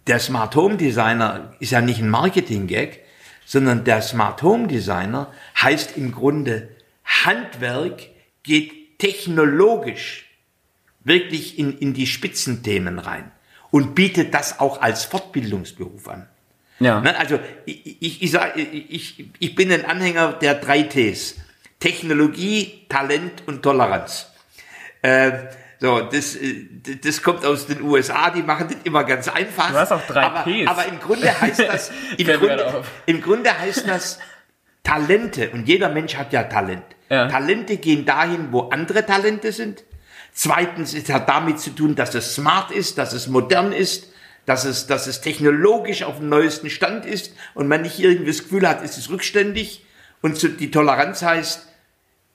der 0.08 0.20
Smart 0.20 0.56
Home 0.56 0.78
Designer 0.78 1.54
ist 1.60 1.72
ja 1.72 1.82
nicht 1.82 2.02
ein 2.02 2.10
Marketing-Gag, 2.10 3.02
sondern 3.46 3.84
der 3.84 4.02
Smart 4.02 4.42
Home 4.44 4.68
Designer 4.68 5.32
heißt 5.62 5.98
im 5.98 6.12
Grunde, 6.12 6.70
Handwerk 7.04 8.02
geht 8.44 9.00
technologisch 9.00 10.30
wirklich 11.04 11.58
in, 11.58 11.78
in 11.78 11.94
die 11.94 12.08
Spitzenthemen 12.08 13.00
rein 13.00 13.32
und 13.72 13.96
bietet 13.96 14.34
das 14.34 14.60
auch 14.60 14.82
als 14.82 15.06
Fortbildungsberuf 15.06 16.08
an. 16.08 16.28
Ja. 16.80 17.02
Ne, 17.02 17.18
also 17.18 17.40
ich, 17.66 18.02
ich, 18.02 18.22
ich, 18.22 18.32
sag, 18.32 18.56
ich, 18.58 19.26
ich 19.38 19.56
bin 19.56 19.72
ein 19.72 19.86
Anhänger 19.86 20.34
der 20.34 20.56
drei 20.56 20.84
Ts. 20.84 21.36
Technologie, 21.80 22.86
Talent 22.90 23.44
und 23.48 23.64
Toleranz. 23.64 24.28
Äh, 25.02 25.32
so, 25.80 26.02
das, 26.02 26.36
äh, 26.36 26.68
das 27.02 27.22
kommt 27.22 27.46
aus 27.46 27.68
den 27.68 27.82
USA, 27.82 28.30
die 28.32 28.44
machen 28.44 28.68
das 28.70 28.78
immer 28.84 29.06
ganz 29.06 29.30
einfach. 29.30 29.72
Du 29.72 29.78
hast 29.78 29.92
auch 29.94 30.06
drei 30.06 30.24
aber, 30.24 30.44
Ps. 30.44 30.68
aber 30.68 30.86
im 30.88 31.00
Grunde 31.00 31.42
heißt 31.42 31.60
das, 31.60 31.92
im, 32.18 32.28
Grunde, 32.28 32.84
im 33.06 33.22
Grunde 33.22 33.58
heißt 33.58 33.88
das 33.88 34.20
Talente, 34.84 35.52
und 35.52 35.68
jeder 35.68 35.90
Mensch 35.90 36.16
hat 36.16 36.34
ja 36.34 36.44
Talent. 36.44 36.84
Ja. 37.10 37.28
Talente 37.28 37.78
gehen 37.78 38.06
dahin, 38.06 38.52
wo 38.52 38.70
andere 38.70 39.06
Talente 39.06 39.52
sind. 39.52 39.84
Zweitens, 40.34 40.94
es 40.94 41.10
hat 41.10 41.30
damit 41.30 41.60
zu 41.60 41.72
tun, 41.72 41.96
dass 41.96 42.14
es 42.14 42.36
smart 42.36 42.72
ist, 42.72 42.98
dass 42.98 43.14
es 43.14 43.28
modern 43.28 43.72
ist, 43.72 44.12
dass 44.46 44.66
es, 44.66 44.88
dass 44.88 45.08
es 45.08 45.22
technologisch 45.22 46.04
auf 46.04 46.18
dem 46.18 46.30
neuesten 46.30 46.70
Stand 46.70 47.06
ist 47.06 47.34
und 47.54 47.68
man 47.68 47.82
nicht 47.84 48.00
irgendwie 48.00 48.32
das 48.32 48.44
Gefühl 48.44 48.68
hat, 48.68 48.84
es 48.84 48.98
ist 48.98 49.10
rückständig. 49.10 49.86
Und 50.22 50.42
die 50.60 50.72
Toleranz 50.72 51.22
heißt, 51.22 51.69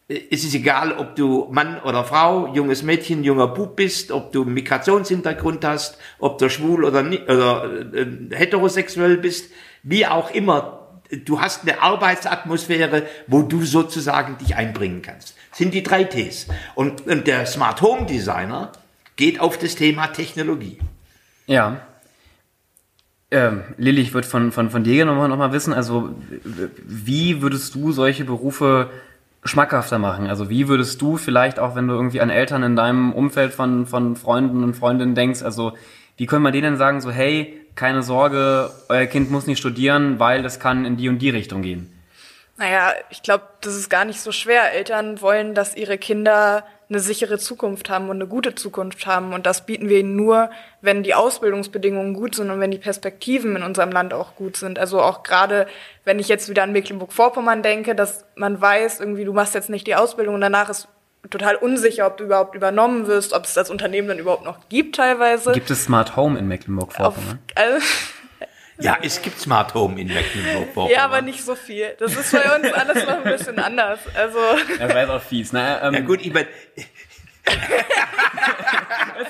es 0.07 0.45
ist 0.45 0.55
egal, 0.55 0.93
ob 0.93 1.17
du 1.17 1.49
Mann 1.51 1.81
oder 1.83 2.05
Frau, 2.05 2.53
junges 2.55 2.83
Mädchen, 2.83 3.25
junger 3.25 3.49
Bub 3.49 3.75
bist, 3.75 4.13
ob 4.13 4.33
du 4.33 4.43
einen 4.43 4.53
Migrationshintergrund 4.53 5.65
hast, 5.65 5.99
ob 6.19 6.39
du 6.39 6.51
schwul 6.51 6.85
oder, 6.85 7.01
oder 7.01 7.71
äh, 7.95 8.07
heterosexuell 8.31 9.17
bist, 9.17 9.51
wie 9.83 10.07
auch 10.07 10.31
immer. 10.31 11.01
Du 11.25 11.41
hast 11.41 11.63
eine 11.63 11.81
Arbeitsatmosphäre, 11.81 13.05
wo 13.29 13.43
du 13.43 13.63
sozusagen 13.63 14.37
dich 14.39 14.57
einbringen 14.57 15.01
kannst. 15.01 15.37
Das 15.51 15.59
sind 15.59 15.73
die 15.73 15.83
drei 15.83 16.05
Ts. 16.05 16.49
Und, 16.75 17.07
und 17.07 17.27
der 17.27 17.47
Smart 17.47 17.81
Home 17.81 18.05
Designer 18.05 18.73
geht 19.17 19.41
auf 19.41 19.59
das 19.59 19.75
Thema 19.75 20.09
Technologie. 20.09 20.79
Ja. 21.47 21.81
Ähm, 23.31 23.65
Lilly, 23.79 24.03
ich 24.03 24.13
würde 24.13 24.29
von, 24.29 24.53
von, 24.53 24.71
von 24.71 24.85
dir 24.85 25.05
nochmal 25.07 25.29
noch 25.29 25.37
mal 25.37 25.53
wissen, 25.53 25.73
also 25.73 26.15
wie 26.85 27.41
würdest 27.41 27.75
du 27.75 27.93
solche 27.93 28.25
Berufe 28.25 28.91
schmackhafter 29.45 29.99
machen? 29.99 30.27
Also 30.27 30.51
wie 30.51 30.69
würdest 30.69 31.01
du 31.03 31.17
vielleicht 31.17 31.59
auch, 31.59 31.77
wenn 31.77 31.87
du 31.89 31.95
irgendwie 31.95 32.21
an 32.21 32.31
Eltern 32.31 32.63
in 32.63 32.77
deinem 32.77 33.13
Umfeld 33.13 33.53
von, 33.53 33.87
von 33.87 34.17
Freunden 34.17 34.65
und 34.65 34.75
Freundinnen 34.75 35.15
denkst, 35.15 35.43
also 35.43 35.73
wie 36.17 36.27
können 36.27 36.43
wir 36.43 36.53
denen 36.53 36.77
sagen, 36.77 37.01
so 37.01 37.11
hey, 37.11 37.61
keine 37.75 38.03
Sorge, 38.03 38.71
euer 38.89 39.07
Kind 39.07 39.31
muss 39.31 39.47
nicht 39.47 39.59
studieren, 39.59 40.19
weil 40.19 40.43
das 40.43 40.61
kann 40.61 40.85
in 40.85 40.97
die 40.97 41.09
und 41.09 41.19
die 41.19 41.31
Richtung 41.31 41.63
gehen? 41.63 41.91
Naja, 42.57 42.93
ich 43.11 43.23
glaube, 43.23 43.45
das 43.63 43.75
ist 43.75 43.91
gar 43.91 44.05
nicht 44.05 44.21
so 44.21 44.31
schwer. 44.31 44.73
Eltern 44.73 45.21
wollen, 45.21 45.55
dass 45.55 45.77
ihre 45.77 45.99
Kinder 45.99 46.65
eine 46.89 47.01
sichere 47.01 47.39
Zukunft 47.39 47.89
haben 47.91 48.09
und 48.09 48.17
eine 48.17 48.27
gute 48.27 48.55
Zukunft 48.55 49.07
haben. 49.07 49.33
Und 49.33 49.47
das 49.47 49.67
bieten 49.67 49.89
wir 49.89 49.99
ihnen 49.99 50.17
nur, 50.17 50.51
wenn 50.81 51.03
die 51.03 51.15
Ausbildungsbedingungen 51.15 52.15
gut 52.15 52.35
sind 52.35 52.51
und 52.51 52.61
wenn 52.61 52.71
die 52.71 52.79
Perspektiven 52.79 53.57
in 53.57 53.63
unserem 53.63 53.91
Land 53.91 54.13
auch 54.13 54.35
gut 54.37 54.57
sind. 54.57 54.79
Also 54.79 55.01
auch 55.01 55.23
gerade, 55.23 55.67
wenn 56.05 56.19
ich 56.19 56.29
jetzt 56.29 56.49
wieder 56.49 56.63
an 56.63 56.73
Mecklenburg-Vorpommern 56.73 57.63
denke, 57.63 57.95
dass 57.95 58.25
man 58.37 58.61
weiß, 58.61 59.01
irgendwie, 59.01 59.25
du 59.25 59.33
machst 59.33 59.55
jetzt 59.55 59.71
nicht 59.71 59.87
die 59.87 59.95
Ausbildung 59.95 60.35
und 60.35 60.41
danach 60.41 60.69
ist 60.69 60.89
total 61.31 61.57
unsicher, 61.57 62.07
ob 62.07 62.17
du 62.19 62.25
überhaupt 62.25 62.55
übernommen 62.55 63.07
wirst, 63.07 63.33
ob 63.33 63.45
es 63.45 63.55
das 63.55 63.71
Unternehmen 63.71 64.09
dann 64.09 64.19
überhaupt 64.19 64.45
noch 64.45 64.69
gibt 64.69 64.97
teilweise. 64.97 65.53
Gibt 65.53 65.71
es 65.71 65.85
Smart 65.85 66.17
Home 66.17 66.39
in 66.39 66.47
Mecklenburg-Vorpommern? 66.49 67.39
also, 67.55 67.87
Ja, 68.81 68.99
es 69.03 69.23
gibt 69.23 69.39
Smart 69.41 69.73
Home 69.75 70.01
in 70.01 70.09
Mecklenburg-Vorpommern. 70.09 70.91
ja, 70.91 71.05
aber 71.05 71.23
nicht 71.23 71.45
so 71.45 71.55
viel. 71.55 71.95
Das 72.01 72.15
ist 72.17 72.33
bei 72.33 72.57
uns 72.57 72.73
alles 72.73 73.07
noch 73.07 73.17
ein 73.19 73.23
bisschen 73.25 73.59
anders. 73.59 74.01
Also 74.15 74.39
Das 74.79 74.89
war 74.93 75.01
jetzt 75.01 75.11
auch 75.11 75.23
fies. 75.23 75.53
Ne? 75.53 75.81
Ähm, 75.83 75.95
Ja 75.95 76.01
gut, 76.01 76.21
ich 76.27 76.33
mein, 76.33 76.47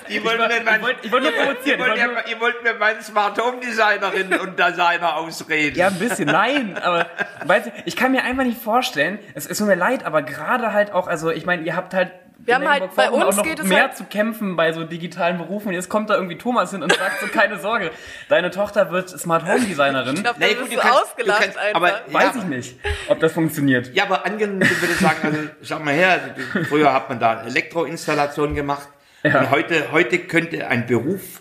Die 0.09 0.23
wollten 0.25 0.39
war- 0.41 0.49
mir 0.49 0.59
ich 0.59 0.65
mein- 0.65 0.83
wollte- 0.83 1.01
ich 1.07 1.13
wollte 1.13 1.27
nur 1.31 1.35
ihr- 1.35 1.47
wollt, 1.47 1.79
wollte 1.79 1.99
ja- 1.99 2.25
ihr 2.31 2.41
wollt 2.41 2.63
mir 2.63 2.75
meinen 2.75 3.03
Smart 3.03 3.39
Home 3.41 3.61
Designerin 3.61 4.33
und 4.41 4.59
Designer 4.59 5.17
ausreden. 5.17 5.77
Ja, 5.77 5.89
ein 5.89 5.99
bisschen, 5.99 6.27
nein, 6.27 6.79
aber 6.81 7.07
weißt 7.45 7.67
du, 7.67 7.73
ich 7.85 7.97
kann 7.97 8.13
mir 8.13 8.23
einfach 8.25 8.45
nicht 8.45 8.61
vorstellen, 8.63 9.19
es 9.35 9.47
ist 9.47 9.61
mir 9.61 9.75
leid, 9.75 10.05
aber 10.05 10.23
gerade 10.23 10.73
halt 10.73 10.93
auch, 10.93 11.07
also 11.09 11.31
ich 11.31 11.45
meine, 11.45 11.63
ihr 11.65 11.75
habt 11.77 11.93
halt 11.95 12.13
Wir 12.39 12.57
haben 12.57 12.69
halt- 12.69 12.95
bei 12.95 13.11
uns 13.11 13.25
auch 13.25 13.37
noch 13.37 13.43
geht 13.43 13.59
es 13.61 13.67
mehr 13.67 13.83
halt- 13.85 13.97
zu 13.97 14.05
kämpfen 14.05 14.55
bei 14.57 14.73
so 14.73 14.85
digitalen 14.85 15.39
Berufen. 15.39 15.69
Und 15.69 15.75
jetzt 15.75 15.89
kommt 15.89 16.11
da 16.11 16.15
irgendwie 16.15 16.37
Thomas 16.37 16.71
hin 16.73 16.83
und 16.83 16.93
sagt 16.93 17.21
so, 17.21 17.27
keine 17.29 17.59
Sorge, 17.59 17.91
deine 18.29 18.51
Tochter 18.51 18.91
wird 18.91 19.09
Smart 19.09 19.45
Home 19.47 19.61
Designerin. 19.61 20.15
ich 20.17 20.23
glaube, 20.23 20.41
Nee, 20.41 20.55
gut, 20.55 20.65
bist 20.65 20.73
du 20.77 20.81
kannst- 20.81 20.99
ausgelacht 21.03 21.39
du 21.41 21.45
kannst- 21.45 21.59
einfach. 21.59 21.77
aber- 21.77 22.01
Weiß 22.13 22.35
ja, 22.35 22.41
ich 22.41 22.45
nicht, 22.45 22.77
ob 23.09 23.21
das 23.21 23.33
funktioniert. 23.33 23.95
Ja, 23.95 24.05
aber 24.05 24.27
angenommen, 24.27 24.63
ich 24.63 24.81
würde 24.83 24.95
sagen, 24.95 25.19
also 25.23 25.39
schau 25.63 25.79
mal 25.79 25.95
her, 25.95 26.35
früher 26.69 26.93
hat 26.93 27.09
man 27.09 27.19
da 27.21 27.43
Elektroinstallation 27.45 28.55
gemacht. 28.55 28.89
Ja. 29.23 29.41
Und 29.41 29.51
heute, 29.51 29.91
heute 29.93 30.19
könnte 30.19 30.67
ein 30.69 30.87
Beruf, 30.87 31.41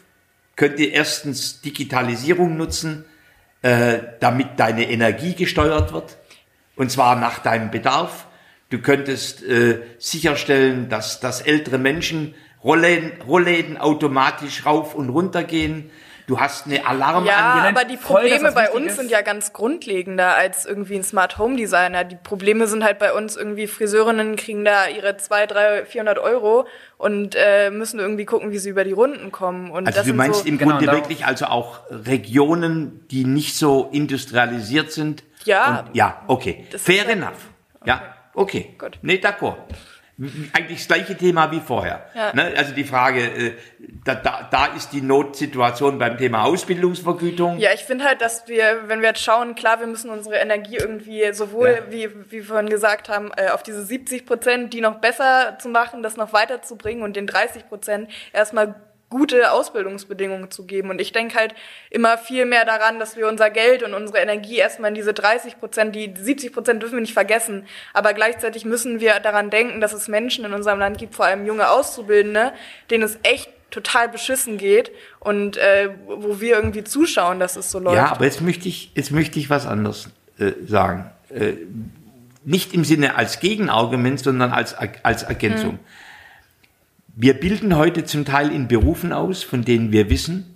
könnte 0.55 0.83
erstens 0.85 1.59
Digitalisierung 1.61 2.55
nutzen, 2.55 3.05
äh, 3.61 3.99
damit 4.21 4.57
deine 4.57 4.89
Energie 4.89 5.35
gesteuert 5.35 5.91
wird. 5.91 6.17
Und 6.75 6.91
zwar 6.91 7.15
nach 7.17 7.39
deinem 7.39 7.71
Bedarf. 7.71 8.25
Du 8.73 8.79
könntest 8.81 9.43
äh, 9.43 9.81
sicherstellen, 9.99 10.89
dass, 10.89 11.19
dass 11.19 11.41
ältere 11.41 11.77
Menschen 11.77 12.33
Rollläden, 12.63 13.11
Rollläden 13.21 13.77
automatisch 13.77 14.65
rauf 14.65 14.95
und 14.95 15.09
runter 15.09 15.43
gehen. 15.43 15.91
du 16.25 16.39
hast 16.39 16.65
eine 16.65 16.87
Alarm 16.87 17.23
Ja, 17.25 17.65
aber 17.69 17.83
die 17.85 17.97
Probleme 17.97 18.45
das 18.45 18.55
bei 18.55 18.71
uns 18.71 18.87
ist. 18.87 18.95
sind 18.95 19.11
ja 19.11 19.21
ganz 19.21 19.53
grundlegender 19.53 20.33
als 20.33 20.65
irgendwie 20.65 20.95
ein 20.95 21.03
Smart 21.03 21.37
Home 21.37 21.55
Designer. 21.55 22.03
Die 22.03 22.15
Probleme 22.15 22.65
sind 22.65 22.83
halt 22.83 22.97
bei 22.97 23.13
uns 23.13 23.35
irgendwie 23.35 23.67
Friseurinnen 23.67 24.37
kriegen 24.37 24.65
da 24.65 24.87
ihre 24.87 25.17
2, 25.17 25.45
3, 25.45 25.85
400 25.85 26.17
Euro 26.17 26.65
und 26.97 27.35
äh, 27.37 27.69
müssen 27.69 27.99
irgendwie 27.99 28.25
gucken, 28.25 28.49
wie 28.51 28.57
sie 28.57 28.69
über 28.71 28.83
die 28.85 28.93
Runden 28.93 29.31
kommen. 29.31 29.69
Und 29.69 29.85
Also 29.85 29.97
das 29.97 30.05
du 30.05 30.09
sind 30.11 30.15
meinst 30.17 30.39
so, 30.41 30.47
im 30.47 30.57
Genau, 30.57 30.71
Grunde 30.71 30.87
da- 30.87 30.93
wirklich 30.93 31.27
also 31.27 31.45
auch 31.45 31.81
Regionen, 31.91 33.05
die 33.11 33.23
nicht 33.25 33.55
so 33.55 33.89
industrialisiert 33.91 34.91
sind? 34.91 35.23
Ja. 35.45 35.81
Und, 35.87 35.95
ja, 35.95 36.23
okay. 36.25 36.65
Fair 36.75 37.03
ja- 37.03 37.09
enough. 37.11 37.49
Ja, 37.85 38.01
okay. 38.33 38.75
Gut. 38.77 38.99
Nee, 39.01 39.15
d'accord. 39.17 39.57
Eigentlich 40.53 40.77
das 40.77 40.87
gleiche 40.87 41.17
Thema 41.17 41.51
wie 41.51 41.59
vorher. 41.59 42.05
Ja. 42.13 42.33
Ne? 42.35 42.53
Also 42.55 42.71
die 42.75 42.83
Frage, 42.83 43.19
äh, 43.25 43.53
da, 44.05 44.13
da, 44.13 44.47
da 44.49 44.65
ist 44.67 44.93
die 44.93 45.01
Notsituation 45.01 45.97
beim 45.97 46.19
Thema 46.19 46.43
Ausbildungsvergütung. 46.43 47.57
Ja, 47.57 47.71
ich 47.73 47.83
finde 47.83 48.05
halt, 48.05 48.21
dass 48.21 48.47
wir, 48.47 48.83
wenn 48.85 49.01
wir 49.01 49.07
jetzt 49.09 49.23
schauen, 49.23 49.55
klar, 49.55 49.79
wir 49.79 49.87
müssen 49.87 50.11
unsere 50.11 50.35
Energie 50.35 50.77
irgendwie 50.77 51.33
sowohl, 51.33 51.79
Ja. 51.87 51.91
wie, 51.91 52.09
wie 52.29 52.31
wir 52.31 52.43
vorhin 52.43 52.69
gesagt 52.69 53.09
haben, 53.09 53.31
äh, 53.37 53.49
auf 53.49 53.63
diese 53.63 53.83
70 53.83 54.27
Prozent, 54.27 54.73
die 54.73 54.81
noch 54.81 54.99
besser 55.01 55.57
zu 55.59 55.69
machen, 55.69 56.03
das 56.03 56.15
noch 56.15 56.31
weiterzubringen 56.31 57.03
und 57.03 57.15
den 57.15 57.25
30 57.25 57.67
Prozent 57.67 58.07
erstmal 58.33 58.75
gute 59.13 59.51
Ausbildungsbedingungen 59.51 60.49
zu 60.49 60.65
geben. 60.65 60.89
Und 60.89 60.99
ich 60.99 61.11
denke 61.11 61.37
halt 61.37 61.53
immer 61.91 62.17
viel 62.17 62.45
mehr 62.45 62.65
daran, 62.65 62.97
dass 62.97 63.15
wir 63.15 63.27
unser 63.27 63.51
Geld 63.51 63.83
und 63.83 63.93
unsere 63.93 64.17
Energie 64.17 64.57
erstmal 64.57 64.89
in 64.89 64.95
diese 64.95 65.13
30 65.13 65.59
Prozent, 65.59 65.95
die 65.95 66.11
70 66.17 66.51
Prozent 66.51 66.81
dürfen 66.81 66.95
wir 66.95 67.01
nicht 67.01 67.13
vergessen. 67.13 67.67
Aber 67.93 68.13
gleichzeitig 68.13 68.65
müssen 68.65 68.99
wir 68.99 69.19
daran 69.19 69.51
denken, 69.51 69.81
dass 69.81 69.93
es 69.93 70.07
Menschen 70.07 70.45
in 70.45 70.53
unserem 70.53 70.79
Land 70.79 70.97
gibt, 70.97 71.13
vor 71.13 71.25
allem 71.25 71.45
junge 71.45 71.69
Auszubildende, 71.69 72.53
denen 72.89 73.03
es 73.03 73.19
echt 73.21 73.51
total 73.69 74.09
beschissen 74.09 74.57
geht 74.57 74.91
und 75.19 75.57
äh, 75.57 75.89
wo 76.07 76.41
wir 76.41 76.55
irgendwie 76.55 76.83
zuschauen, 76.83 77.39
dass 77.39 77.55
es 77.55 77.69
so 77.69 77.77
läuft. 77.77 77.97
Ja, 77.97 78.11
aber 78.11 78.25
jetzt 78.25 78.41
möchte 78.41 78.67
ich, 78.67 78.91
jetzt 78.95 79.11
möchte 79.11 79.37
ich 79.37 79.51
was 79.51 79.67
anderes 79.67 80.09
äh, 80.39 80.53
sagen. 80.67 81.11
Äh, 81.29 81.53
nicht 82.43 82.73
im 82.73 82.83
Sinne 82.83 83.15
als 83.15 83.39
Gegenargument, 83.39 84.19
sondern 84.19 84.51
als, 84.51 84.75
als 84.75 85.21
Ergänzung. 85.23 85.77
Wir 87.15 87.35
bilden 87.35 87.75
heute 87.75 88.05
zum 88.05 88.25
Teil 88.25 88.51
in 88.51 88.67
Berufen 88.67 89.13
aus, 89.13 89.43
von 89.43 89.63
denen 89.63 89.91
wir 89.91 90.09
wissen, 90.09 90.55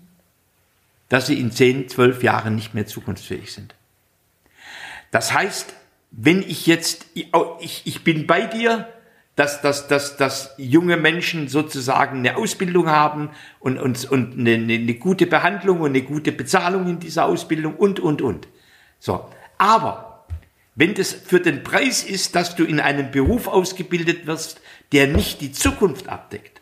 dass 1.08 1.28
sie 1.28 1.40
in 1.40 1.52
10, 1.52 1.88
12 1.88 2.24
Jahren 2.24 2.56
nicht 2.56 2.74
mehr 2.74 2.88
zukunftsfähig 2.88 3.54
sind. 3.54 3.76
Das 5.12 5.34
heißt, 5.34 5.74
wenn 6.12 6.42
ich 6.42 6.66
jetzt, 6.66 7.06
ich, 7.14 7.82
ich 7.86 8.04
bin 8.04 8.26
bei 8.26 8.46
dir, 8.46 8.88
dass, 9.36 9.62
dass, 9.62 9.88
dass, 9.88 10.18
dass 10.18 10.56
junge 10.58 10.98
Menschen 10.98 11.48
sozusagen 11.48 12.20
eine 12.20 12.38
Ausbildung 12.38 12.88
haben 12.88 13.30
und, 13.60 13.78
und, 13.78 14.10
und 14.10 14.40
eine, 14.40 14.56
eine, 14.56 14.94
gute 14.96 15.28
Behandlung 15.28 15.82
und 15.82 15.92
eine 15.92 16.02
gute 16.02 16.32
Bezahlung 16.32 16.90
in 16.90 17.00
dieser 17.00 17.26
Ausbildung 17.26 17.76
und, 17.76 18.00
und, 18.00 18.24
und. 18.24 18.48
So. 19.00 19.30
Aber 19.60 20.07
wenn 20.78 20.94
das 20.94 21.12
für 21.12 21.40
den 21.40 21.64
Preis 21.64 22.04
ist, 22.04 22.36
dass 22.36 22.56
du 22.56 22.64
in 22.64 22.80
einem 22.80 23.12
Beruf 23.12 23.48
ausgebildet 23.48 24.28
wirst, 24.28 24.62
der 24.92 25.08
nicht 25.08 25.42
die 25.42 25.52
Zukunft 25.52 26.08
abdeckt, 26.08 26.62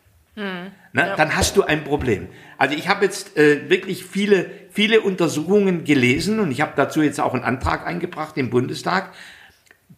ne, 0.93 1.13
dann 1.17 1.35
hast 1.35 1.57
du 1.57 1.63
ein 1.63 1.83
Problem. 1.83 2.29
Also 2.57 2.75
ich 2.75 2.87
habe 2.87 3.03
jetzt 3.03 3.37
äh, 3.37 3.69
wirklich 3.69 4.05
viele, 4.05 4.49
viele 4.71 5.01
Untersuchungen 5.01 5.83
gelesen 5.83 6.39
und 6.39 6.49
ich 6.49 6.61
habe 6.61 6.71
dazu 6.77 7.01
jetzt 7.01 7.19
auch 7.19 7.33
einen 7.33 7.43
Antrag 7.43 7.85
eingebracht 7.85 8.37
im 8.37 8.49
Bundestag, 8.49 9.13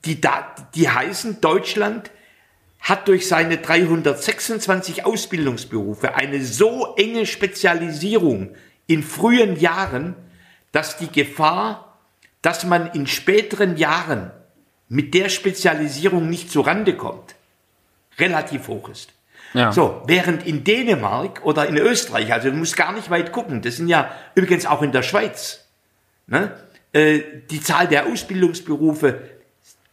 die, 0.04 0.20
da, 0.20 0.56
die 0.74 0.90
heißen, 0.90 1.40
Deutschland 1.40 2.12
hat 2.80 3.08
durch 3.08 3.28
seine 3.28 3.58
326 3.58 5.06
Ausbildungsberufe 5.06 6.16
eine 6.16 6.44
so 6.44 6.96
enge 6.96 7.28
Spezialisierung 7.28 8.56
in 8.88 9.04
frühen 9.04 9.60
Jahren, 9.60 10.16
dass 10.72 10.98
die 10.98 11.12
Gefahr, 11.12 11.87
dass 12.48 12.64
man 12.64 12.88
in 12.94 13.08
späteren 13.08 13.76
Jahren 13.76 14.32
mit 14.88 15.14
der 15.14 15.28
Spezialisierung 15.28 16.30
nicht 16.30 16.50
zurande 16.50 16.96
kommt, 16.96 17.36
relativ 18.18 18.70
hoch 18.70 18.88
ist. 18.88 19.12
Ja. 19.54 19.74
So, 19.74 20.02
während 20.08 20.48
in 20.48 20.64
Dänemark 20.64 21.44
oder 21.44 21.68
in 21.68 21.76
Österreich, 21.76 22.32
also 22.32 22.50
du 22.50 22.56
musst 22.56 22.78
gar 22.78 22.94
nicht 22.94 23.10
weit 23.10 23.34
gucken, 23.34 23.62
das 23.62 23.76
sind 23.76 23.90
ja 23.90 24.10
übrigens 24.34 24.66
auch 24.66 24.82
in 24.82 24.94
der 24.94 25.04
Schweiz, 25.04 25.66
ne, 26.28 26.56
äh, 26.94 27.20
die 27.52 27.60
Zahl 27.60 27.90
der 27.90 28.06
Ausbildungsberufe 28.06 29.24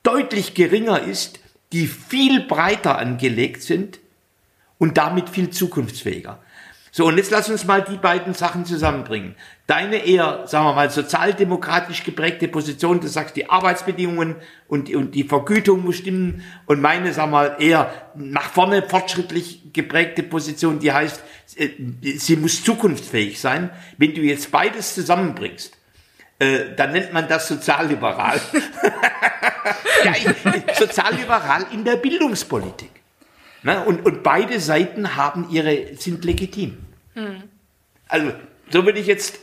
deutlich 0.05 0.55
geringer 0.55 1.01
ist, 1.01 1.41
die 1.73 1.89
viel 1.89 2.47
breiter 2.47 2.99
angelegt 2.99 3.65
sind 3.65 3.99
und 4.79 4.97
damit 4.97 5.29
viel 5.29 5.51
zukunftsfähiger. 5.51 6.39
So, 6.93 7.07
und 7.07 7.17
jetzt 7.17 7.33
lass 7.33 7.51
uns 7.51 7.65
mal 7.65 7.83
die 7.83 7.97
beiden 7.97 8.33
Sachen 8.33 8.65
zusammenbringen. 8.65 9.35
Deine 9.67 9.97
eher, 9.97 10.47
sagen 10.47 10.67
wir 10.67 10.75
mal, 10.75 10.91
sozialdemokratisch 10.91 12.05
geprägte 12.05 12.49
Position, 12.49 13.01
du 13.01 13.09
sagst, 13.09 13.35
die 13.35 13.49
Arbeitsbedingungen 13.49 14.37
und, 14.69 14.95
und 14.95 15.15
die 15.15 15.25
Vergütung 15.25 15.85
muss 15.85 15.97
stimmen. 15.97 16.43
Und 16.67 16.83
meine, 16.83 17.15
sagen 17.15 17.31
wir 17.31 17.37
mal, 17.39 17.57
eher 17.59 17.91
nach 18.15 18.51
vorne 18.51 18.83
fortschrittlich 18.83 19.73
geprägte 19.73 20.23
Position, 20.23 20.81
die 20.81 20.93
heißt, 20.93 21.23
äh, 21.57 21.71
sie 22.17 22.37
muss 22.37 22.63
zukunftsfähig 22.63 23.41
sein. 23.41 23.71
Wenn 23.97 24.15
du 24.15 24.21
jetzt 24.21 24.51
beides 24.51 24.95
zusammenbringst, 24.95 25.75
äh, 26.41 26.75
dann 26.77 26.93
nennt 26.93 27.15
man 27.15 27.27
das 27.27 27.49
sozialliberal. 27.49 28.39
ja, 30.05 30.13
ich, 30.13 30.77
sozialliberal 30.77 31.67
in 31.73 31.85
der 31.85 31.97
Bildungspolitik. 31.97 32.91
Und, 33.87 34.05
und 34.05 34.23
beide 34.23 34.61
Seiten 34.61 35.17
haben 35.17 35.49
ihre, 35.51 35.97
sind 35.97 36.23
legitim. 36.25 36.79
Also, 38.09 38.33
so 38.71 38.85
würde 38.85 38.99
ich 38.99 39.07
jetzt, 39.07 39.39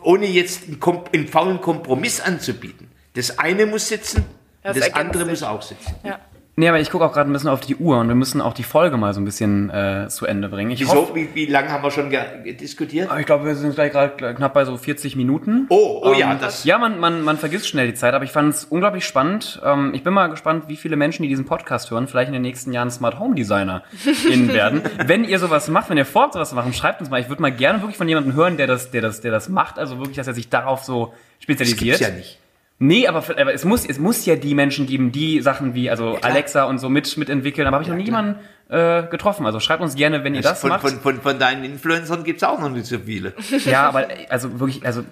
ohne 0.00 0.26
jetzt 0.26 0.64
einen, 0.64 0.80
Kom 0.80 1.04
einen 1.12 1.28
faulen 1.28 1.60
Kompromiss 1.60 2.20
anzubieten, 2.20 2.88
das 3.14 3.38
eine 3.38 3.66
muss 3.66 3.88
sitzen, 3.88 4.24
Das 4.62 4.78
das 4.78 4.94
andere 4.94 5.26
muss 5.26 5.42
auch 5.42 5.62
sitzen. 5.62 5.94
Ja. 6.04 6.20
Nee, 6.58 6.68
aber 6.70 6.80
ich 6.80 6.88
gucke 6.90 7.04
auch 7.04 7.12
gerade 7.12 7.28
ein 7.30 7.34
bisschen 7.34 7.50
auf 7.50 7.60
die 7.60 7.76
Uhr 7.76 7.98
und 7.98 8.08
wir 8.08 8.14
müssen 8.14 8.40
auch 8.40 8.54
die 8.54 8.62
Folge 8.62 8.96
mal 8.96 9.12
so 9.12 9.20
ein 9.20 9.26
bisschen 9.26 9.68
äh, 9.68 10.06
zu 10.08 10.24
Ende 10.24 10.48
bringen. 10.48 10.70
Ich 10.70 10.80
Wieso? 10.80 10.94
hoffe- 10.94 11.14
Wie, 11.14 11.28
wie 11.34 11.44
lange 11.44 11.70
haben 11.70 11.82
wir 11.84 11.90
schon 11.90 12.10
diskutiert? 12.58 13.10
ich 13.18 13.26
glaube, 13.26 13.44
wir 13.44 13.54
sind 13.56 13.74
gleich 13.74 13.92
gerade 13.92 14.34
knapp 14.34 14.54
bei 14.54 14.64
so 14.64 14.74
40 14.78 15.16
Minuten. 15.16 15.66
Oh, 15.68 16.00
oh 16.02 16.14
ja, 16.14 16.32
Ähm, 16.32 16.38
das. 16.40 16.64
Ja, 16.64 16.78
man, 16.78 16.98
man, 16.98 17.20
man 17.22 17.36
vergisst 17.36 17.68
schnell 17.68 17.86
die 17.88 17.92
Zeit, 17.94 18.14
aber 18.14 18.24
ich 18.24 18.30
fand 18.32 18.54
es 18.54 18.64
unglaublich 18.64 19.04
spannend. 19.04 19.60
Ähm, 19.62 19.92
ich 19.94 20.02
bin 20.02 20.14
mal 20.14 20.28
gespannt, 20.28 20.64
wie 20.68 20.76
viele 20.76 20.96
Menschen, 20.96 21.24
die 21.24 21.28
diesen 21.28 21.44
Podcast 21.44 21.90
hören, 21.90 22.08
vielleicht 22.08 22.28
in 22.28 22.32
den 22.32 22.40
nächsten 22.42 22.72
Jahren 22.72 22.90
Smart 22.90 23.18
Home 23.18 23.34
Designer 23.34 23.82
innen 24.32 24.52
werden. 24.54 24.80
wenn 25.04 25.24
ihr 25.24 25.38
sowas 25.38 25.68
macht, 25.68 25.90
wenn 25.90 25.98
ihr 25.98 26.06
vorhabt, 26.06 26.32
sowas 26.32 26.48
zu 26.48 26.54
machen, 26.54 26.72
schreibt 26.72 27.00
uns 27.00 27.10
mal. 27.10 27.20
Ich 27.20 27.28
würde 27.28 27.42
mal 27.42 27.52
gerne 27.52 27.82
wirklich 27.82 27.98
von 27.98 28.08
jemandem 28.08 28.32
hören, 28.34 28.56
der 28.56 28.66
das, 28.66 28.90
der 28.90 29.02
das, 29.02 29.20
der 29.20 29.30
das 29.30 29.50
macht. 29.50 29.78
Also 29.78 29.98
wirklich, 29.98 30.16
dass 30.16 30.26
er 30.26 30.32
sich 30.32 30.48
darauf 30.48 30.84
so 30.84 31.08
Das 31.08 31.42
spezialisiert. 31.42 31.80
gibt's 31.80 32.00
ja 32.00 32.08
nicht. 32.10 32.38
Nee, 32.78 33.06
aber, 33.08 33.18
aber 33.38 33.54
es, 33.54 33.64
muss, 33.64 33.86
es 33.86 33.98
muss 33.98 34.26
ja 34.26 34.36
die 34.36 34.54
Menschen 34.54 34.86
geben, 34.86 35.10
die 35.10 35.40
Sachen 35.40 35.72
wie 35.74 35.88
also 35.88 36.18
Alexa 36.20 36.64
und 36.64 36.78
so 36.78 36.88
mit, 36.90 37.16
mitentwickeln. 37.16 37.66
Aber 37.66 37.76
habe 37.76 37.84
ich 37.84 37.88
noch 37.88 37.96
nie 37.96 38.04
klar. 38.04 38.22
jemanden 38.22 38.40
äh, 38.68 39.08
getroffen. 39.10 39.46
Also 39.46 39.60
schreibt 39.60 39.80
uns 39.82 39.94
gerne, 39.94 40.24
wenn 40.24 40.34
ihr 40.34 40.42
das 40.42 40.60
von, 40.60 40.68
macht. 40.70 40.82
von, 40.82 41.00
von, 41.00 41.20
von 41.22 41.38
deinen 41.38 41.64
Influencern 41.64 42.22
gibt's 42.22 42.42
auch 42.42 42.60
noch 42.60 42.68
nicht 42.68 42.86
so 42.86 42.98
viele. 42.98 43.32
Ja, 43.64 43.88
aber 43.88 44.08
also 44.28 44.60
wirklich, 44.60 44.84
also 44.84 45.04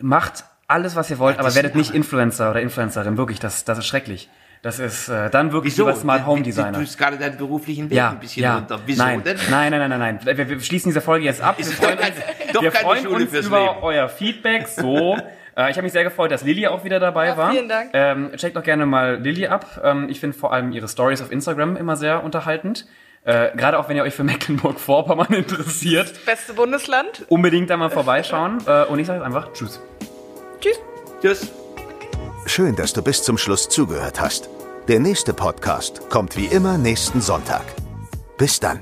macht 0.00 0.44
alles, 0.68 0.94
was 0.94 1.10
ihr 1.10 1.18
wollt, 1.18 1.38
aber 1.38 1.48
das 1.48 1.56
werdet 1.56 1.74
nicht 1.74 1.92
Influencer 1.94 2.50
oder 2.50 2.60
Influencerin. 2.60 3.16
Wirklich, 3.16 3.40
das, 3.40 3.64
das 3.64 3.78
ist 3.78 3.86
schrecklich. 3.86 4.28
Das 4.62 4.78
ist 4.80 5.08
äh, 5.08 5.30
dann 5.30 5.52
wirklich 5.52 5.74
Wieso? 5.74 5.86
lieber 5.86 5.96
Smart 5.98 6.26
Home 6.26 6.38
Du 6.40 6.44
Designer. 6.46 6.78
tust 6.78 6.98
gerade 6.98 7.16
deinen 7.16 7.36
beruflichen 7.36 7.90
Weg 7.90 7.96
Ja, 7.96 8.10
ein 8.10 8.18
bisschen 8.20 8.42
ja. 8.42 8.56
runter. 8.56 8.80
Wieso 8.86 9.02
nein, 9.04 9.22
denn? 9.24 9.36
nein, 9.50 9.70
nein, 9.70 9.88
nein, 9.88 9.98
nein, 10.00 10.18
nein. 10.24 10.36
Wir, 10.36 10.48
wir 10.48 10.60
schließen 10.60 10.90
diese 10.90 11.00
Folge 11.00 11.24
jetzt 11.26 11.40
ab. 11.40 11.58
Wir 11.58 11.64
Ist 11.64 11.74
freuen 11.74 11.96
doch 11.96 12.04
uns, 12.06 12.14
keine- 12.16 12.52
doch 12.52 12.62
wir 12.62 12.72
freuen 12.72 13.06
uns 13.06 13.32
über 13.32 13.60
Leben. 13.60 13.76
euer 13.82 14.08
Feedback. 14.08 14.66
So, 14.66 15.16
äh, 15.58 15.70
ich 15.70 15.76
habe 15.76 15.82
mich 15.82 15.92
sehr 15.92 16.04
gefreut, 16.04 16.30
dass 16.30 16.42
Lilly 16.42 16.66
auch 16.68 16.84
wieder 16.84 17.00
dabei 17.00 17.26
Ja, 17.26 17.36
war. 17.36 17.50
vielen 17.50 17.68
Dank. 17.68 17.90
Ähm, 17.92 18.30
checkt 18.36 18.56
doch 18.56 18.62
gerne 18.62 18.86
mal 18.86 19.16
Lilly 19.20 19.46
ab. 19.48 19.80
Ähm, 19.84 20.08
ich 20.08 20.20
finde 20.20 20.38
vor 20.38 20.52
allem 20.54 20.72
ihre 20.72 20.88
Stories 20.88 21.20
auf 21.20 21.30
Instagram 21.30 21.76
immer 21.76 21.96
sehr 21.96 22.24
unterhaltend. 22.24 22.86
Äh, 23.24 23.54
Gerade 23.56 23.78
auch 23.78 23.88
wenn 23.88 23.96
ihr 23.96 24.04
euch 24.04 24.14
für 24.14 24.24
Mecklenburg-Vorpommern 24.24 25.32
interessiert, 25.34 26.24
Beste 26.24 26.54
Bundesland. 26.54 27.26
unbedingt 27.28 27.68
da 27.68 27.76
mal 27.76 27.90
vorbeischauen. 27.90 28.58
Äh, 28.66 28.84
und 28.84 28.98
ich 28.98 29.06
sage 29.06 29.18
jetzt 29.18 29.26
einfach 29.26 29.52
Tschüss. 29.52 29.80
Tschüss. 30.60 30.80
Tschüss. 31.20 31.52
Schön, 32.46 32.76
dass 32.76 32.92
du 32.94 33.02
bis 33.02 33.22
zum 33.22 33.36
Schluss 33.36 33.68
zugehört 33.68 34.20
hast. 34.20 34.48
Der 34.88 35.00
nächste 35.00 35.34
Podcast 35.34 36.08
kommt 36.08 36.36
wie 36.36 36.46
immer 36.46 36.78
nächsten 36.78 37.20
Sonntag. 37.20 37.64
Bis 38.38 38.58
dann. 38.60 38.80